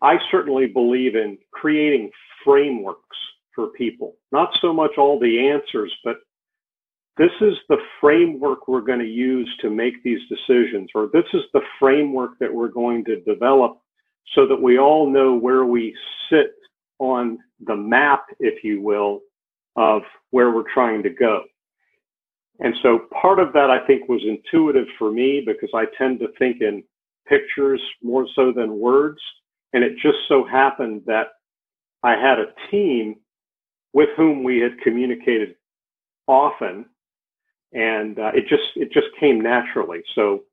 I 0.02 0.16
certainly 0.30 0.66
believe 0.66 1.14
in 1.16 1.38
creating 1.52 2.10
frameworks 2.44 3.16
for 3.54 3.68
people, 3.68 4.16
not 4.32 4.50
so 4.60 4.72
much 4.72 4.92
all 4.96 5.18
the 5.18 5.48
answers, 5.48 5.92
but 6.04 6.16
this 7.16 7.32
is 7.40 7.54
the 7.68 7.76
framework 8.00 8.66
we're 8.66 8.80
going 8.80 9.00
to 9.00 9.04
use 9.04 9.50
to 9.60 9.68
make 9.68 10.02
these 10.02 10.20
decisions, 10.28 10.88
or 10.94 11.10
this 11.12 11.26
is 11.34 11.42
the 11.52 11.60
framework 11.78 12.38
that 12.38 12.52
we're 12.52 12.68
going 12.68 13.04
to 13.04 13.20
develop 13.20 13.78
so 14.34 14.46
that 14.46 14.60
we 14.60 14.78
all 14.78 15.10
know 15.10 15.34
where 15.34 15.64
we 15.64 15.94
sit 16.30 16.52
on 16.98 17.38
the 17.66 17.76
map, 17.76 18.24
if 18.38 18.62
you 18.62 18.80
will, 18.80 19.20
of 19.76 20.02
where 20.30 20.50
we're 20.50 20.72
trying 20.72 21.02
to 21.02 21.10
go. 21.10 21.42
And 22.60 22.74
so 22.82 23.00
part 23.20 23.38
of 23.38 23.52
that 23.54 23.70
I 23.70 23.84
think 23.86 24.08
was 24.08 24.22
intuitive 24.24 24.86
for 24.98 25.10
me 25.10 25.42
because 25.44 25.70
I 25.74 25.86
tend 25.98 26.20
to 26.20 26.28
think 26.38 26.60
in 26.60 26.82
pictures 27.30 27.80
more 28.02 28.26
so 28.34 28.52
than 28.52 28.78
words. 28.78 29.20
And 29.72 29.84
it 29.84 29.92
just 30.02 30.18
so 30.28 30.44
happened 30.44 31.02
that 31.06 31.28
I 32.02 32.12
had 32.12 32.38
a 32.38 32.52
team 32.70 33.16
with 33.92 34.10
whom 34.16 34.42
we 34.42 34.58
had 34.58 34.78
communicated 34.82 35.54
often 36.26 36.86
and 37.72 38.18
uh, 38.18 38.32
it 38.34 38.46
just 38.48 38.62
it 38.76 38.92
just 38.92 39.06
came 39.18 39.40
naturally. 39.40 40.02
So 40.14 40.44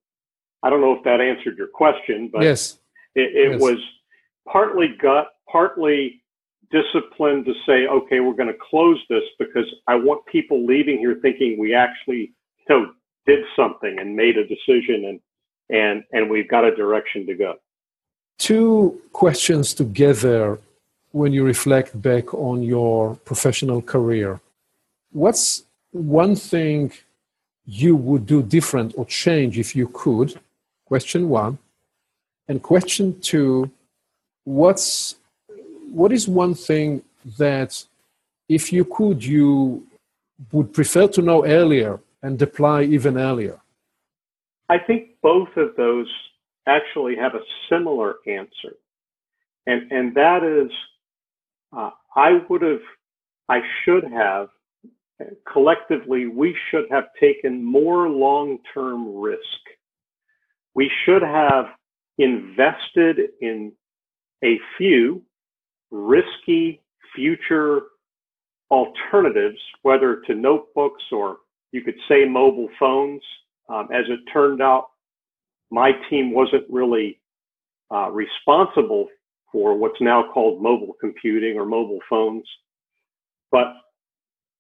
I 0.64 0.70
don't 0.70 0.82
know 0.82 0.94
if 0.94 1.04
that 1.04 1.22
answered 1.22 1.58
your 1.58 1.68
question, 1.68 2.30
but 2.32 2.44
yes, 2.44 2.78
it, 3.16 3.36
it 3.36 3.52
yes. 3.54 3.62
was 3.62 3.80
partly 4.52 4.90
gut, 5.02 5.28
partly 5.52 6.22
discipline 6.70 7.44
to 7.46 7.54
say, 7.66 7.88
okay, 7.88 8.20
we're 8.20 8.36
going 8.36 8.52
to 8.52 8.60
close 8.70 9.00
this 9.10 9.24
because 9.40 9.66
I 9.88 9.96
want 9.96 10.26
people 10.26 10.66
leaving 10.66 11.00
here 11.00 11.18
thinking 11.22 11.58
we 11.58 11.74
actually 11.74 12.34
you 12.70 12.70
know 12.70 12.92
did 13.26 13.44
something 13.56 13.98
and 14.00 14.16
made 14.16 14.38
a 14.38 14.48
decision 14.48 15.06
and 15.06 15.20
and 15.70 16.04
and 16.12 16.30
we've 16.30 16.48
got 16.48 16.64
a 16.66 16.76
direction 16.76 17.26
to 17.28 17.34
go. 17.34 17.56
Two 18.38 19.02
questions 19.14 19.74
together 19.74 20.60
when 21.12 21.34
you 21.34 21.44
reflect 21.44 22.00
back 22.02 22.34
on 22.34 22.62
your 22.62 23.16
professional 23.26 23.82
career. 23.82 24.40
What's 25.12 25.64
one 25.92 26.36
thing 26.36 26.92
you 27.66 27.96
would 27.96 28.26
do 28.26 28.44
different 28.44 28.94
or 28.98 29.06
change 29.06 29.58
if 29.58 29.76
you 29.76 29.88
could? 29.90 30.40
Question 30.86 31.30
one. 31.30 31.58
And 32.48 32.62
question 32.62 33.20
two, 33.20 33.70
what's 34.46 35.16
what 35.92 36.12
is 36.12 36.28
one 36.28 36.54
thing 36.54 37.02
that 37.38 37.84
if 38.48 38.72
you 38.72 38.86
could 38.86 39.24
you 39.24 39.86
would 40.52 40.74
prefer 40.74 41.08
to 41.08 41.22
know 41.22 41.46
earlier 41.46 42.00
and 42.22 42.42
apply 42.42 42.84
even 42.84 43.18
earlier? 43.18 43.60
I 44.70 44.78
think 44.80 45.10
both 45.22 45.50
of 45.56 45.76
those 45.78 46.08
actually 46.68 47.16
have 47.16 47.36
a 47.36 47.42
similar 47.70 48.16
answer. 48.28 48.76
And 49.66 49.92
and 49.92 50.16
that 50.16 50.44
is 50.44 50.72
uh, 51.76 51.92
I 52.16 52.40
would 52.50 52.62
have 52.62 52.82
I 53.50 53.60
should 53.84 54.04
have 54.06 54.50
collectively, 55.52 56.28
we 56.28 56.56
should 56.70 56.86
have 56.92 57.06
taken 57.20 57.64
more 57.64 58.10
long 58.10 58.60
term 58.74 59.16
risk. 59.18 59.42
We 60.76 60.92
should 61.06 61.22
have 61.24 61.66
invested 62.18 63.18
in 63.42 63.72
a 64.44 64.60
few 64.78 65.24
risky 65.92 66.82
future 67.16 67.82
alternatives, 68.70 69.58
whether 69.82 70.22
to 70.28 70.36
notebooks 70.36 71.04
or 71.12 71.38
you 71.72 71.82
could 71.82 71.98
say 72.08 72.26
mobile 72.26 72.70
phones. 72.80 73.22
Um, 73.70 73.90
as 73.94 74.06
it 74.10 74.20
turned 74.32 74.62
out, 74.62 74.88
my 75.70 75.92
team 76.10 76.34
wasn't 76.34 76.64
really 76.70 77.20
uh, 77.94 78.10
responsible 78.12 79.08
for 79.52 79.78
what's 79.78 80.00
now 80.02 80.24
called 80.34 80.62
mobile 80.62 80.96
computing 81.00 81.58
or 81.58 81.66
mobile 81.66 82.00
phones. 82.10 82.46
But 83.52 83.74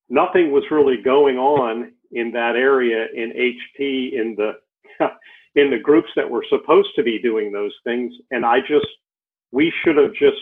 nothing 0.09 0.51
was 0.51 0.63
really 0.71 0.97
going 1.03 1.37
on 1.37 1.93
in 2.11 2.31
that 2.31 2.55
area 2.55 3.05
in 3.13 3.31
HP 3.31 4.13
in 4.13 4.35
the 4.37 4.53
in 5.55 5.71
the 5.71 5.79
groups 5.81 6.09
that 6.15 6.29
were 6.29 6.45
supposed 6.49 6.89
to 6.95 7.03
be 7.03 7.19
doing 7.21 7.51
those 7.51 7.73
things 7.83 8.13
and 8.31 8.45
I 8.45 8.59
just 8.61 8.87
we 9.51 9.73
should 9.83 9.97
have 9.97 10.13
just 10.13 10.37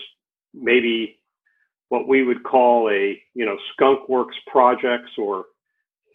maybe 0.54 1.18
what 1.88 2.06
we 2.06 2.22
would 2.22 2.44
call 2.44 2.88
a 2.90 3.20
you 3.34 3.44
know 3.44 3.56
skunk 3.72 4.08
works 4.08 4.36
projects 4.46 5.10
or 5.18 5.46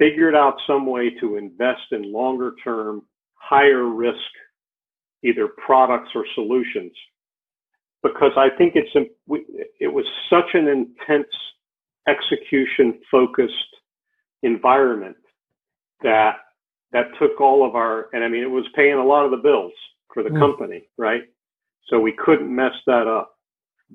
figured 0.01 0.35
out 0.35 0.55
some 0.65 0.87
way 0.87 1.11
to 1.21 1.35
invest 1.37 1.91
in 1.91 2.11
longer 2.11 2.53
term 2.63 3.03
higher 3.35 3.85
risk 3.85 4.17
either 5.23 5.47
products 5.63 6.09
or 6.15 6.25
solutions 6.33 6.91
because 8.01 8.31
I 8.35 8.49
think 8.57 8.73
it's 8.75 8.89
it 9.79 9.93
was 9.93 10.05
such 10.27 10.55
an 10.55 10.67
intense 10.67 11.27
execution 12.07 12.99
focused 13.11 13.53
environment 14.41 15.17
that 16.01 16.37
that 16.91 17.05
took 17.19 17.39
all 17.39 17.67
of 17.67 17.75
our 17.75 18.07
and 18.13 18.23
I 18.23 18.27
mean 18.27 18.41
it 18.41 18.49
was 18.49 18.65
paying 18.75 18.95
a 18.95 19.05
lot 19.05 19.25
of 19.25 19.31
the 19.31 19.37
bills 19.37 19.73
for 20.11 20.23
the 20.23 20.29
mm. 20.29 20.39
company, 20.39 20.83
right? 20.97 21.21
So 21.89 21.99
we 21.99 22.13
couldn't 22.13 22.53
mess 22.53 22.73
that 22.87 23.07
up. 23.07 23.37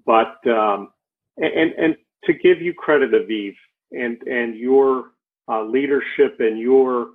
But 0.05 0.37
um, 0.49 0.91
and 1.37 1.73
and 1.77 1.97
to 2.25 2.33
give 2.33 2.61
you 2.61 2.75
credit, 2.75 3.11
Aviv, 3.11 3.55
and 3.91 4.23
and 4.23 4.57
your 4.57 5.16
uh, 5.51 5.63
leadership 5.65 6.37
and 6.41 6.59
your 6.59 7.09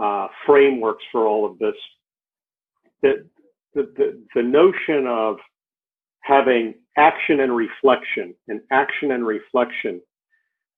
uh, 0.00 0.28
frameworks 0.46 1.04
for 1.12 1.26
all 1.26 1.46
of 1.50 1.58
this, 1.58 1.74
that 3.02 3.26
the, 3.74 3.92
the 3.96 4.22
the 4.34 4.42
notion 4.42 5.06
of 5.08 5.36
having 6.22 6.74
action 6.98 7.40
and 7.40 7.54
reflection 7.56 8.34
and 8.48 8.60
action 8.72 9.12
and 9.12 9.26
reflection 9.26 10.00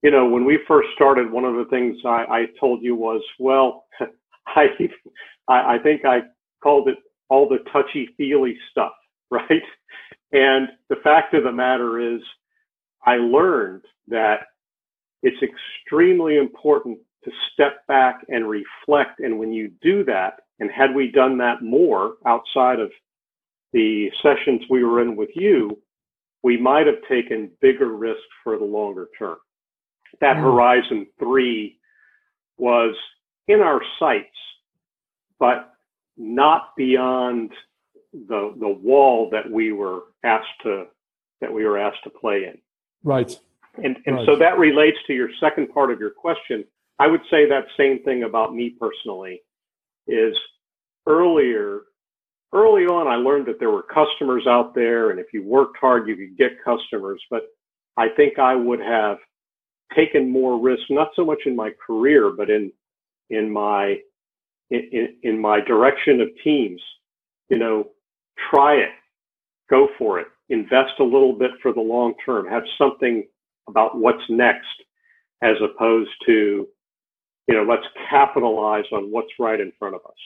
you 0.02 0.10
know, 0.10 0.28
when 0.28 0.44
we 0.44 0.58
first 0.68 0.88
started, 0.94 1.30
one 1.30 1.44
of 1.44 1.56
the 1.56 1.66
things 1.70 1.96
I, 2.04 2.24
I 2.30 2.46
told 2.60 2.82
you 2.82 2.94
was, 2.94 3.22
well, 3.38 3.86
I, 4.46 4.66
I 5.48 5.78
think 5.82 6.04
I 6.04 6.20
called 6.62 6.88
it 6.88 6.98
all 7.28 7.48
the 7.48 7.58
touchy 7.72 8.08
feely 8.16 8.56
stuff, 8.70 8.92
right? 9.30 9.62
And 10.32 10.68
the 10.88 10.96
fact 11.02 11.34
of 11.34 11.44
the 11.44 11.52
matter 11.52 12.14
is, 12.14 12.20
I 13.06 13.16
learned 13.16 13.84
that 14.08 14.40
it's 15.22 15.42
extremely 15.42 16.36
important 16.36 16.98
to 17.24 17.30
step 17.52 17.86
back 17.86 18.24
and 18.28 18.48
reflect. 18.48 19.20
And 19.20 19.38
when 19.38 19.52
you 19.52 19.70
do 19.82 20.04
that, 20.04 20.40
and 20.58 20.70
had 20.70 20.94
we 20.94 21.10
done 21.10 21.38
that 21.38 21.62
more 21.62 22.14
outside 22.26 22.80
of 22.80 22.90
the 23.72 24.10
sessions 24.22 24.62
we 24.68 24.84
were 24.84 25.00
in 25.00 25.16
with 25.16 25.30
you, 25.34 25.78
we 26.42 26.56
might 26.56 26.86
have 26.86 27.02
taken 27.08 27.50
bigger 27.60 27.92
risks 27.94 28.22
for 28.42 28.58
the 28.58 28.64
longer 28.64 29.08
term 29.18 29.36
that. 30.20 30.36
Horizon 30.36 31.06
3 31.18 31.78
was 32.56 32.94
in 33.48 33.60
our 33.60 33.80
sights, 33.98 34.36
but 35.38 35.72
not 36.16 36.74
beyond 36.76 37.52
the 38.12 38.54
the 38.58 38.68
wall 38.68 39.30
that 39.30 39.50
we 39.50 39.72
were 39.72 40.00
asked 40.24 40.48
to 40.62 40.86
that 41.40 41.52
we 41.52 41.64
were 41.64 41.78
asked 41.78 42.02
to 42.04 42.10
play 42.10 42.44
in. 42.44 42.58
Right. 43.02 43.38
And 43.76 43.96
and 44.06 44.16
right. 44.16 44.26
so 44.26 44.36
that 44.36 44.58
relates 44.58 44.98
to 45.06 45.14
your 45.14 45.28
second 45.40 45.72
part 45.72 45.90
of 45.90 46.00
your 46.00 46.10
question. 46.10 46.64
I 46.98 47.06
would 47.06 47.22
say 47.30 47.48
that 47.48 47.64
same 47.76 48.02
thing 48.02 48.24
about 48.24 48.54
me 48.54 48.74
personally 48.78 49.42
is 50.06 50.36
earlier 51.06 51.82
early 52.52 52.84
on 52.84 53.06
I 53.06 53.14
learned 53.14 53.46
that 53.46 53.60
there 53.60 53.70
were 53.70 53.84
customers 53.84 54.46
out 54.46 54.74
there 54.74 55.10
and 55.10 55.20
if 55.20 55.26
you 55.32 55.44
worked 55.44 55.76
hard 55.80 56.08
you 56.08 56.16
could 56.16 56.36
get 56.36 56.62
customers, 56.64 57.22
but 57.30 57.42
I 57.96 58.08
think 58.16 58.38
I 58.38 58.54
would 58.54 58.80
have 58.80 59.18
taken 59.94 60.30
more 60.30 60.60
risk, 60.60 60.82
not 60.90 61.08
so 61.16 61.24
much 61.24 61.40
in 61.46 61.56
my 61.56 61.70
career, 61.86 62.30
but 62.36 62.50
in 62.50 62.72
in 63.28 63.50
my 63.52 63.98
in, 64.70 65.16
in 65.22 65.40
my 65.40 65.60
direction 65.60 66.20
of 66.20 66.28
teams. 66.42 66.80
You 67.48 67.58
know, 67.58 67.88
try 68.50 68.74
it, 68.74 68.90
go 69.68 69.88
for 69.98 70.20
it, 70.20 70.28
invest 70.48 70.92
a 71.00 71.04
little 71.04 71.32
bit 71.32 71.50
for 71.62 71.72
the 71.72 71.80
long 71.80 72.14
term, 72.24 72.46
have 72.46 72.62
something 72.78 73.26
about 73.68 73.98
what's 73.98 74.22
next, 74.28 74.66
as 75.42 75.56
opposed 75.62 76.10
to, 76.26 76.68
you 77.48 77.54
know, 77.54 77.62
let's 77.62 77.86
capitalize 78.08 78.84
on 78.92 79.10
what's 79.10 79.32
right 79.38 79.60
in 79.60 79.72
front 79.78 79.94
of 79.94 80.00
us. 80.06 80.16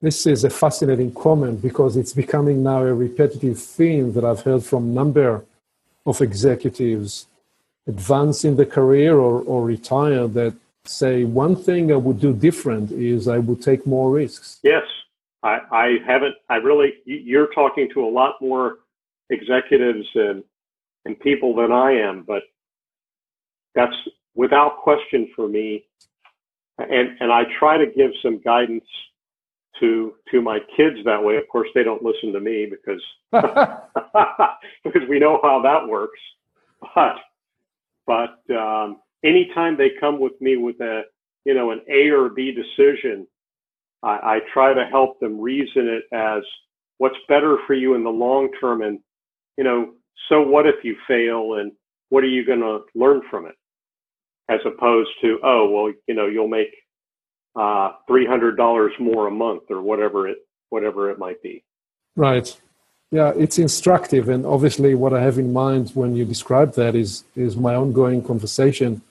This 0.00 0.26
is 0.26 0.42
a 0.42 0.50
fascinating 0.50 1.12
comment 1.14 1.62
because 1.62 1.96
it's 1.96 2.12
becoming 2.12 2.62
now 2.62 2.82
a 2.82 2.92
repetitive 2.92 3.58
theme 3.58 4.12
that 4.14 4.24
I've 4.24 4.40
heard 4.40 4.64
from 4.64 4.84
a 4.84 4.92
number 4.92 5.44
of 6.04 6.20
executives 6.20 7.26
advance 7.86 8.44
in 8.44 8.56
the 8.56 8.66
career 8.66 9.16
or, 9.16 9.42
or 9.42 9.64
retire 9.64 10.26
that 10.28 10.54
say 10.84 11.24
one 11.24 11.54
thing 11.54 11.92
I 11.92 11.96
would 11.96 12.20
do 12.20 12.32
different 12.32 12.90
is 12.90 13.28
I 13.28 13.38
would 13.38 13.62
take 13.62 13.86
more 13.86 14.10
risks. 14.10 14.58
Yes, 14.62 14.82
I, 15.42 15.60
I 15.70 15.96
haven't. 16.06 16.34
I 16.48 16.56
really. 16.56 16.94
You're 17.04 17.52
talking 17.52 17.88
to 17.94 18.04
a 18.04 18.10
lot 18.10 18.40
more 18.40 18.78
executives 19.30 20.06
and 20.14 20.42
and 21.04 21.18
people 21.20 21.54
than 21.54 21.72
I 21.72 21.92
am, 21.92 22.24
but 22.26 22.42
that's 23.74 23.96
without 24.34 24.78
question 24.78 25.28
for 25.34 25.48
me. 25.48 25.84
And 26.78 27.16
and 27.20 27.32
I 27.32 27.44
try 27.58 27.76
to 27.76 27.86
give 27.86 28.10
some 28.22 28.40
guidance 28.40 28.84
to 29.80 30.14
to 30.30 30.40
my 30.40 30.58
kids 30.76 30.96
that 31.04 31.22
way. 31.22 31.36
Of 31.36 31.48
course, 31.48 31.68
they 31.74 31.82
don't 31.82 32.02
listen 32.02 32.32
to 32.32 32.40
me 32.40 32.66
because 32.70 33.02
because 34.84 35.08
we 35.08 35.18
know 35.18 35.38
how 35.42 35.62
that 35.62 35.86
works. 35.88 36.20
But 36.94 37.16
but 38.06 38.54
um, 38.54 38.98
anytime 39.24 39.76
they 39.76 39.90
come 40.00 40.20
with 40.20 40.40
me 40.40 40.56
with 40.56 40.80
a 40.80 41.02
you 41.44 41.54
know 41.54 41.70
an 41.70 41.82
A 41.88 42.10
or 42.10 42.30
B 42.30 42.52
decision, 42.52 43.26
I, 44.02 44.08
I 44.08 44.40
try 44.52 44.74
to 44.74 44.84
help 44.86 45.20
them 45.20 45.40
reason 45.40 45.88
it 45.88 46.04
as 46.12 46.42
what's 46.98 47.16
better 47.28 47.58
for 47.66 47.74
you 47.74 47.94
in 47.94 48.04
the 48.04 48.10
long 48.10 48.50
term, 48.60 48.82
and 48.82 48.98
you 49.56 49.64
know 49.64 49.94
so 50.28 50.42
what 50.42 50.66
if 50.66 50.76
you 50.82 50.96
fail, 51.06 51.54
and 51.54 51.72
what 52.08 52.24
are 52.24 52.28
you 52.28 52.44
going 52.44 52.60
to 52.60 52.80
learn 52.94 53.22
from 53.30 53.46
it, 53.46 53.54
as 54.48 54.60
opposed 54.66 55.10
to 55.22 55.38
oh 55.42 55.68
well 55.70 55.92
you 56.06 56.14
know 56.14 56.26
you'll 56.26 56.48
make 56.48 56.74
uh, 57.56 57.92
three 58.06 58.26
hundred 58.26 58.56
dollars 58.56 58.92
more 58.98 59.26
a 59.26 59.30
month 59.30 59.64
or 59.70 59.82
whatever 59.82 60.28
it 60.28 60.38
whatever 60.70 61.10
it 61.10 61.18
might 61.18 61.42
be. 61.42 61.64
Right. 62.16 62.56
Yeah, 63.10 63.32
it's 63.36 63.58
instructive, 63.58 64.30
and 64.30 64.46
obviously, 64.46 64.94
what 64.94 65.12
I 65.12 65.20
have 65.20 65.38
in 65.38 65.52
mind 65.52 65.90
when 65.90 66.16
you 66.16 66.24
describe 66.24 66.74
that 66.76 66.94
is 66.94 67.24
is 67.36 67.56
my 67.56 67.74
ongoing 67.74 68.22
conversation 68.22 69.02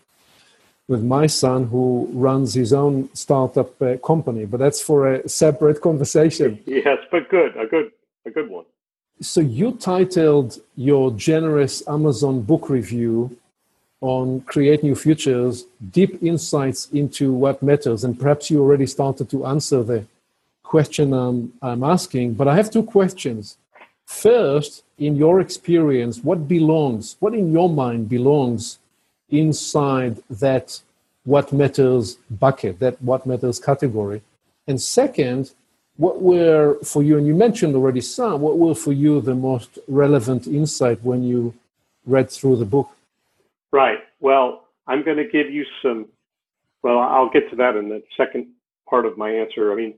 with 0.88 1.04
my 1.04 1.26
son, 1.28 1.68
who 1.68 2.10
runs 2.12 2.54
his 2.54 2.74
own 2.74 3.10
startup 3.14 3.82
uh, 3.82 3.98
company. 3.98 4.46
But 4.46 4.60
that's 4.60 4.82
for 4.82 5.14
a 5.14 5.30
separate 5.30 5.80
conversation. 5.82 6.60
Yes, 6.66 6.98
but 7.12 7.30
good, 7.30 7.56
a 7.56 7.66
good, 7.66 7.92
a 8.26 8.32
good 8.32 8.50
one. 8.50 8.66
So 9.22 9.40
you 9.40 9.74
titled 9.74 10.60
your 10.76 11.12
generous 11.12 11.88
Amazon 11.88 12.42
book 12.42 12.72
review 12.72 13.38
on 14.02 14.42
Create 14.42 14.82
New 14.82 14.96
Futures, 14.96 15.66
deep 15.92 16.24
insights 16.24 16.90
into 16.90 17.32
what 17.32 17.62
matters. 17.62 18.04
And 18.04 18.20
perhaps 18.20 18.50
you 18.50 18.60
already 18.60 18.88
started 18.88 19.30
to 19.30 19.46
answer 19.46 19.84
the 19.84 20.08
question 20.64 21.14
I'm, 21.14 21.54
I'm 21.62 21.84
asking, 21.84 22.34
but 22.34 22.48
I 22.48 22.56
have 22.56 22.72
two 22.72 22.82
questions. 22.82 23.58
First, 24.08 24.84
in 24.98 25.16
your 25.16 25.40
experience, 25.40 26.24
what 26.24 26.48
belongs, 26.48 27.16
what 27.20 27.36
in 27.36 27.52
your 27.52 27.70
mind 27.70 28.10
belongs 28.10 28.80
inside 29.30 30.18
that 30.32 30.82
what 31.26 31.54
matters 31.54 32.16
bucket, 32.32 32.80
that 32.80 33.00
what 33.04 33.28
matters 33.28 33.60
category? 33.60 34.24
And 34.66 34.82
second, 34.82 35.52
what 36.02 36.20
were 36.20 36.80
for 36.84 37.04
you, 37.04 37.16
and 37.20 37.28
you 37.28 37.36
mentioned 37.36 37.76
already 37.76 38.02
some, 38.02 38.42
what 38.42 38.58
were 38.58 38.74
for 38.74 38.92
you 38.92 39.22
the 39.22 39.36
most 39.36 39.78
relevant 39.88 40.48
insight 40.48 40.98
when 41.04 41.22
you 41.22 41.54
read 42.08 42.28
through 42.32 42.56
the 42.58 42.66
book? 42.66 42.90
Right. 43.72 44.00
Well, 44.20 44.64
I'm 44.88 45.04
going 45.06 45.18
to 45.18 45.28
give 45.28 45.52
you 45.52 45.64
some. 45.84 46.08
Well, 46.82 46.98
I'll 46.98 47.30
get 47.30 47.52
to 47.52 47.56
that 47.58 47.76
in 47.76 47.88
the 47.90 48.02
second 48.18 48.48
part 48.90 49.06
of 49.06 49.16
my 49.16 49.30
answer. 49.30 49.72
I 49.72 49.76
mean, 49.76 49.94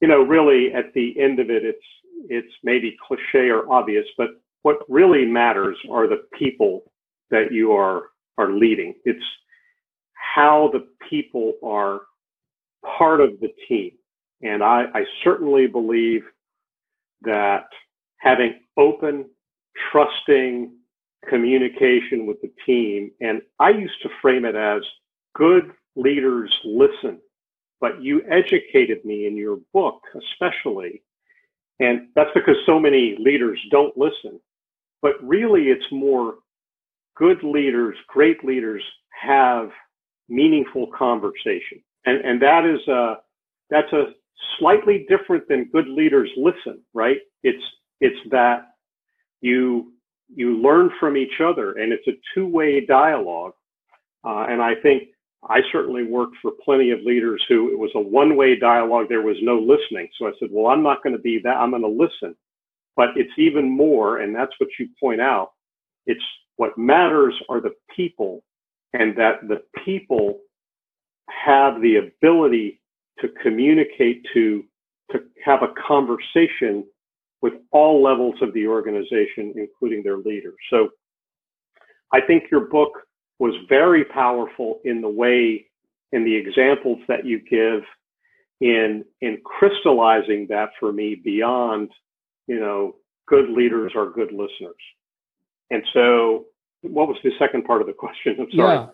you 0.00 0.06
know, 0.06 0.22
really 0.22 0.72
at 0.72 0.94
the 0.94 1.18
end 1.18 1.40
of 1.40 1.50
it, 1.50 1.64
it's 1.64 1.88
it's 2.28 2.54
maybe 2.62 2.96
cliche 3.04 3.48
or 3.50 3.68
obvious, 3.72 4.06
but 4.16 4.28
what 4.62 4.78
really 4.88 5.26
matters 5.26 5.76
are 5.90 6.06
the 6.06 6.22
people 6.38 6.84
that 7.32 7.50
you 7.50 7.72
are 7.72 8.10
are 8.38 8.52
leading. 8.52 8.94
It's 9.04 9.24
how 10.12 10.70
the 10.72 10.86
people 11.10 11.54
are 11.64 12.02
part 12.96 13.20
of 13.20 13.40
the 13.40 13.50
team. 13.68 13.90
And 14.42 14.62
I, 14.62 14.86
I 14.94 15.04
certainly 15.24 15.66
believe 15.66 16.22
that 17.22 17.66
having 18.18 18.60
open, 18.76 19.26
trusting, 19.90 20.72
communication 21.28 22.26
with 22.26 22.40
the 22.42 22.50
team. 22.66 23.12
And 23.20 23.42
I 23.58 23.70
used 23.70 24.00
to 24.02 24.08
frame 24.20 24.44
it 24.44 24.56
as 24.56 24.82
good 25.34 25.72
leaders 25.96 26.52
listen, 26.64 27.20
but 27.80 28.02
you 28.02 28.22
educated 28.30 29.04
me 29.04 29.26
in 29.26 29.36
your 29.36 29.58
book, 29.72 30.00
especially. 30.16 31.02
And 31.80 32.08
that's 32.14 32.30
because 32.34 32.56
so 32.66 32.80
many 32.80 33.16
leaders 33.18 33.60
don't 33.70 33.96
listen. 33.96 34.40
But 35.02 35.22
really, 35.22 35.64
it's 35.64 35.86
more 35.92 36.36
good 37.16 37.42
leaders, 37.42 37.96
great 38.08 38.44
leaders 38.44 38.82
have 39.10 39.70
meaningful 40.28 40.88
conversation. 40.88 41.82
And, 42.06 42.24
and 42.24 42.42
that 42.42 42.64
is 42.64 42.86
a, 42.88 43.16
that's 43.70 43.92
a 43.92 44.06
slightly 44.58 45.06
different 45.08 45.48
than 45.48 45.66
good 45.72 45.88
leaders 45.88 46.30
listen, 46.36 46.82
right? 46.94 47.18
It's, 47.44 47.62
it's 48.00 48.18
that 48.30 48.62
you 49.42 49.92
you 50.34 50.58
learn 50.62 50.90
from 51.00 51.16
each 51.16 51.40
other 51.44 51.72
and 51.74 51.92
it's 51.92 52.08
a 52.08 52.18
two-way 52.34 52.86
dialogue. 52.86 53.54
Uh, 54.24 54.46
and 54.50 54.62
i 54.62 54.74
think 54.82 55.04
i 55.50 55.60
certainly 55.72 56.04
worked 56.04 56.36
for 56.42 56.52
plenty 56.64 56.90
of 56.92 57.00
leaders 57.02 57.44
who 57.48 57.72
it 57.72 57.78
was 57.78 57.90
a 57.96 58.00
one-way 58.00 58.56
dialogue. 58.58 59.06
There 59.08 59.22
was 59.22 59.36
no 59.42 59.58
listening. 59.58 60.08
So 60.18 60.26
i 60.26 60.32
said 60.40 60.50
well 60.52 60.72
i'm 60.72 60.82
not 60.84 61.02
going 61.02 61.16
to 61.16 61.22
be 61.22 61.40
that 61.44 61.56
i'm 61.58 61.70
going 61.70 61.82
to 61.82 61.88
listen. 61.88 62.36
But 62.96 63.10
it's 63.16 63.32
even 63.38 63.70
more 63.70 64.20
and 64.20 64.34
that's 64.34 64.52
what 64.58 64.70
you 64.80 64.88
point 65.00 65.20
out 65.22 65.52
it's 66.06 66.24
what 66.56 66.78
matters 66.78 67.34
are 67.50 67.60
the 67.60 67.74
people 67.96 68.44
and 68.94 69.16
that 69.18 69.48
the 69.48 69.62
people 69.84 70.40
have 71.30 71.82
the 71.82 71.96
ability 71.98 72.81
to 73.22 73.28
communicate 73.42 74.26
to 74.34 74.64
to 75.10 75.20
have 75.44 75.62
a 75.62 75.68
conversation 75.86 76.84
with 77.42 77.54
all 77.70 78.02
levels 78.02 78.36
of 78.40 78.54
the 78.54 78.66
organization, 78.66 79.52
including 79.56 80.02
their 80.02 80.16
leaders. 80.16 80.54
So 80.70 80.90
I 82.12 82.20
think 82.20 82.44
your 82.50 82.60
book 82.60 82.92
was 83.38 83.54
very 83.68 84.04
powerful 84.04 84.80
in 84.84 85.00
the 85.00 85.08
way, 85.08 85.66
in 86.12 86.24
the 86.24 86.34
examples 86.34 87.00
that 87.08 87.26
you 87.26 87.40
give 87.40 87.82
in, 88.60 89.04
in 89.20 89.38
crystallizing 89.44 90.46
that 90.50 90.70
for 90.78 90.92
me 90.92 91.16
beyond, 91.16 91.90
you 92.46 92.60
know, 92.60 92.94
good 93.26 93.50
leaders 93.50 93.92
are 93.96 94.08
good 94.08 94.30
listeners. 94.30 94.76
And 95.70 95.82
so 95.92 96.46
what 96.82 97.08
was 97.08 97.16
the 97.24 97.32
second 97.38 97.64
part 97.64 97.80
of 97.80 97.88
the 97.88 97.92
question? 97.92 98.36
I'm 98.38 98.46
sorry. 98.54 98.86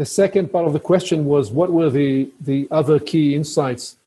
The 0.00 0.06
second 0.06 0.50
part 0.50 0.66
of 0.66 0.72
the 0.72 0.80
question 0.80 1.26
was 1.26 1.50
what 1.50 1.70
were 1.70 1.90
the, 1.90 2.30
the 2.40 2.66
other 2.70 2.98
key 2.98 3.34
insights 3.34 3.98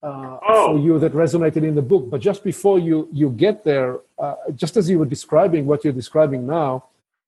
uh, 0.00 0.38
oh. 0.48 0.66
for 0.66 0.78
you 0.78 0.96
that 1.00 1.12
resonated 1.12 1.64
in 1.64 1.74
the 1.74 1.82
book. 1.82 2.08
But 2.08 2.20
just 2.20 2.44
before 2.44 2.78
you 2.78 3.08
you 3.12 3.30
get 3.30 3.64
there, 3.64 3.98
uh, 4.16 4.36
just 4.54 4.76
as 4.76 4.88
you 4.88 5.00
were 5.00 5.10
describing 5.16 5.66
what 5.66 5.82
you're 5.82 5.98
describing 6.02 6.46
now, 6.46 6.84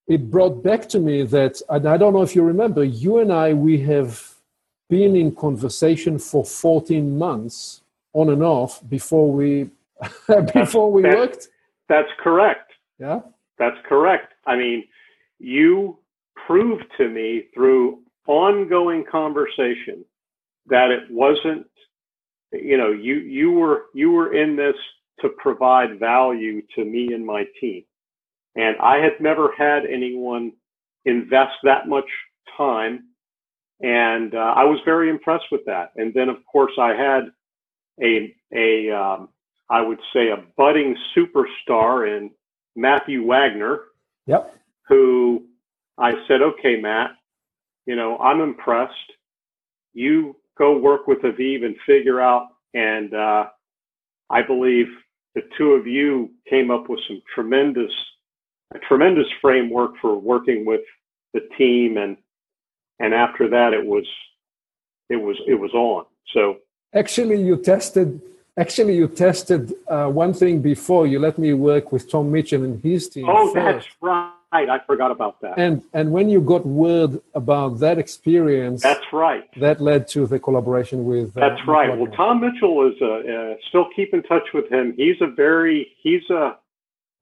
it 0.06 0.30
brought 0.30 0.62
back 0.62 0.88
to 0.90 1.00
me 1.00 1.24
that, 1.24 1.60
and 1.68 1.88
I 1.88 1.96
don't 1.96 2.12
know 2.12 2.22
if 2.22 2.36
you 2.36 2.44
remember, 2.44 2.84
you 2.84 3.18
and 3.18 3.32
I 3.32 3.54
we 3.54 3.80
have 3.92 4.36
been 4.88 5.16
in 5.16 5.34
conversation 5.34 6.20
for 6.20 6.44
14 6.44 7.18
months 7.18 7.80
on 8.12 8.30
and 8.30 8.44
off 8.44 8.88
before 8.88 9.32
we 9.32 9.68
before 10.54 10.92
we 10.92 11.02
that's, 11.02 11.16
worked. 11.16 11.48
That's 11.88 12.12
correct. 12.20 12.70
Yeah, 13.00 13.22
that's 13.58 13.80
correct. 13.84 14.32
I 14.46 14.54
mean, 14.54 14.84
you 15.40 15.98
proved 16.46 16.84
to 16.98 17.08
me 17.08 17.44
through 17.54 18.00
ongoing 18.26 19.04
conversation 19.10 20.04
that 20.66 20.90
it 20.90 21.10
wasn't 21.10 21.66
you 22.52 22.76
know, 22.76 22.92
you 22.92 23.16
you 23.16 23.52
were 23.52 23.86
you 23.94 24.10
were 24.10 24.34
in 24.34 24.56
this 24.56 24.76
to 25.20 25.28
provide 25.30 25.98
value 25.98 26.62
to 26.74 26.84
me 26.84 27.12
and 27.12 27.24
my 27.24 27.44
team, 27.60 27.84
and 28.54 28.76
I 28.80 28.98
had 28.98 29.20
never 29.20 29.52
had 29.56 29.84
anyone 29.86 30.52
invest 31.04 31.54
that 31.64 31.88
much 31.88 32.08
time, 32.56 33.04
and 33.80 34.34
uh, 34.34 34.54
I 34.56 34.64
was 34.64 34.78
very 34.84 35.10
impressed 35.10 35.46
with 35.50 35.64
that. 35.66 35.92
And 35.96 36.12
then, 36.14 36.28
of 36.28 36.36
course, 36.50 36.72
I 36.78 36.94
had 36.94 37.24
a 38.02 38.34
a 38.54 38.90
um, 38.90 39.28
I 39.68 39.80
would 39.80 40.00
say 40.12 40.28
a 40.28 40.44
budding 40.56 40.96
superstar 41.16 42.16
in 42.16 42.30
Matthew 42.74 43.26
Wagner. 43.26 43.80
Yep. 44.26 44.54
Who 44.88 45.46
I 45.98 46.12
said, 46.28 46.42
okay, 46.42 46.76
Matt, 46.80 47.12
you 47.86 47.96
know, 47.96 48.18
I'm 48.18 48.40
impressed. 48.40 49.12
You 49.94 50.36
go 50.58 50.76
work 50.76 51.06
with 51.06 51.20
Aviv 51.20 51.64
and 51.64 51.76
figure 51.86 52.20
out. 52.20 52.48
And 52.74 53.14
uh, 53.14 53.46
I 54.28 54.42
believe 54.42 54.86
the 55.34 55.42
two 55.56 55.72
of 55.72 55.86
you 55.86 56.30
came 56.48 56.70
up 56.70 56.88
with 56.88 57.00
some 57.08 57.22
tremendous, 57.34 57.92
a 58.74 58.78
tremendous 58.80 59.28
framework 59.40 59.92
for 60.00 60.18
working 60.18 60.66
with 60.66 60.82
the 61.32 61.40
team. 61.56 61.96
And 61.96 62.16
and 62.98 63.14
after 63.14 63.48
that, 63.50 63.74
it 63.74 63.84
was, 63.84 64.06
it 65.10 65.16
was, 65.16 65.36
it 65.46 65.54
was 65.54 65.72
on. 65.74 66.06
So 66.32 66.58
actually, 66.94 67.42
you 67.42 67.56
tested. 67.56 68.20
Actually, 68.58 68.96
you 68.96 69.06
tested 69.06 69.74
uh, 69.86 70.08
one 70.08 70.32
thing 70.32 70.62
before. 70.62 71.06
You 71.06 71.18
let 71.18 71.38
me 71.38 71.52
work 71.52 71.92
with 71.92 72.10
Tom 72.10 72.32
Mitchell 72.32 72.64
and 72.64 72.82
his 72.82 73.10
team. 73.10 73.26
Oh, 73.28 73.52
first. 73.52 73.86
that's 73.86 73.86
right 74.00 74.32
right. 74.56 74.68
I 74.68 74.84
forgot 74.86 75.10
about 75.10 75.40
that. 75.42 75.58
And 75.58 75.82
and 75.92 76.12
when 76.12 76.28
you 76.28 76.40
got 76.40 76.66
word 76.66 77.20
about 77.34 77.78
that 77.80 77.98
experience, 77.98 78.82
that's 78.82 79.12
right. 79.12 79.44
That 79.60 79.80
led 79.80 80.08
to 80.08 80.26
the 80.26 80.38
collaboration 80.38 81.04
with. 81.04 81.36
Uh, 81.36 81.48
that's 81.48 81.66
right. 81.66 81.96
Well, 81.96 82.10
Tom 82.12 82.40
Mitchell 82.40 82.88
is 82.88 83.00
a, 83.00 83.14
uh, 83.14 83.56
still 83.68 83.86
keep 83.94 84.14
in 84.14 84.22
touch 84.22 84.48
with 84.54 84.70
him. 84.70 84.94
He's 84.96 85.16
a 85.20 85.26
very 85.26 85.88
he's 86.02 86.28
a 86.30 86.56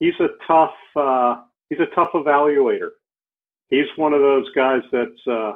he's 0.01 0.18
a 0.20 0.28
tough 0.47 0.74
uh, 0.97 1.37
he's 1.68 1.80
a 1.80 1.95
tough 1.95 2.12
evaluator. 2.14 2.91
He's 3.68 3.87
one 3.97 4.12
of 4.12 4.20
those 4.20 4.51
guys 4.55 4.82
that's 4.93 5.26
uh, 5.26 5.53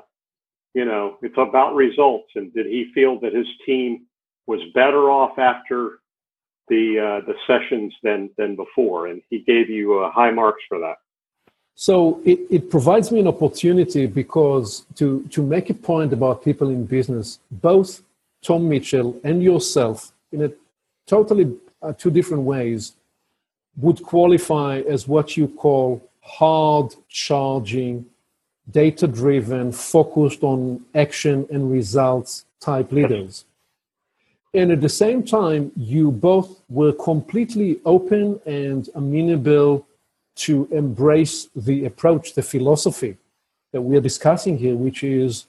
you 0.75 0.85
know 0.85 1.19
it's 1.23 1.39
about 1.39 1.75
results. 1.75 2.31
And 2.35 2.53
did 2.53 2.67
he 2.67 2.91
feel 2.95 3.21
that 3.21 3.35
his 3.35 3.47
team 3.65 4.07
was 4.47 4.61
better 4.75 5.11
off 5.11 5.39
after 5.39 6.01
the 6.69 6.99
uh, 6.99 7.27
the 7.27 7.35
sessions 7.47 7.95
than 8.03 8.31
than 8.37 8.57
before? 8.57 9.07
And 9.09 9.23
he 9.31 9.41
gave 9.41 9.71
you 9.71 10.01
uh, 10.01 10.11
high 10.11 10.31
marks 10.31 10.63
for 10.69 10.79
that. 10.81 10.97
So 11.81 12.21
it, 12.25 12.41
it 12.51 12.71
provides 12.71 13.13
me 13.13 13.21
an 13.21 13.29
opportunity 13.29 14.07
because 14.07 14.85
to, 14.97 15.25
to 15.31 15.41
make 15.45 15.71
a 15.71 15.75
point 15.75 16.13
about 16.13 16.43
people 16.43 16.71
in 16.71 16.85
business, 16.87 17.39
both 17.53 18.03
Tom 18.43 18.69
Mitchell 18.69 19.21
and 19.23 19.45
yourself, 19.45 20.11
in 20.33 20.43
a 20.43 20.51
totally 21.07 21.57
uh, 21.81 21.93
two 21.93 22.11
different 22.11 22.43
ways, 22.43 22.95
would 23.77 24.03
qualify 24.03 24.81
as 24.89 25.07
what 25.07 25.37
you 25.37 25.47
call 25.47 26.03
hard 26.21 26.97
charging, 27.09 28.07
data 28.69 29.07
driven, 29.07 29.71
focused 29.71 30.43
on 30.43 30.85
action 30.97 31.47
and 31.53 31.71
results 31.71 32.45
type 32.59 32.91
leaders. 32.91 33.45
And 34.53 34.73
at 34.73 34.81
the 34.81 34.89
same 34.89 35.23
time, 35.23 35.71
you 35.77 36.11
both 36.11 36.61
were 36.69 36.93
completely 36.93 37.79
open 37.85 38.41
and 38.47 38.89
amenable 38.97 39.87
to 40.39 40.69
embrace 40.71 41.49
the 41.55 41.85
approach, 41.85 42.35
the 42.35 42.43
philosophy 42.43 43.17
that 43.73 43.83
we 43.83 43.97
are 43.97 44.01
discussing 44.01 44.57
here, 44.57 44.77
which 44.77 45.03
is 45.03 45.47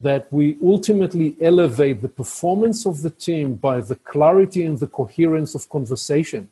that 0.00 0.26
we 0.32 0.58
ultimately 0.62 1.36
elevate 1.40 2.02
the 2.02 2.08
performance 2.08 2.84
of 2.84 3.02
the 3.02 3.10
team 3.10 3.54
by 3.54 3.80
the 3.80 3.94
clarity 3.94 4.64
and 4.64 4.78
the 4.78 4.86
coherence 4.86 5.54
of 5.54 5.68
conversation 5.68 6.48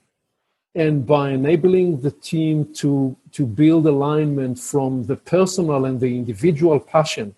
and 0.75 1.05
by 1.05 1.31
enabling 1.31 2.01
the 2.01 2.13
team 2.13 2.73
to, 2.73 3.17
to 3.33 3.45
build 3.45 3.87
alignment 3.87 4.57
from 4.57 5.05
the 5.07 5.17
personal 5.17 5.85
and 5.85 5.99
the 5.99 6.17
individual 6.17 6.79
passion 6.79 7.35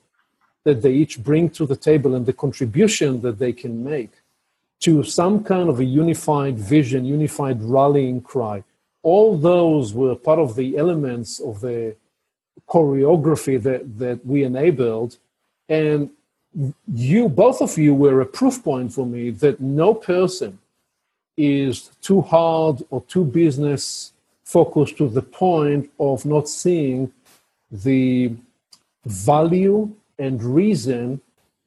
that 0.65 0.83
they 0.83 0.93
each 0.93 1.23
bring 1.23 1.49
to 1.49 1.65
the 1.65 1.77
table 1.77 2.15
and 2.15 2.27
the 2.27 2.33
contribution 2.33 3.23
that 3.23 3.39
they 3.39 3.53
can 3.53 3.83
make 3.83 4.11
to 4.81 5.03
some 5.03 5.43
kind 5.43 5.71
of 5.71 5.81
a 5.81 5.85
unified 5.85 6.59
vision, 6.59 7.05
unified 7.07 7.63
rallying 7.63 8.21
cry 8.21 8.63
all 9.03 9.37
those 9.37 9.93
were 9.93 10.15
part 10.15 10.39
of 10.39 10.55
the 10.55 10.77
elements 10.79 11.41
of 11.41 11.61
the 11.61 11.97
choreography 12.69 13.61
that, 13.63 13.99
that 13.99 14.25
we 14.25 14.45
enabled. 14.45 15.19
And 15.69 16.11
you, 16.95 17.29
both 17.29 17.61
of 17.61 17.77
you, 17.79 17.95
were 17.95 18.21
a 18.21 18.27
proof 18.27 18.63
point 18.63 18.93
for 18.93 19.07
me 19.07 19.31
that 19.31 19.61
no 19.61 19.95
person 19.95 20.59
is 21.37 21.91
too 22.01 22.21
hard 22.21 22.83
or 22.91 23.03
too 23.03 23.25
business 23.25 24.13
focused 24.45 24.99
to 24.99 25.09
the 25.09 25.23
point 25.23 25.91
of 25.99 26.27
not 26.27 26.49
seeing 26.49 27.11
the 27.71 28.33
value 29.07 29.91
and 30.19 30.43
reason 30.43 31.21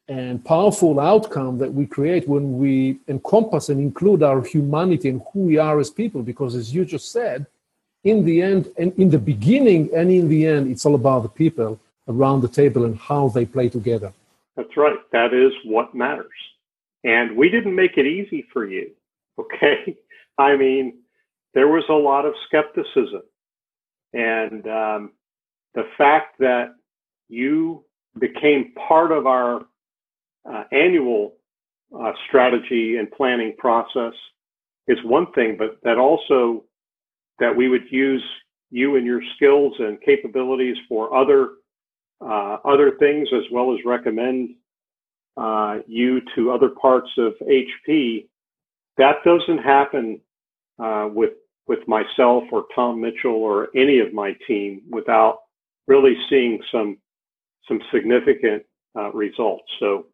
and 0.07 0.43
powerful 0.45 0.99
outcome 0.99 1.57
that 1.57 1.73
we 1.73 1.85
create 1.85 2.27
when 2.27 2.57
we 2.57 2.99
encompass 3.07 3.69
and 3.69 3.79
include 3.79 4.21
our 4.21 4.43
humanity 4.43 5.09
and 5.09 5.21
who 5.33 5.39
we 5.39 5.57
are 5.57 5.79
as 5.79 5.89
people. 5.89 6.21
Because 6.21 6.55
as 6.55 6.73
you 6.73 6.85
just 6.85 7.11
said, 7.11 7.45
in 8.03 8.23
the 8.23 8.41
end, 8.41 8.71
and 8.77 8.93
in 8.99 9.09
the 9.09 9.17
beginning 9.17 9.89
and 9.95 10.11
in 10.11 10.29
the 10.29 10.45
end, 10.45 10.69
it's 10.69 10.85
all 10.85 10.93
about 10.93 11.23
the 11.23 11.29
people 11.29 11.79
around 12.07 12.41
the 12.41 12.47
table 12.47 12.85
and 12.85 12.97
how 12.99 13.29
they 13.29 13.45
play 13.45 13.67
together. 13.67 14.13
That's 14.55 14.77
right. 14.77 14.99
That 15.11 15.33
is 15.33 15.51
what 15.65 15.95
matters. 15.95 16.31
And 17.03 17.35
we 17.35 17.49
didn't 17.49 17.75
make 17.75 17.97
it 17.97 18.05
easy 18.05 18.45
for 18.53 18.67
you. 18.67 18.91
Okay. 19.37 19.97
I 20.37 20.55
mean, 20.55 20.99
there 21.53 21.67
was 21.67 21.83
a 21.89 21.93
lot 21.93 22.25
of 22.25 22.35
skepticism. 22.45 23.23
And 24.13 24.65
um, 24.65 25.11
the 25.73 25.89
fact 25.97 26.39
that 26.39 26.75
you 27.27 27.83
became 28.17 28.71
part 28.87 29.11
of 29.11 29.27
our 29.27 29.65
annual 30.71 31.33
uh, 31.97 32.11
strategy 32.27 32.97
and 32.97 33.11
planning 33.11 33.55
process 33.57 34.13
is 34.87 34.97
one 35.03 35.31
thing, 35.33 35.55
but 35.57 35.77
that 35.83 35.97
also 35.97 36.63
that 37.39 37.55
we 37.55 37.67
would 37.67 37.91
use 37.91 38.23
you 38.71 38.95
and 38.95 39.05
your 39.05 39.21
skills 39.35 39.73
and 39.79 39.99
capabilities 40.01 40.77
for 40.87 41.15
other 41.15 41.53
uh, 42.21 42.57
other 42.63 42.91
things 42.97 43.27
as 43.35 43.43
well 43.51 43.73
as 43.73 43.79
recommend 43.85 44.51
uh, 45.37 45.79
you 45.85 46.21
to 46.35 46.51
other 46.51 46.69
parts 46.69 47.09
of 47.17 47.33
HP. 47.41 48.27
That 48.97 49.15
doesn't 49.25 49.59
happen 49.59 50.21
uh, 50.79 51.09
with 51.11 51.33
with 51.67 51.87
myself 51.87 52.43
or 52.51 52.65
Tom 52.73 53.01
Mitchell 53.01 53.33
or 53.33 53.69
any 53.75 53.99
of 53.99 54.13
my 54.13 54.35
team 54.47 54.81
without 54.89 55.39
really 55.87 56.15
seeing 56.29 56.61
some 56.71 56.97
some 57.67 57.81
significant 57.93 58.63
uh, 58.97 59.11
results. 59.11 59.65
So 59.79 60.05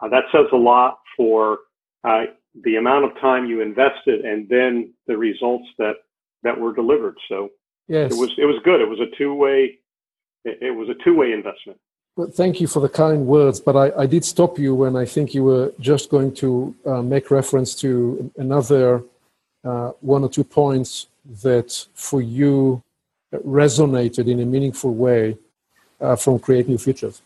uh, 0.00 0.08
that 0.08 0.24
says 0.32 0.46
a 0.52 0.56
lot 0.56 0.98
for 1.16 1.58
uh, 2.04 2.24
the 2.64 2.76
amount 2.76 3.04
of 3.04 3.18
time 3.20 3.46
you 3.46 3.60
invested 3.60 4.24
and 4.24 4.48
then 4.48 4.92
the 5.06 5.16
results 5.16 5.66
that 5.78 5.94
that 6.42 6.58
were 6.58 6.74
delivered. 6.74 7.16
So 7.28 7.50
yes. 7.88 8.12
it 8.12 8.18
was 8.18 8.30
it 8.38 8.44
was 8.44 8.60
good. 8.64 8.80
It 8.80 8.88
was 8.88 9.00
a 9.00 9.16
two 9.16 9.34
way 9.34 9.78
it, 10.44 10.58
it, 10.60 10.70
was 10.70 10.88
a 10.88 11.04
two 11.04 11.16
way 11.16 11.32
investment. 11.32 11.78
Well, 12.16 12.28
thank 12.30 12.60
you 12.60 12.66
for 12.66 12.80
the 12.80 12.88
kind 12.88 13.26
words, 13.26 13.58
but 13.60 13.76
I, 13.76 14.02
I 14.02 14.06
did 14.06 14.24
stop 14.24 14.58
you 14.58 14.74
when 14.74 14.96
I 14.96 15.06
think 15.06 15.34
you 15.34 15.44
were 15.44 15.72
just 15.80 16.10
going 16.10 16.34
to 16.34 16.74
uh, 16.84 17.02
make 17.02 17.30
reference 17.30 17.74
to 17.76 18.30
another 18.36 19.02
uh, 19.64 19.92
one 20.00 20.22
or 20.22 20.28
two 20.28 20.44
points 20.44 21.06
that 21.42 21.86
for 21.94 22.20
you 22.20 22.82
resonated 23.32 24.28
in 24.28 24.40
a 24.40 24.44
meaningful 24.44 24.92
way 24.92 25.38
uh, 26.00 26.16
from 26.16 26.38
Create 26.38 26.68
New 26.68 26.78
Futures. 26.78 27.22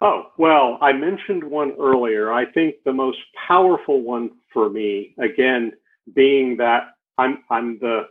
Oh, 0.00 0.24
well, 0.38 0.78
I 0.80 0.92
mentioned 0.92 1.44
one 1.44 1.72
earlier. 1.78 2.32
I 2.32 2.50
think 2.50 2.76
the 2.84 2.92
most 2.92 3.18
powerful 3.46 4.00
one 4.02 4.30
for 4.52 4.70
me, 4.70 5.14
again, 5.18 5.72
being 6.14 6.56
that 6.56 6.94
I'm, 7.18 7.38
I'm 7.50 7.78
the, 7.80 8.04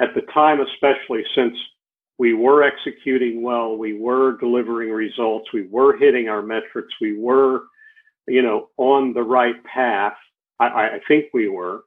at 0.00 0.14
the 0.14 0.20
time, 0.32 0.60
especially 0.60 1.24
since 1.34 1.56
we 2.18 2.34
were 2.34 2.62
executing 2.62 3.42
well, 3.42 3.76
we 3.76 3.98
were 3.98 4.36
delivering 4.38 4.90
results, 4.90 5.48
we 5.52 5.66
were 5.66 5.96
hitting 5.96 6.28
our 6.28 6.42
metrics, 6.42 6.92
we 7.00 7.16
were, 7.18 7.62
you 8.28 8.42
know, 8.42 8.68
on 8.76 9.14
the 9.14 9.22
right 9.22 9.62
path. 9.64 10.14
I, 10.60 10.66
I 10.66 11.00
think 11.08 11.26
we 11.32 11.48
were. 11.48 11.84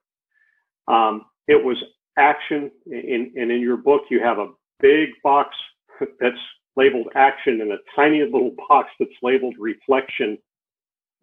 Um, 0.88 1.26
it 1.48 1.64
was 1.64 1.78
action. 2.18 2.72
In, 2.88 3.32
and 3.36 3.52
in 3.52 3.62
your 3.62 3.78
book, 3.78 4.04
you 4.10 4.20
have 4.20 4.40
a 4.40 4.52
big 4.80 5.10
box 5.24 5.56
that's 6.20 6.36
labeled 6.78 7.08
action 7.16 7.62
and 7.62 7.74
a 7.74 7.78
tiny 7.96 8.22
little 8.24 8.56
box 8.70 8.90
that's 9.00 9.12
labeled 9.24 9.56
reflection, 9.60 10.38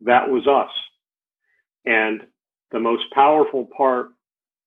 that 0.02 0.28
was 0.28 0.46
us. 0.48 0.72
And 1.86 2.22
the 2.72 2.80
most 2.80 3.04
powerful 3.14 3.68
part 3.76 4.08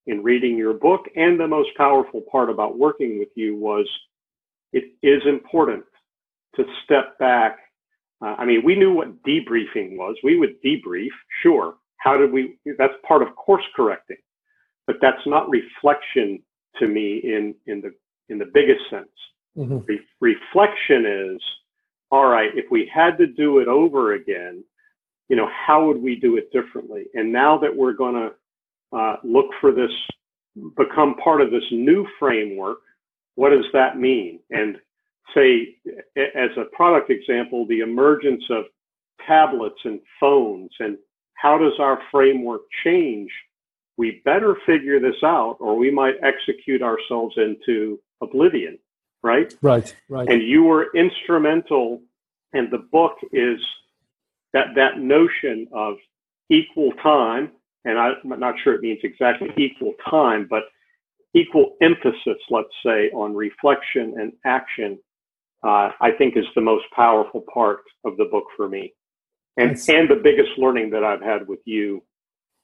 in 0.08 0.24
reading 0.24 0.58
your 0.58 0.74
book 0.74 1.06
and 1.16 1.40
the 1.40 1.48
most 1.48 1.70
powerful 1.78 2.24
part 2.32 2.50
about 2.50 2.80
working 2.80 3.20
with 3.20 3.30
you 3.36 3.56
was 3.56 3.88
it 4.74 4.86
is 5.04 5.22
important 5.28 5.84
to 6.56 6.66
step 6.86 7.20
back. 7.20 7.60
Uh, 8.24 8.36
I 8.40 8.46
mean, 8.46 8.64
we 8.66 8.76
knew 8.76 8.94
what 8.94 9.22
debriefing 9.24 9.98
was. 9.98 10.16
We 10.24 10.40
would 10.40 10.62
debrief, 10.66 11.10
sure. 11.44 11.76
How 11.98 12.18
did 12.18 12.32
we? 12.32 12.58
That's 12.78 12.94
part 13.08 13.22
of 13.24 13.36
course 13.36 13.64
correcting, 13.76 14.18
but 14.88 14.98
that's 15.02 15.26
not 15.26 15.50
reflection 15.50 16.42
to 16.80 16.88
me 16.88 17.20
in 17.24 17.56
in 17.66 17.82
the 17.82 17.94
in 18.30 18.38
the 18.40 18.50
biggest 18.54 18.82
sense. 18.90 19.10
Mm-hmm. 19.58 19.80
Re- 19.88 20.00
reflection 20.22 21.06
is, 21.36 21.42
all 22.12 22.28
right, 22.28 22.50
if 22.56 22.66
we 22.72 22.90
had 22.94 23.18
to 23.18 23.28
do 23.28 23.60
it 23.60 23.68
over 23.68 24.14
again, 24.14 24.64
you 25.30 25.36
know, 25.36 25.50
how 25.68 25.86
would 25.86 26.02
we 26.02 26.16
do 26.16 26.38
it 26.38 26.52
differently? 26.52 27.06
And 27.14 27.32
now 27.32 27.58
that 27.58 27.76
we're 27.76 27.94
going 27.94 28.16
to 28.16 28.98
uh, 28.98 29.18
look 29.24 29.48
for 29.60 29.72
this, 29.72 29.92
become 30.78 31.16
part 31.16 31.42
of 31.42 31.52
this 31.52 31.64
new 31.72 32.08
framework, 32.20 32.78
what 33.36 33.50
does 33.50 33.66
that 33.74 34.00
mean? 34.00 34.40
And 34.50 34.78
say, 35.36 35.76
as 36.18 36.50
a 36.58 36.76
product 36.76 37.10
example, 37.10 37.68
the 37.68 37.82
emergence 37.82 38.44
of 38.50 38.66
tablets 39.28 39.80
and 39.84 40.00
phones 40.20 40.72
and 40.80 40.98
how 41.34 41.58
does 41.58 41.74
our 41.80 42.00
framework 42.12 42.62
change? 42.84 43.30
We 43.98 44.22
better 44.26 44.56
figure 44.66 45.00
this 45.00 45.22
out 45.24 45.58
or 45.60 45.76
we 45.76 45.92
might 45.92 46.16
execute 46.24 46.82
ourselves 46.82 47.36
into 47.38 48.00
oblivion, 48.22 48.80
right? 49.24 49.54
Right, 49.62 49.96
right. 50.10 50.30
And 50.30 50.42
you 50.42 50.64
were 50.64 50.88
instrumental, 50.96 52.02
and 52.54 52.72
the 52.72 52.78
book 52.78 53.18
is 53.32 53.60
that, 54.54 54.68
that 54.76 55.00
notion 55.00 55.68
of 55.74 55.96
equal 56.50 56.92
time, 57.04 57.52
and 57.86 57.98
I'm 57.98 58.40
not 58.40 58.56
sure 58.64 58.74
it 58.74 58.82
means 58.82 59.00
exactly 59.04 59.50
equal 59.58 59.94
time, 60.10 60.48
but 60.50 60.64
equal 61.34 61.76
emphasis, 61.82 62.38
let's 62.50 62.68
say, 62.86 63.10
on 63.12 63.36
reflection 63.36 64.16
and 64.18 64.34
action, 64.46 64.98
uh, 65.64 65.92
I 66.00 66.12
think 66.18 66.38
is 66.38 66.46
the 66.56 66.62
most 66.62 66.86
powerful 66.96 67.44
part 67.54 67.80
of 68.06 68.18
the 68.18 68.26
book 68.26 68.46
for 68.56 68.68
me. 68.68 68.94
And, 69.58 69.72
and 69.90 70.08
the 70.08 70.22
biggest 70.22 70.52
learning 70.58 70.92
that 70.92 71.04
I've 71.04 71.22
had 71.22 71.48
with 71.48 71.60
you 71.66 72.04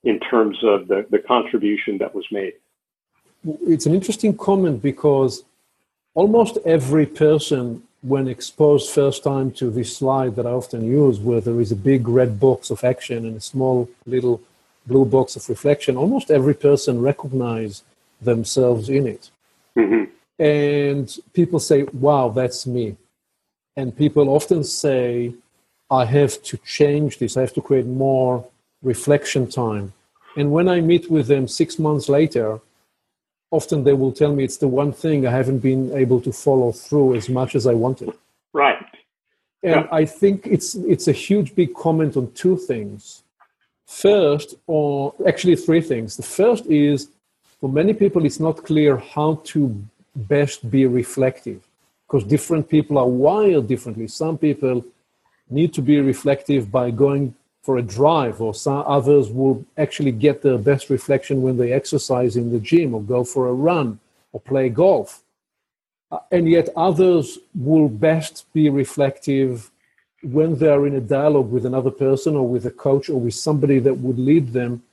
in 0.03 0.19
terms 0.19 0.57
of 0.63 0.87
the, 0.87 1.05
the 1.09 1.19
contribution 1.19 1.97
that 1.97 2.13
was 2.13 2.25
made. 2.31 2.53
It's 3.43 3.85
an 3.85 3.93
interesting 3.93 4.37
comment 4.37 4.81
because 4.81 5.43
almost 6.13 6.57
every 6.65 7.05
person, 7.05 7.83
when 8.01 8.27
exposed 8.27 8.89
first 8.89 9.23
time 9.23 9.51
to 9.51 9.69
this 9.69 9.95
slide 9.95 10.35
that 10.35 10.45
I 10.45 10.51
often 10.51 10.85
use, 10.85 11.19
where 11.19 11.41
there 11.41 11.61
is 11.61 11.71
a 11.71 11.75
big 11.75 12.07
red 12.07 12.39
box 12.39 12.69
of 12.69 12.83
action 12.83 13.25
and 13.25 13.37
a 13.37 13.41
small 13.41 13.89
little 14.05 14.41
blue 14.85 15.05
box 15.05 15.35
of 15.35 15.47
reflection, 15.47 15.95
almost 15.95 16.29
every 16.29 16.53
person 16.53 17.01
recognize 17.01 17.83
themselves 18.21 18.89
in 18.89 19.07
it. 19.07 19.29
Mm-hmm. 19.77 20.03
And 20.39 21.17
people 21.33 21.59
say, 21.59 21.83
wow, 21.93 22.29
that's 22.29 22.67
me. 22.67 22.97
And 23.75 23.95
people 23.95 24.29
often 24.29 24.63
say, 24.63 25.33
I 25.89 26.05
have 26.05 26.41
to 26.43 26.57
change 26.57 27.19
this, 27.19 27.37
I 27.37 27.41
have 27.41 27.53
to 27.53 27.61
create 27.61 27.85
more 27.85 28.45
reflection 28.81 29.49
time. 29.49 29.93
And 30.35 30.51
when 30.51 30.67
I 30.67 30.81
meet 30.81 31.09
with 31.09 31.27
them 31.27 31.47
six 31.47 31.79
months 31.79 32.09
later, 32.09 32.59
often 33.59 33.83
they 33.83 33.93
will 33.93 34.11
tell 34.11 34.33
me 34.35 34.43
it's 34.43 34.61
the 34.65 34.73
one 34.83 34.91
thing 34.91 35.27
I 35.27 35.31
haven't 35.31 35.59
been 35.59 35.83
able 36.03 36.19
to 36.21 36.31
follow 36.45 36.71
through 36.71 37.09
as 37.19 37.29
much 37.29 37.51
as 37.59 37.67
I 37.67 37.75
wanted. 37.85 38.11
Right. 38.51 38.83
And 39.61 39.85
yeah. 39.85 39.99
I 40.01 40.03
think 40.19 40.47
it's 40.55 40.69
it's 40.93 41.07
a 41.07 41.17
huge 41.27 41.49
big 41.59 41.71
comment 41.85 42.17
on 42.19 42.25
two 42.43 42.57
things. 42.57 43.23
First, 43.85 44.55
or 44.65 45.13
actually 45.29 45.55
three 45.55 45.83
things. 45.91 46.09
The 46.21 46.29
first 46.39 46.65
is 46.65 47.09
for 47.59 47.69
many 47.81 47.93
people, 47.93 48.25
it's 48.25 48.41
not 48.47 48.65
clear 48.69 48.97
how 49.15 49.29
to 49.51 49.59
best 50.35 50.59
be 50.75 50.83
reflective 51.01 51.59
because 52.05 52.23
different 52.35 52.65
people 52.75 52.95
are 52.97 53.11
wired 53.25 53.65
differently. 53.73 54.07
Some 54.23 54.37
people 54.37 54.83
need 55.49 55.71
to 55.77 55.81
be 55.81 55.97
reflective 56.11 56.63
by 56.79 56.85
going 56.91 57.35
for 57.63 57.77
a 57.77 57.81
drive, 57.81 58.41
or 58.41 58.53
some 58.53 58.83
others 58.85 59.29
will 59.31 59.65
actually 59.77 60.11
get 60.11 60.41
their 60.41 60.57
best 60.57 60.89
reflection 60.89 61.41
when 61.41 61.57
they 61.57 61.71
exercise 61.71 62.35
in 62.35 62.51
the 62.51 62.59
gym 62.59 62.93
or 62.93 63.01
go 63.01 63.23
for 63.23 63.47
a 63.47 63.53
run 63.53 63.99
or 64.33 64.41
play 64.41 64.67
golf. 64.67 65.23
Uh, 66.11 66.19
and 66.31 66.49
yet 66.49 66.67
others 66.75 67.39
will 67.55 67.87
best 67.87 68.45
be 68.53 68.69
reflective 68.69 69.71
when 70.21 70.57
they're 70.57 70.85
in 70.85 70.95
a 70.95 71.01
dialogue 71.01 71.49
with 71.49 71.65
another 71.65 71.91
person 71.91 72.35
or 72.35 72.47
with 72.47 72.65
a 72.65 72.71
coach 72.71 73.09
or 73.09 73.19
with 73.19 73.33
somebody 73.33 73.79
that 73.79 73.95
would 73.95 74.19
lead 74.19 74.51
them 74.51 74.83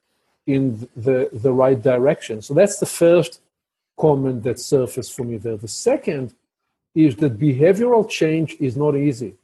in 0.47 0.89
the, 0.97 1.29
the 1.33 1.53
right 1.53 1.83
direction. 1.83 2.41
So 2.41 2.55
that's 2.55 2.79
the 2.79 2.87
first 2.87 3.41
comment 3.99 4.45
that 4.45 4.59
surfaced 4.59 5.15
for 5.15 5.25
me 5.25 5.37
there. 5.39 5.57
The 5.57 5.69
second 5.69 6.35
is 6.95 7.17
that 7.17 7.39
behavioral 7.39 8.09
change 8.09 8.57
is 8.61 8.77
not 8.77 8.97
easy. 8.97 9.35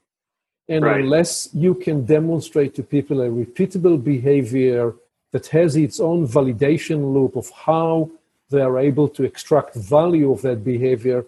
And 0.68 0.84
right. 0.84 1.00
unless 1.00 1.48
you 1.54 1.74
can 1.74 2.04
demonstrate 2.04 2.74
to 2.74 2.82
people 2.82 3.20
a 3.20 3.28
repeatable 3.28 4.02
behavior 4.02 4.94
that 5.32 5.46
has 5.48 5.76
its 5.76 6.00
own 6.00 6.26
validation 6.26 7.14
loop 7.14 7.36
of 7.36 7.50
how 7.50 8.10
they 8.50 8.60
are 8.60 8.78
able 8.78 9.08
to 9.08 9.22
extract 9.24 9.74
value 9.74 10.32
of 10.32 10.42
that 10.42 10.64
behavior, 10.64 11.24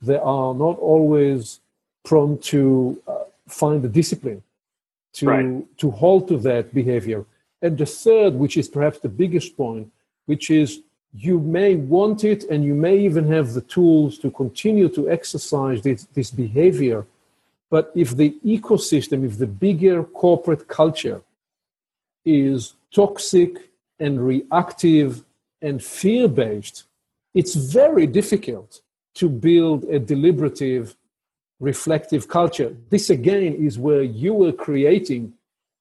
they 0.00 0.16
are 0.16 0.54
not 0.54 0.78
always 0.78 1.60
prone 2.04 2.38
to 2.38 3.00
uh, 3.06 3.24
find 3.46 3.82
the 3.82 3.88
discipline 3.88 4.42
to, 5.14 5.26
right. 5.26 5.78
to 5.78 5.90
hold 5.90 6.28
to 6.28 6.38
that 6.38 6.72
behavior. 6.72 7.24
And 7.60 7.76
the 7.76 7.86
third, 7.86 8.34
which 8.34 8.56
is 8.56 8.68
perhaps 8.68 9.00
the 9.00 9.08
biggest 9.08 9.56
point, 9.56 9.90
which 10.26 10.50
is 10.50 10.80
you 11.14 11.40
may 11.40 11.74
want 11.74 12.24
it 12.24 12.44
and 12.44 12.64
you 12.64 12.74
may 12.74 12.98
even 12.98 13.26
have 13.32 13.54
the 13.54 13.62
tools 13.62 14.18
to 14.18 14.30
continue 14.30 14.88
to 14.90 15.10
exercise 15.10 15.82
this, 15.82 16.04
this 16.14 16.30
behavior. 16.30 17.06
But 17.70 17.92
if 17.94 18.16
the 18.16 18.36
ecosystem, 18.44 19.24
if 19.24 19.38
the 19.38 19.46
bigger 19.46 20.02
corporate 20.02 20.68
culture 20.68 21.22
is 22.24 22.74
toxic 22.94 23.70
and 23.98 24.26
reactive 24.26 25.24
and 25.60 25.82
fear 25.82 26.28
based, 26.28 26.84
it's 27.34 27.54
very 27.54 28.06
difficult 28.06 28.80
to 29.14 29.28
build 29.28 29.84
a 29.84 29.98
deliberative, 29.98 30.94
reflective 31.60 32.28
culture. 32.28 32.74
This 32.88 33.10
again 33.10 33.54
is 33.54 33.78
where 33.78 34.02
you 34.02 34.32
were 34.32 34.52
creating 34.52 35.34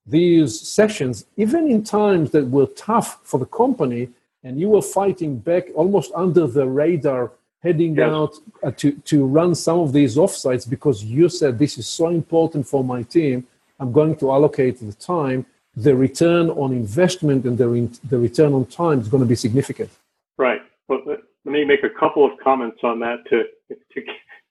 these 0.06 0.60
sessions, 0.60 1.26
even 1.36 1.70
in 1.70 1.84
times 1.84 2.32
that 2.32 2.50
were 2.50 2.66
tough 2.68 3.20
for 3.24 3.40
the 3.40 3.46
company, 3.46 4.10
and 4.44 4.60
you 4.60 4.70
were 4.70 4.82
fighting 4.82 5.38
back 5.38 5.66
almost 5.76 6.12
under 6.16 6.48
the 6.48 6.66
radar, 6.66 7.32
heading 7.64 8.00
out 8.00 8.36
uh, 8.64 8.72
to, 8.72 8.92
to 8.92 9.26
run 9.26 9.56
some 9.56 9.80
of 9.80 9.94
these 9.94 10.16
offsites 10.16 10.70
because 10.70 11.04
you 11.04 11.28
said 11.30 11.58
this 11.58 11.78
is 11.78 11.88
so 11.88 12.10
important 12.10 12.68
for 12.68 12.84
my 12.84 13.04
team. 13.04 13.46
I'm 13.80 13.92
going 13.92 14.16
to 14.18 14.32
allocate 14.32 14.80
the 14.80 14.94
time. 14.94 15.46
The 15.76 15.96
return 15.96 16.50
on 16.50 16.72
investment 16.72 17.46
and 17.46 17.58
the, 17.58 17.68
re- 17.68 17.90
the 18.10 18.18
return 18.18 18.54
on 18.54 18.66
time 18.66 19.00
is 19.00 19.08
going 19.08 19.22
to 19.22 19.28
be 19.28 19.36
significant. 19.36 19.90
Right. 20.38 20.62
Well, 20.88 21.02
let 21.06 21.20
me 21.46 21.66
make 21.66 21.84
a 21.84 21.90
couple 21.90 22.26
of 22.26 22.32
comments 22.44 22.80
on 22.84 23.00
that 23.02 23.18
to, 23.30 23.44
to, 23.70 24.02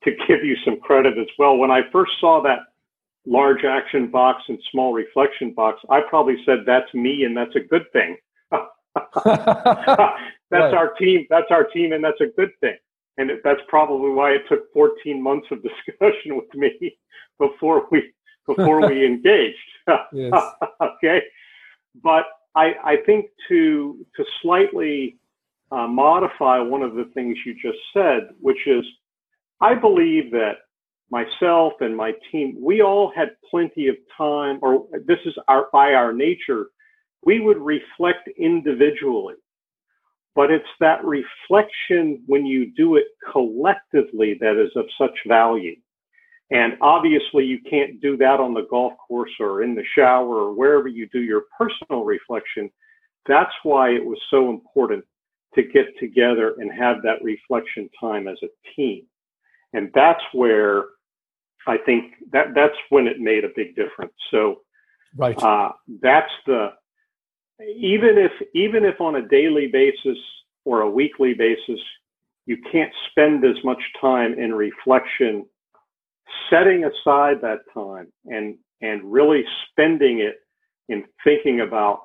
to 0.05 0.11
give 0.29 0.45
you 0.45 0.57
some 0.65 0.81
credit 0.81 1.19
as 1.19 1.27
well. 1.39 1.57
When 1.57 1.71
I 1.71 1.83
first 1.91 2.13
saw 2.21 2.43
that 2.43 2.61
large 3.25 3.65
action 3.65 4.09
box 4.09 4.43
and 4.49 4.59
small 4.71 4.93
reflection 4.93 5.53
box, 5.53 5.81
I 5.91 6.01
probably 6.01 6.37
said 6.45 6.59
that's 6.67 6.93
me 6.95 7.25
and 7.25 7.37
that's 7.37 7.57
a 7.57 7.61
good 7.61 7.91
thing. 7.93 8.17
that's 10.51 10.73
right. 10.73 10.75
our 10.75 10.95
team. 10.95 11.27
That's 11.29 11.51
our 11.51 11.65
team, 11.65 11.93
and 11.93 12.03
that's 12.03 12.21
a 12.21 12.27
good 12.27 12.51
thing. 12.61 12.77
And 13.19 13.31
that's 13.43 13.61
probably 13.69 14.11
why 14.11 14.33
it 14.33 14.43
took 14.49 14.73
14 14.73 15.23
months 15.23 15.47
of 15.51 15.63
discussion 15.63 16.37
with 16.37 16.53
me 16.55 16.97
before 17.39 17.87
we 17.91 18.13
before 18.47 18.89
we 18.89 19.05
engaged. 19.13 19.57
okay, 20.81 21.23
but 22.03 22.25
I, 22.55 22.75
I 22.85 22.97
think 23.05 23.27
to 23.49 24.05
to 24.17 24.25
slightly 24.43 25.19
uh, 25.71 25.87
modify 25.87 26.61
one 26.61 26.83
of 26.83 26.95
the 26.95 27.11
things 27.15 27.37
you 27.45 27.55
just 27.55 27.79
said, 27.93 28.29
which 28.41 28.67
is, 28.67 28.85
I 29.61 29.75
believe 29.75 30.31
that 30.33 30.59
myself 31.11 31.75
and 31.81 31.97
my 31.97 32.13
team, 32.31 32.57
we 32.61 32.83
all 32.83 33.13
had 33.15 33.31
plenty 33.49 33.89
of 33.89 33.97
time, 34.17 34.59
or 34.63 34.87
this 35.07 35.19
is 35.25 35.35
our 35.49 35.69
by 35.73 35.93
our 35.93 36.13
nature, 36.13 36.67
we 37.25 37.41
would 37.41 37.59
reflect 37.59 38.29
individually. 38.39 39.35
But 40.37 40.51
it's 40.51 40.69
that 40.81 41.03
reflection 41.03 42.23
when 42.27 42.45
you 42.45 42.71
do 42.77 42.97
it 42.97 43.07
collectively 43.33 44.37
that 44.41 44.63
is 44.63 44.71
of 44.77 44.85
such 44.99 45.19
value. 45.27 45.77
And 46.51 46.75
obviously, 46.81 47.45
you 47.45 47.59
can't 47.69 48.01
do 48.01 48.17
that 48.19 48.39
on 48.39 48.55
the 48.55 48.67
golf 48.71 48.93
course 49.09 49.33
or 49.41 49.63
in 49.63 49.75
the 49.75 49.83
shower 49.97 50.37
or 50.37 50.53
wherever 50.53 50.87
you 50.87 51.09
do 51.09 51.23
your 51.23 51.45
personal 51.59 52.05
reflection. 52.05 52.71
That's 53.27 53.53
why 53.65 53.91
it 53.91 54.05
was 54.05 54.19
so 54.31 54.51
important 54.51 55.05
to 55.55 55.63
get 55.63 55.87
together 55.99 56.55
and 56.59 56.71
have 56.71 57.03
that 57.03 57.25
reflection 57.25 57.89
time 57.99 58.29
as 58.29 58.37
a 58.45 58.49
team. 58.77 59.07
And 59.73 59.91
that's 59.95 60.23
where 60.33 60.85
I 61.67 61.79
think 61.79 62.13
that 62.31 62.49
that's 62.55 62.77
when 62.91 63.07
it 63.07 63.19
made 63.19 63.45
a 63.45 63.51
big 63.57 63.75
difference. 63.75 64.13
So, 64.31 64.61
right, 65.17 65.43
uh, 65.43 65.73
that's 66.01 66.31
the 66.47 66.73
even 67.61 68.19
if 68.19 68.33
even 68.55 68.85
if 68.85 69.01
on 69.01 69.17
a 69.17 69.29
daily 69.29 69.69
basis 69.69 70.19
or 70.65 70.81
a 70.83 70.91
weekly 70.91 71.35
basis 71.35 71.81
you 72.47 72.57
can't 72.71 72.93
spend 73.11 73.45
as 73.45 73.57
much 73.65 73.81
time 74.01 74.39
in 74.39 74.55
reflection, 74.55 75.45
setting 76.49 76.85
aside 76.85 77.41
that 77.43 77.61
time 77.75 78.13
and 78.27 78.57
and 78.81 79.03
really 79.05 79.45
spending 79.71 80.21
it 80.21 80.37
in 80.89 81.05
thinking 81.25 81.61
about 81.61 82.01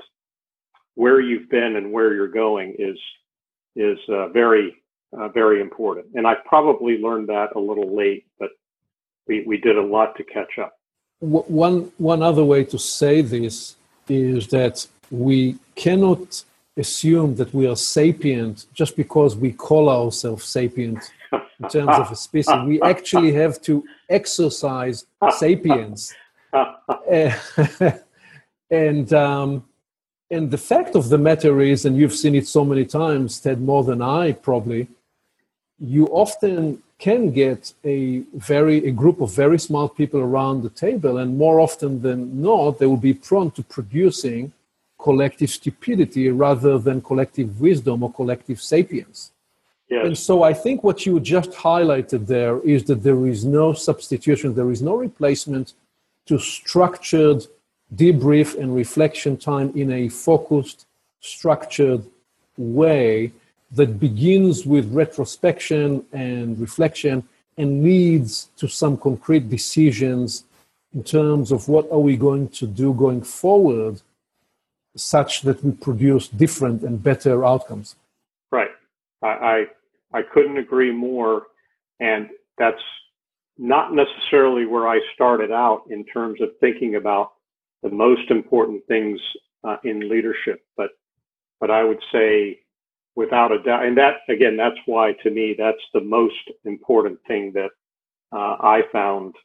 where 0.95 1.19
you've 1.19 1.49
been 1.49 1.75
and 1.75 1.91
where 1.91 2.13
you're 2.13 2.27
going 2.27 2.75
is 2.79 2.97
is 3.75 3.97
uh, 4.09 4.27
very 4.29 4.81
uh, 5.13 5.27
very 5.29 5.61
important. 5.61 6.07
And 6.15 6.25
I 6.25 6.35
probably 6.45 6.97
learned 6.97 7.29
that 7.29 7.49
a 7.55 7.59
little 7.59 7.95
late, 7.95 8.25
but 8.39 8.49
we, 9.27 9.43
we 9.45 9.57
did 9.57 9.77
a 9.77 9.81
lot 9.81 10.15
to 10.17 10.23
catch 10.23 10.57
up. 10.59 10.73
One, 11.19 11.91
one 11.97 12.23
other 12.23 12.43
way 12.43 12.63
to 12.65 12.79
say 12.79 13.21
this 13.21 13.75
is 14.09 14.47
that 14.47 14.87
we 15.11 15.57
cannot 15.75 16.43
assume 16.77 17.35
that 17.35 17.53
we 17.53 17.67
are 17.67 17.75
sapient 17.75 18.65
just 18.73 18.95
because 18.95 19.35
we 19.35 19.51
call 19.51 19.89
ourselves 19.89 20.45
sapient 20.45 21.11
in 21.31 21.69
terms 21.69 21.97
of 21.97 22.11
a 22.11 22.15
species. 22.15 22.55
We 22.65 22.81
actually 22.81 23.33
have 23.33 23.61
to 23.63 23.83
exercise 24.09 25.05
sapience. 25.37 26.13
and 28.71 29.13
um, 29.13 29.65
and 30.31 30.49
the 30.49 30.57
fact 30.57 30.95
of 30.95 31.09
the 31.09 31.17
matter 31.17 31.59
is, 31.59 31.83
and 31.85 31.97
you've 31.97 32.15
seen 32.15 32.35
it 32.35 32.47
so 32.47 32.63
many 32.63 32.85
times, 32.85 33.39
Ted, 33.39 33.61
more 33.61 33.83
than 33.83 34.01
I 34.01 34.31
probably, 34.31 34.87
you 35.77 36.05
often 36.07 36.81
can 36.99 37.31
get 37.31 37.73
a 37.83 38.19
very 38.35 38.87
a 38.87 38.91
group 38.91 39.19
of 39.19 39.33
very 39.33 39.59
smart 39.59 39.97
people 39.97 40.21
around 40.21 40.63
the 40.63 40.69
table, 40.69 41.17
and 41.17 41.37
more 41.37 41.59
often 41.59 42.01
than 42.01 42.41
not, 42.41 42.79
they 42.79 42.85
will 42.85 42.97
be 43.11 43.13
prone 43.13 43.51
to 43.51 43.63
producing 43.63 44.53
collective 45.01 45.49
stupidity 45.49 46.29
rather 46.29 46.77
than 46.77 47.01
collective 47.01 47.59
wisdom 47.59 48.03
or 48.03 48.13
collective 48.13 48.61
sapience. 48.61 49.31
Yes. 49.89 50.05
And 50.05 50.17
so 50.17 50.43
I 50.43 50.53
think 50.53 50.83
what 50.83 51.05
you 51.05 51.19
just 51.19 51.51
highlighted 51.51 52.27
there 52.27 52.61
is 52.61 52.85
that 52.85 53.03
there 53.03 53.27
is 53.27 53.43
no 53.43 53.73
substitution, 53.73 54.53
there 54.53 54.71
is 54.71 54.81
no 54.81 54.95
replacement 54.95 55.73
to 56.27 56.39
structured 56.39 57.45
debrief 57.93 58.57
and 58.57 58.73
reflection 58.73 59.35
time 59.35 59.73
in 59.75 59.91
a 59.91 60.07
focused, 60.07 60.85
structured 61.19 62.03
way 62.57 63.31
that 63.71 63.99
begins 63.99 64.65
with 64.65 64.93
retrospection 64.93 66.05
and 66.13 66.59
reflection 66.59 67.23
and 67.57 67.83
leads 67.83 68.49
to 68.57 68.67
some 68.67 68.95
concrete 68.97 69.49
decisions 69.49 70.45
in 70.93 71.03
terms 71.03 71.51
of 71.51 71.67
what 71.67 71.89
are 71.91 71.99
we 71.99 72.15
going 72.15 72.47
to 72.49 72.65
do 72.65 72.93
going 72.93 73.21
forward 73.21 74.01
such 74.95 75.41
that 75.41 75.63
we 75.63 75.71
produce 75.71 76.27
different 76.27 76.83
and 76.83 77.01
better 77.03 77.45
outcomes 77.45 77.95
right 78.51 78.71
i 79.21 79.27
i, 79.27 79.65
I 80.13 80.21
couldn't 80.33 80.57
agree 80.57 80.91
more 80.91 81.43
and 81.99 82.29
that's 82.57 82.81
not 83.57 83.93
necessarily 83.93 84.65
where 84.65 84.87
i 84.87 84.99
started 85.13 85.51
out 85.51 85.83
in 85.89 86.05
terms 86.05 86.41
of 86.41 86.49
thinking 86.59 86.95
about 86.95 87.33
the 87.83 87.89
most 87.89 88.29
important 88.29 88.85
things 88.87 89.19
uh, 89.63 89.77
in 89.83 90.09
leadership. 90.09 90.63
But 90.77 90.91
but 91.59 91.69
I 91.71 91.83
would 91.83 92.01
say 92.11 92.59
without 93.15 93.51
a 93.51 93.61
doubt, 93.61 93.85
and 93.85 93.97
that 93.97 94.17
again, 94.29 94.57
that's 94.57 94.79
why 94.85 95.13
to 95.23 95.29
me 95.29 95.55
that's 95.57 95.83
the 95.93 96.01
most 96.01 96.49
important 96.65 97.19
thing 97.27 97.53
that 97.53 97.71
uh, 98.31 98.57
I 98.59 98.81
found 98.91 99.35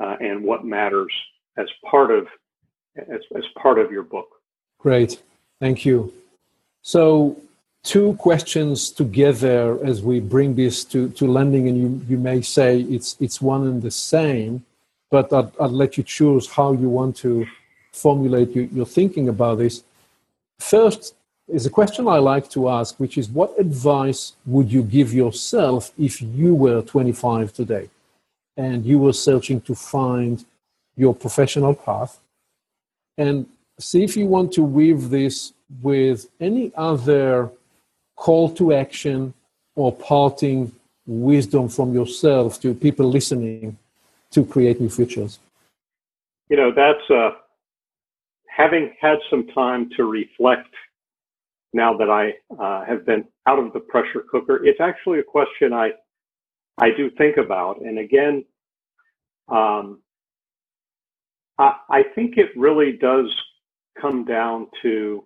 uh, 0.00 0.16
and 0.20 0.44
what 0.44 0.64
matters 0.64 1.12
as 1.56 1.66
part 1.88 2.10
of 2.10 2.26
as, 2.96 3.20
as 3.36 3.44
part 3.60 3.78
of 3.78 3.90
your 3.90 4.02
book. 4.02 4.28
Great, 4.82 5.22
thank 5.60 5.84
you. 5.84 6.12
So 6.82 7.36
two 7.82 8.14
questions 8.14 8.90
together 8.90 9.78
as 9.84 10.02
we 10.02 10.20
bring 10.20 10.54
this 10.54 10.84
to, 10.86 11.08
to 11.10 11.26
landing, 11.26 11.68
and 11.68 11.76
you, 11.78 11.88
you 12.08 12.18
may 12.18 12.42
say 12.42 12.80
it's 12.80 13.16
it's 13.20 13.40
one 13.40 13.66
and 13.66 13.80
the 13.80 13.90
same 13.90 14.64
but 15.12 15.30
I'd, 15.30 15.52
I'd 15.60 15.70
let 15.70 15.96
you 15.98 16.02
choose 16.02 16.48
how 16.48 16.72
you 16.72 16.88
want 16.88 17.14
to 17.18 17.46
formulate 17.92 18.56
your, 18.56 18.64
your 18.64 18.86
thinking 18.86 19.28
about 19.28 19.58
this. 19.58 19.84
First 20.58 21.14
is 21.46 21.66
a 21.66 21.70
question 21.70 22.08
I 22.08 22.16
like 22.16 22.48
to 22.52 22.70
ask, 22.70 22.98
which 22.98 23.18
is 23.18 23.28
what 23.28 23.52
advice 23.60 24.32
would 24.46 24.72
you 24.72 24.82
give 24.82 25.12
yourself 25.12 25.92
if 25.98 26.22
you 26.22 26.54
were 26.54 26.80
25 26.80 27.52
today 27.52 27.90
and 28.56 28.86
you 28.86 28.98
were 28.98 29.12
searching 29.12 29.60
to 29.60 29.74
find 29.74 30.46
your 30.96 31.14
professional 31.14 31.74
path? 31.74 32.18
And 33.18 33.46
see 33.82 34.02
if 34.04 34.16
you 34.16 34.26
want 34.26 34.52
to 34.52 34.62
weave 34.62 35.10
this 35.10 35.52
with 35.82 36.28
any 36.40 36.72
other 36.76 37.50
call 38.16 38.48
to 38.54 38.72
action 38.72 39.34
or 39.74 39.92
parting 39.92 40.72
wisdom 41.06 41.68
from 41.68 41.92
yourself 41.92 42.60
to 42.60 42.74
people 42.74 43.08
listening 43.08 43.76
to 44.30 44.44
create 44.44 44.80
new 44.80 44.88
futures? 44.88 45.38
You 46.48 46.56
know, 46.56 46.72
that's 46.74 47.10
uh, 47.10 47.30
having 48.48 48.92
had 49.00 49.18
some 49.30 49.46
time 49.48 49.90
to 49.96 50.04
reflect 50.04 50.74
now 51.72 51.96
that 51.96 52.10
I 52.10 52.34
uh, 52.62 52.84
have 52.84 53.06
been 53.06 53.24
out 53.46 53.58
of 53.58 53.72
the 53.72 53.80
pressure 53.80 54.24
cooker. 54.30 54.64
It's 54.64 54.80
actually 54.80 55.18
a 55.20 55.22
question 55.22 55.72
I 55.72 55.92
I 56.78 56.88
do 56.96 57.10
think 57.10 57.36
about, 57.36 57.82
and 57.82 57.98
again, 57.98 58.44
um, 59.48 60.00
I, 61.58 61.74
I 61.90 62.02
think 62.14 62.38
it 62.38 62.48
really 62.56 62.92
does 62.92 63.30
come 64.00 64.24
down 64.24 64.68
to 64.82 65.24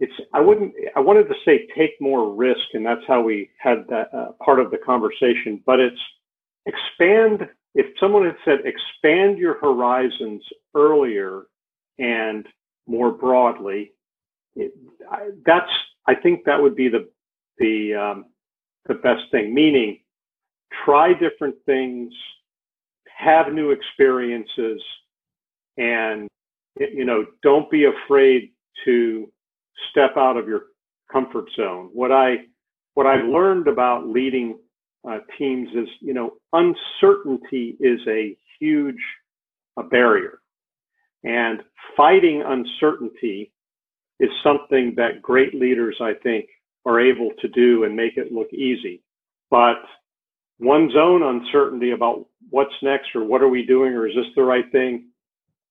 it's 0.00 0.12
I 0.32 0.40
wouldn't 0.40 0.74
I 0.96 1.00
wanted 1.00 1.24
to 1.24 1.34
say 1.44 1.66
take 1.76 1.92
more 2.00 2.34
risk 2.34 2.60
and 2.74 2.86
that's 2.86 3.02
how 3.06 3.20
we 3.22 3.50
had 3.58 3.84
that 3.88 4.08
uh, 4.14 4.32
part 4.44 4.60
of 4.60 4.70
the 4.70 4.78
conversation 4.78 5.62
but 5.66 5.80
it's 5.80 6.00
expand 6.66 7.48
if 7.74 7.86
someone 8.00 8.24
had 8.24 8.36
said 8.44 8.58
expand 8.64 9.38
your 9.38 9.58
horizons 9.60 10.42
earlier 10.74 11.44
and 11.98 12.46
more 12.86 13.12
broadly, 13.12 13.92
it, 14.56 14.72
I, 15.10 15.30
that's 15.44 15.70
I 16.06 16.14
think 16.14 16.44
that 16.46 16.60
would 16.60 16.74
be 16.74 16.88
the 16.88 17.08
the 17.58 17.94
um, 17.94 18.24
the 18.86 18.94
best 18.94 19.22
thing. 19.30 19.54
Meaning, 19.54 20.00
try 20.84 21.12
different 21.12 21.56
things, 21.66 22.12
have 23.16 23.52
new 23.52 23.70
experiences, 23.70 24.82
and 25.76 26.27
you 26.78 27.04
know 27.04 27.24
don't 27.42 27.70
be 27.70 27.84
afraid 27.84 28.52
to 28.84 29.30
step 29.90 30.16
out 30.16 30.36
of 30.36 30.48
your 30.48 30.62
comfort 31.10 31.46
zone. 31.56 31.90
What 31.92 32.12
I 32.12 32.36
what 32.94 33.06
I've 33.06 33.26
learned 33.26 33.68
about 33.68 34.08
leading 34.08 34.58
uh, 35.08 35.18
teams 35.38 35.68
is, 35.74 35.88
you 36.00 36.12
know, 36.12 36.32
uncertainty 36.52 37.76
is 37.80 38.00
a 38.08 38.36
huge 38.58 39.00
a 39.76 39.82
barrier. 39.82 40.40
And 41.22 41.62
fighting 41.96 42.42
uncertainty 42.44 43.52
is 44.18 44.30
something 44.42 44.94
that 44.96 45.22
great 45.22 45.54
leaders, 45.54 45.96
I 46.00 46.14
think, 46.22 46.46
are 46.84 47.00
able 47.00 47.30
to 47.40 47.48
do 47.48 47.84
and 47.84 47.94
make 47.94 48.16
it 48.16 48.32
look 48.32 48.52
easy. 48.52 49.02
But 49.50 49.76
one's 50.58 50.96
own 50.96 51.22
uncertainty 51.22 51.92
about 51.92 52.26
what's 52.50 52.74
next 52.82 53.14
or 53.14 53.24
what 53.24 53.42
are 53.42 53.48
we 53.48 53.64
doing 53.64 53.92
or 53.92 54.08
is 54.08 54.14
this 54.16 54.26
the 54.34 54.42
right 54.42 54.70
thing? 54.72 55.08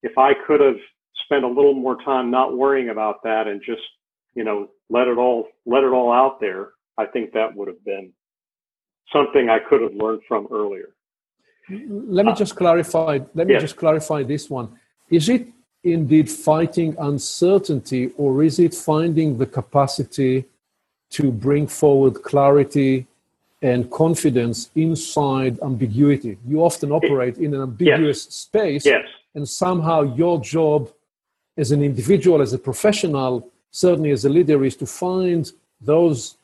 If 0.04 0.18
I 0.18 0.32
could 0.48 0.62
have 0.62 0.80
spent 1.26 1.44
a 1.44 1.48
little 1.48 1.74
more 1.74 1.98
time 2.04 2.32
not 2.32 2.58
worrying 2.58 2.90
about 2.90 3.24
that 3.24 3.48
and 3.48 3.62
just, 3.62 3.82
you 4.36 4.44
know, 4.44 4.70
let 4.90 5.08
it 5.08 5.18
all 5.18 5.48
let 5.66 5.84
it 5.84 5.92
all 5.92 6.12
out 6.12 6.40
there, 6.40 6.70
I 6.98 7.06
think 7.06 7.34
that 7.34 7.56
would 7.56 7.68
have 7.68 7.84
been 7.84 8.12
something 9.12 9.50
I 9.50 9.60
could 9.60 9.82
have 9.82 9.94
learned 9.94 10.22
from 10.28 10.48
earlier. 10.52 10.90
Let 11.70 12.26
me 12.26 12.32
uh, 12.32 12.36
just 12.36 12.56
clarify. 12.56 13.20
Let 13.34 13.48
me 13.48 13.54
yes. 13.54 13.62
just 13.62 13.78
clarify 13.78 14.24
this 14.24 14.50
one. 14.50 14.70
Is 15.10 15.28
it 15.30 15.48
indeed 15.84 16.30
fighting 16.30 16.96
uncertainty, 17.00 18.12
or 18.18 18.44
is 18.44 18.60
it 18.60 18.74
finding 18.74 19.38
the 19.38 19.46
capacity 19.46 20.46
to 21.10 21.32
bring 21.32 21.68
forward 21.68 22.22
clarity 22.24 23.08
and 23.62 23.90
confidence 23.92 24.70
inside 24.76 25.60
ambiguity? 25.62 26.38
You 26.48 26.62
often 26.62 26.92
operate 26.92 27.38
in 27.38 27.54
an 27.54 27.62
ambiguous 27.62 28.26
yes. 28.26 28.34
space, 28.34 28.86
yes. 28.86 29.06
and 29.36 29.48
somehow 29.48 30.16
your 30.16 30.40
job 30.40 30.92
as 31.58 31.72
an 31.72 31.84
individual, 31.84 32.42
as 32.42 32.54
a 32.54 32.60
professional, 32.60 33.50
certainly 33.72 34.12
as 34.12 34.26
a 34.26 34.30
leader, 34.30 34.64
is 34.64 34.76
to 34.78 34.86
find 34.86 35.52
those 35.82 36.38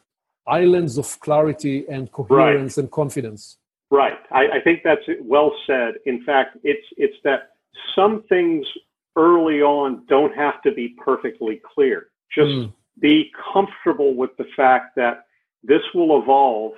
islands 0.47 0.97
of 0.97 1.19
clarity 1.19 1.85
and 1.89 2.11
coherence 2.11 2.77
right. 2.77 2.83
and 2.83 2.91
confidence. 2.91 3.57
Right. 3.89 4.17
I, 4.31 4.57
I, 4.57 4.61
think 4.63 4.81
that's 4.83 5.03
well 5.21 5.53
said. 5.67 5.95
In 6.05 6.23
fact, 6.23 6.57
it's 6.63 6.85
it's 6.97 7.15
that 7.23 7.51
some 7.95 8.23
things 8.27 8.65
early 9.15 9.61
on 9.61 10.03
don't 10.07 10.35
have 10.35 10.61
to 10.63 10.71
be 10.71 10.95
perfectly 10.97 11.61
clear. 11.73 12.07
Just 12.35 12.49
mm. 12.49 12.73
be 12.99 13.31
comfortable 13.53 14.15
with 14.15 14.31
the 14.37 14.45
fact 14.57 14.95
that 14.95 15.25
this 15.63 15.81
will 15.93 16.21
evolve 16.21 16.73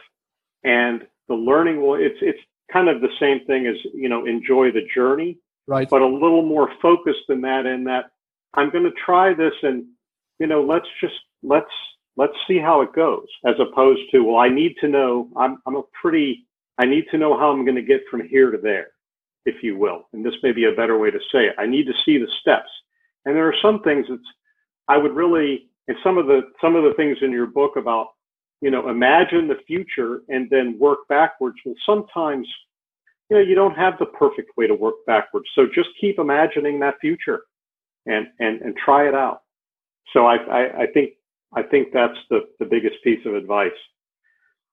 and 0.64 1.08
the 1.28 1.34
learning 1.34 1.82
will 1.82 1.96
it's 1.96 2.20
it's 2.22 2.40
kind 2.72 2.90
of 2.90 3.02
the 3.02 3.10
same 3.20 3.46
thing 3.46 3.68
as, 3.68 3.76
you 3.94 4.10
know, 4.10 4.26
enjoy 4.26 4.72
the 4.72 4.86
journey. 4.94 5.38
Right. 5.68 5.90
But 5.90 6.02
a 6.02 6.08
little 6.08 6.44
more 6.44 6.70
focused 6.82 7.28
than 7.28 7.42
that 7.42 7.66
in 7.66 7.86
that 7.86 8.12
I'm 8.54 8.70
gonna 8.72 8.92
try 9.06 9.34
this 9.34 9.54
and 9.64 9.86
you 10.40 10.48
know, 10.48 10.64
let's 10.64 10.88
just 11.02 11.16
let's 11.44 11.72
let's 12.18 12.34
see 12.48 12.60
how 12.60 12.82
it 12.82 12.94
goes 12.94 13.28
as 13.46 13.56
opposed 13.60 14.02
to 14.12 14.22
well 14.22 14.38
i 14.38 14.48
need 14.48 14.74
to 14.80 14.88
know 14.88 15.30
i'm, 15.36 15.58
I'm 15.68 15.76
a 15.76 15.84
pretty 16.02 16.48
i 16.80 16.86
need 16.86 17.06
to 17.12 17.18
know 17.18 17.38
how 17.38 17.52
i'm 17.52 17.66
going 17.66 17.76
to 17.76 17.82
get 17.82 18.02
from 18.10 18.26
here 18.28 18.52
to 18.52 18.58
there 18.58 18.88
if 19.46 19.62
you 19.62 19.78
will. 19.78 20.08
And 20.14 20.26
this 20.26 20.34
may 20.44 20.52
be 20.52 20.66
a 20.66 20.72
better 20.72 20.98
way 20.98 21.12
to 21.12 21.20
say 21.32 21.46
it. 21.46 21.56
I 21.58 21.66
need 21.66 21.86
to 21.86 21.94
see 22.04 22.18
the 22.18 22.28
steps. 22.42 22.70
And 23.26 23.36
there 23.36 23.48
are 23.48 23.56
some 23.62 23.82
things 23.82 24.08
that 24.10 24.20
i 24.88 24.98
would 24.98 25.16
really 25.16 25.70
and 25.88 25.98
some 26.04 26.18
of 26.18 26.28
the 26.28 26.42
some 26.62 26.76
of 26.76 26.84
the 26.84 26.94
things 26.96 27.18
in 27.22 27.32
your 27.32 27.48
book 27.48 27.76
about 27.76 28.10
you 28.62 28.70
know 28.72 28.90
imagine 28.90 29.48
the 29.48 29.60
future 29.68 30.22
and 30.30 30.50
then 30.50 30.78
work 30.80 31.00
backwards. 31.10 31.58
Well 31.66 31.76
sometimes 31.86 32.48
you 33.30 33.38
know 33.38 33.44
you 33.44 33.56
don't 33.56 33.76
have 33.76 33.98
the 34.00 34.06
perfect 34.08 34.52
way 34.58 34.68
to 34.68 34.76
work 34.76 34.96
backwards. 35.08 35.48
So 35.56 35.68
just 35.74 35.90
keep 36.00 36.20
imagining 36.20 36.80
that 36.80 36.96
future 37.02 37.42
and 38.06 38.28
and 38.40 38.62
and 38.62 38.76
try 38.78 39.08
it 39.08 39.16
out 39.16 39.42
so 40.16 40.26
I, 40.26 40.36
I, 40.36 40.82
I 40.84 40.88
think 40.88 41.14
I 41.54 41.62
think 41.62 41.92
that's 41.94 42.18
the, 42.30 42.40
the 42.60 42.66
biggest 42.66 42.96
piece 43.04 43.26
of 43.26 43.36
advice. 43.36 43.80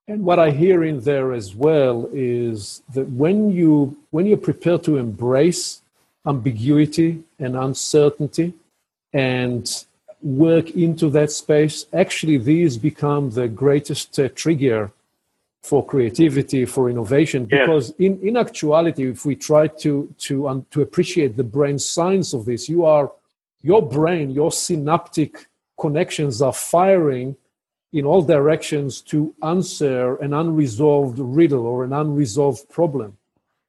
And 0.09 0.25
what 0.25 0.39
I 0.39 0.51
hear 0.51 0.83
in 0.83 1.01
there 1.01 1.33
as 1.33 1.55
well 1.55 2.09
is 2.13 2.83
that 2.95 3.09
when 3.09 3.51
you 3.51 3.97
when 4.11 4.27
you're 4.27 4.37
prepared 4.51 4.85
to 4.85 4.97
embrace 4.97 5.83
ambiguity 6.27 7.23
and 7.39 7.57
uncertainty 7.57 8.55
and 9.13 9.85
work 10.23 10.71
into 10.71 11.11
that 11.11 11.33
space, 11.33 11.87
actually 11.93 12.39
these 12.39 12.77
become 12.77 13.31
the 13.31 13.49
greatest 13.49 14.19
uh, 14.19 14.29
trigger 14.35 14.93
for 15.63 15.85
creativity, 15.85 16.65
for 16.65 16.91
innovation. 16.91 17.45
Because 17.45 17.95
yes. 17.99 18.11
in, 18.11 18.29
in 18.29 18.37
actuality, 18.37 19.11
if 19.11 19.25
we 19.25 19.35
try 19.37 19.67
to 19.69 20.13
to 20.19 20.49
um, 20.49 20.67
to 20.71 20.83
appreciate 20.83 21.37
the 21.37 21.45
brain 21.45 21.79
science 21.79 22.33
of 22.33 22.45
this, 22.45 22.69
you 22.69 22.85
are 22.85 23.11
your 23.63 23.83
brain, 23.83 24.31
your 24.31 24.53
synaptic 24.53 25.47
connections 25.79 26.43
are 26.43 26.53
firing 26.53 27.37
in 27.93 28.05
all 28.05 28.23
directions 28.23 29.01
to 29.03 29.35
answer 29.43 30.17
an 30.17 30.33
unresolved 30.33 31.19
riddle 31.19 31.67
or 31.67 31.85
an 31.85 31.93
unresolved 31.93 32.69
problem. 32.71 33.17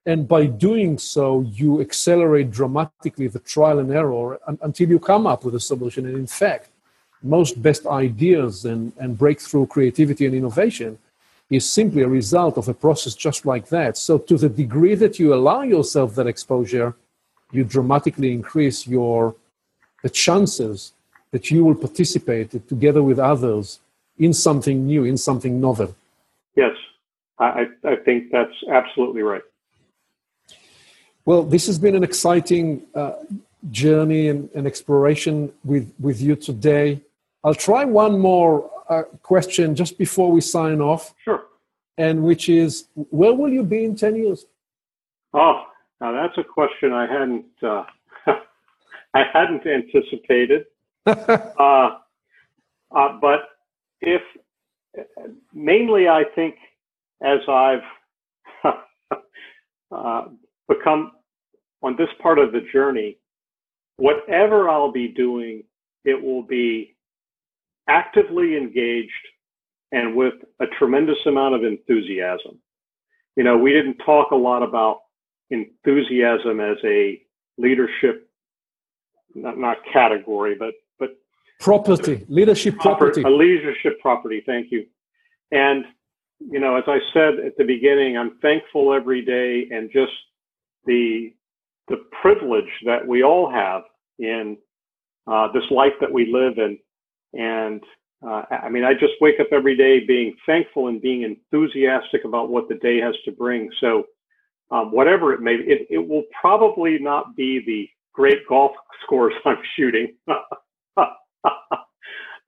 And 0.05 0.27
by 0.27 0.47
doing 0.47 0.97
so, 0.97 1.41
you 1.41 1.79
accelerate 1.79 2.51
dramatically 2.51 3.27
the 3.27 3.39
trial 3.39 3.79
and 3.79 3.91
error 3.91 4.39
until 4.61 4.89
you 4.89 4.99
come 4.99 5.25
up 5.27 5.45
with 5.45 5.55
a 5.55 5.59
solution. 5.59 6.05
And 6.05 6.17
in 6.17 6.27
fact, 6.27 6.69
most 7.21 7.61
best 7.61 7.85
ideas 7.87 8.65
and, 8.65 8.91
and 8.99 9.17
breakthrough 9.17 9.65
creativity 9.65 10.25
and 10.25 10.35
innovation 10.35 10.97
is 11.49 11.69
simply 11.69 12.01
a 12.01 12.07
result 12.07 12.57
of 12.57 12.67
a 12.67 12.73
process 12.73 13.15
just 13.15 13.45
like 13.45 13.69
that. 13.69 13.97
So, 13.97 14.17
to 14.17 14.37
the 14.37 14.49
degree 14.49 14.95
that 14.95 15.19
you 15.19 15.33
allow 15.33 15.61
yourself 15.61 16.15
that 16.15 16.27
exposure, 16.27 16.95
you 17.51 17.63
dramatically 17.63 18.33
increase 18.33 18.87
your 18.87 19.35
the 20.03 20.09
chances 20.09 20.93
that 21.31 21.49
you 21.49 21.65
will 21.65 21.75
participate 21.75 22.51
together 22.69 23.01
with 23.01 23.17
others 23.17 23.79
in 24.19 24.33
something 24.33 24.85
new, 24.85 25.03
in 25.03 25.17
something 25.17 25.59
novel. 25.59 25.95
Yes, 26.55 26.75
I, 27.39 27.65
I 27.83 27.95
think 27.95 28.31
that's 28.31 28.53
absolutely 28.69 29.23
right. 29.23 29.41
Well, 31.25 31.43
this 31.43 31.65
has 31.67 31.79
been 31.79 31.95
an 31.95 32.03
exciting 32.03 32.83
uh, 32.93 33.13
journey 33.71 34.27
and, 34.27 34.49
and, 34.53 34.67
exploration 34.67 35.51
with, 35.63 35.91
with 35.99 36.21
you 36.21 36.35
today. 36.35 37.01
I'll 37.43 37.55
try 37.55 37.85
one 37.85 38.19
more 38.19 38.69
uh, 38.89 39.03
question 39.21 39.73
just 39.73 39.97
before 39.97 40.31
we 40.31 40.41
sign 40.41 40.81
off. 40.81 41.13
Sure. 41.23 41.43
And 41.97 42.23
which 42.23 42.49
is, 42.49 42.87
where 43.09 43.33
will 43.33 43.51
you 43.51 43.63
be 43.63 43.85
in 43.85 43.95
10 43.95 44.15
years? 44.17 44.45
Oh, 45.33 45.63
now 46.01 46.11
that's 46.11 46.37
a 46.37 46.43
question 46.43 46.91
I 46.91 47.07
hadn't, 47.07 47.45
uh, 47.61 47.85
I 49.13 49.23
hadn't 49.31 49.65
anticipated. 49.65 50.65
Uh, 51.05 51.97
uh, 52.95 53.17
but 53.19 53.39
if 53.99 54.21
mainly, 55.53 56.07
I 56.07 56.23
think 56.35 56.55
as 57.21 57.39
I've 57.49 57.81
uh, 59.91 60.25
become 60.69 61.11
on 61.81 61.95
this 61.97 62.09
part 62.21 62.39
of 62.39 62.51
the 62.51 62.61
journey, 62.71 63.17
whatever 63.97 64.69
I'll 64.69 64.91
be 64.91 65.07
doing, 65.09 65.63
it 66.05 66.21
will 66.21 66.43
be 66.43 66.95
actively 67.87 68.55
engaged 68.55 69.11
and 69.91 70.15
with 70.15 70.33
a 70.59 70.65
tremendous 70.79 71.19
amount 71.25 71.55
of 71.55 71.63
enthusiasm. 71.63 72.59
You 73.35 73.43
know, 73.43 73.57
we 73.57 73.71
didn't 73.71 73.97
talk 74.05 74.31
a 74.31 74.35
lot 74.35 74.63
about 74.63 75.01
enthusiasm 75.49 76.59
as 76.59 76.77
a 76.83 77.21
leadership, 77.57 78.29
not, 79.35 79.57
not 79.57 79.77
category, 79.91 80.55
but, 80.57 80.73
but 80.99 81.17
property, 81.59 82.25
leadership 82.29 82.77
property. 82.77 83.21
A 83.23 83.29
leadership 83.29 83.99
property. 84.01 84.43
Thank 84.45 84.71
you. 84.71 84.85
And, 85.51 85.85
you 86.39 86.59
know, 86.59 86.75
as 86.75 86.83
I 86.87 86.99
said 87.13 87.35
at 87.45 87.57
the 87.57 87.63
beginning, 87.63 88.17
I'm 88.17 88.37
thankful 88.41 88.93
every 88.93 89.23
day 89.23 89.67
and 89.75 89.89
just 89.91 90.11
the 90.85 91.33
the 91.89 91.97
privilege 92.21 92.69
that 92.85 93.05
we 93.05 93.23
all 93.23 93.51
have 93.51 93.83
in 94.17 94.57
uh, 95.27 95.51
this 95.51 95.63
life 95.69 95.93
that 95.99 96.11
we 96.11 96.31
live 96.31 96.57
in. 96.57 96.77
And 97.33 97.81
uh, 98.25 98.43
I 98.49 98.69
mean, 98.69 98.85
I 98.85 98.93
just 98.93 99.13
wake 99.19 99.39
up 99.39 99.47
every 99.51 99.75
day 99.75 100.05
being 100.05 100.35
thankful 100.45 100.87
and 100.87 101.01
being 101.01 101.23
enthusiastic 101.23 102.23
about 102.23 102.49
what 102.49 102.69
the 102.69 102.75
day 102.75 102.99
has 103.01 103.15
to 103.25 103.31
bring. 103.31 103.69
So, 103.81 104.05
um, 104.71 104.91
whatever 104.91 105.33
it 105.33 105.41
may 105.41 105.57
be, 105.57 105.63
it, 105.63 105.87
it 105.89 106.07
will 106.07 106.23
probably 106.39 106.97
not 106.99 107.35
be 107.35 107.61
the 107.65 107.89
great 108.13 108.47
golf 108.47 108.71
scores 109.03 109.33
I'm 109.45 109.57
shooting, 109.75 110.15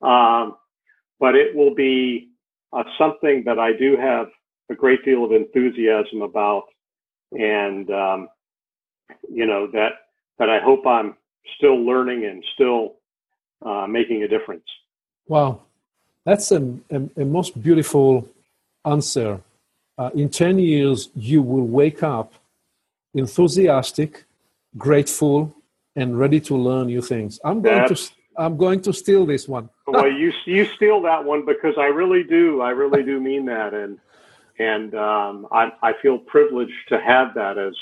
um, 0.02 0.56
but 1.20 1.36
it 1.36 1.56
will 1.56 1.74
be 1.76 2.30
uh, 2.74 2.84
something 2.98 3.44
that 3.46 3.60
I 3.60 3.74
do 3.74 3.98
have 3.98 4.28
a 4.70 4.76
great 4.76 5.04
deal 5.06 5.24
of 5.26 5.32
enthusiasm 5.32 6.22
about. 6.22 6.66
And 7.32 7.90
um, 7.90 8.30
you 9.32 9.46
know 9.46 9.68
that 9.74 9.92
that 10.40 10.50
I 10.50 10.60
hope 10.60 10.86
I'm 10.86 11.16
still 11.58 11.78
learning 11.86 12.26
and 12.26 12.44
still 12.54 12.96
uh, 13.66 13.88
making 13.88 14.24
a 14.24 14.28
difference. 14.28 14.66
Wow, 15.28 15.62
that's 16.26 16.52
a, 16.52 16.62
a, 16.92 17.02
a 17.18 17.26
most 17.26 17.62
beautiful 17.62 18.28
answer. 18.86 19.42
Uh, 19.98 20.10
in 20.14 20.30
10 20.30 20.60
years, 20.60 21.10
you 21.16 21.42
will 21.42 21.66
wake 21.66 22.04
up 22.04 22.34
enthusiastic, 23.14 24.26
grateful, 24.78 25.55
and 25.96 26.18
ready 26.18 26.40
to 26.42 26.56
learn 26.56 26.88
new 26.88 27.02
things. 27.02 27.40
I'm 27.44 27.62
going 27.62 27.88
that's, 27.88 28.10
to 28.10 28.16
I'm 28.38 28.58
going 28.58 28.82
to 28.82 28.94
steal 28.94 29.26
this 29.26 29.48
one. 29.48 29.70
well, 29.88 30.12
you 30.12 30.32
you 30.46 30.66
steal 30.76 31.02
that 31.04 31.24
one 31.24 31.46
because 31.46 31.76
I 31.78 31.86
really 31.86 32.24
do. 32.24 32.62
I 32.62 32.72
really 32.72 33.04
do 33.04 33.20
mean 33.20 33.46
that, 33.46 33.74
and 33.74 34.00
and 34.60 34.96
um, 34.96 35.48
I 35.52 35.72
I 35.82 35.94
feel 36.02 36.18
privileged 36.18 36.90
to 36.90 37.00
have 37.00 37.34
that 37.36 37.58
as 37.58 37.74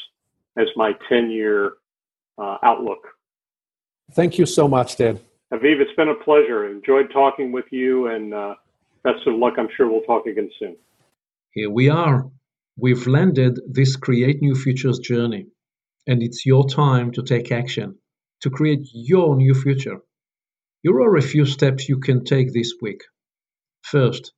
as 0.56 0.68
my 0.76 0.92
10 1.10 1.32
year 1.32 1.74
uh, 2.38 2.58
outlook. 2.62 3.08
Thank 4.12 4.38
you 4.38 4.46
so 4.46 4.68
much, 4.68 4.98
Ted. 4.98 5.20
Aviv, 5.52 5.80
it's 5.80 5.96
been 5.96 6.10
a 6.10 6.16
pleasure. 6.16 6.70
Enjoyed 6.70 7.12
talking 7.12 7.52
with 7.52 7.66
you, 7.72 8.08
and 8.08 8.34
uh, 8.34 8.56
best 9.04 9.26
of 9.26 9.36
luck. 9.36 9.56
I'm 9.58 9.70
sure 9.76 9.90
we'll 9.90 10.02
talk 10.02 10.28
again 10.28 10.52
soon. 10.60 10.76
Here 11.52 11.70
we 11.70 11.90
are. 11.90 12.30
We've 12.78 13.06
landed 13.06 13.60
this 13.68 13.96
Create 13.96 14.42
New 14.42 14.56
Futures 14.56 15.00
journey, 15.00 15.48
and 16.08 16.24
it's 16.24 16.46
your 16.46 16.68
time 16.68 17.12
to 17.12 17.24
take 17.24 17.52
action 17.52 17.98
to 18.44 18.50
create 18.50 18.88
your 18.94 19.36
new 19.36 19.54
future. 19.54 20.00
Here 20.82 21.00
are 21.00 21.16
a 21.16 21.22
few 21.22 21.46
steps 21.46 21.90
you 21.90 22.00
can 22.00 22.26
take 22.26 22.54
this 22.54 22.74
week. 22.82 23.02
First, 23.84 24.34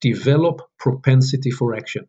develop 0.00 0.60
propensity 0.78 1.50
for 1.50 1.74
action. 1.74 2.06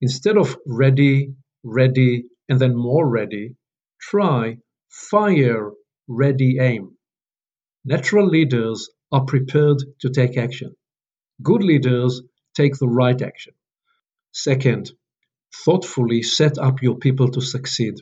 Instead 0.00 0.36
of 0.36 0.56
ready, 0.66 1.34
ready, 1.64 2.26
and 2.48 2.60
then 2.60 2.76
more 2.76 3.08
ready, 3.08 3.56
try 4.00 4.58
fire, 4.88 5.72
ready, 6.06 6.58
aim. 6.60 6.96
Natural 7.84 8.26
leaders 8.26 8.90
are 9.10 9.24
prepared 9.24 9.78
to 10.02 10.10
take 10.10 10.36
action. 10.36 10.76
Good 11.42 11.64
leaders 11.64 12.22
take 12.54 12.78
the 12.78 12.88
right 12.88 13.20
action. 13.20 13.54
Second, 14.32 14.92
thoughtfully 15.64 16.22
set 16.22 16.58
up 16.58 16.80
your 16.80 16.96
people 16.96 17.30
to 17.32 17.40
succeed. 17.40 17.94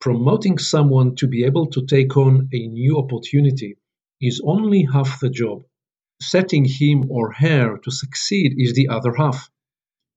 Promoting 0.00 0.56
someone 0.56 1.14
to 1.16 1.26
be 1.26 1.44
able 1.44 1.66
to 1.72 1.84
take 1.84 2.16
on 2.16 2.48
a 2.54 2.66
new 2.68 2.96
opportunity 2.96 3.76
is 4.18 4.40
only 4.42 4.88
half 4.90 5.20
the 5.20 5.28
job. 5.28 5.62
Setting 6.22 6.64
him 6.64 7.10
or 7.10 7.32
her 7.32 7.76
to 7.76 7.90
succeed 7.90 8.54
is 8.56 8.72
the 8.72 8.88
other 8.88 9.14
half. 9.14 9.50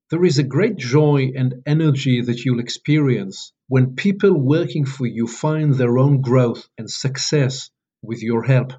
There 0.10 0.24
is 0.24 0.38
a 0.38 0.44
great 0.44 0.78
joy 0.78 1.34
and 1.36 1.64
energy 1.66 2.22
that 2.22 2.46
you'll 2.46 2.62
experience 2.62 3.52
when 3.68 3.96
people 3.96 4.34
working 4.34 4.86
for 4.86 5.06
you 5.06 5.28
find 5.28 5.74
their 5.74 5.98
own 5.98 6.22
growth 6.22 6.70
and 6.78 6.90
success 6.90 7.70
with 8.02 8.22
your 8.22 8.44
help. 8.44 8.72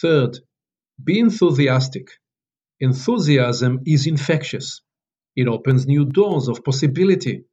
Third, 0.00 0.38
be 1.02 1.18
enthusiastic. 1.18 2.08
Enthusiasm 2.80 3.80
is 3.86 4.06
infectious. 4.06 4.80
It 5.36 5.48
opens 5.48 5.86
new 5.86 6.06
doors 6.06 6.48
of 6.48 6.64
possibility. 6.64 7.44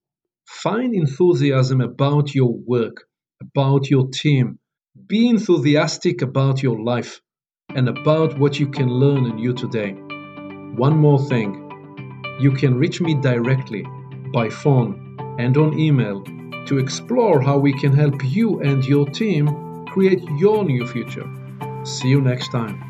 Find 0.50 0.96
enthusiasm 0.96 1.80
about 1.80 2.34
your 2.34 2.52
work, 2.66 3.06
about 3.40 3.90
your 3.90 4.10
team. 4.10 4.58
Be 5.08 5.30
enthusiastic 5.30 6.24
about 6.24 6.64
your 6.64 6.82
life 6.84 7.22
and 7.70 7.88
about 7.88 8.38
what 8.40 8.60
you 8.60 8.68
can 8.68 8.90
learn 8.90 9.28
in 9.28 9.38
you 9.38 9.54
today. 9.54 9.92
One 10.76 10.98
more 10.98 11.20
thing 11.20 11.70
you 12.40 12.52
can 12.52 12.76
reach 12.80 13.00
me 13.00 13.14
directly 13.14 13.86
by 14.34 14.50
phone 14.50 15.18
and 15.38 15.56
on 15.56 15.78
email 15.80 16.24
to 16.66 16.80
explore 16.80 17.40
how 17.40 17.60
we 17.60 17.72
can 17.72 17.94
help 17.94 18.16
you 18.26 18.60
and 18.60 18.84
your 18.84 19.08
team 19.08 19.86
create 19.86 20.24
your 20.38 20.66
new 20.66 20.86
future. 20.88 21.30
See 21.84 22.10
you 22.10 22.22
next 22.22 22.52
time. 22.52 22.89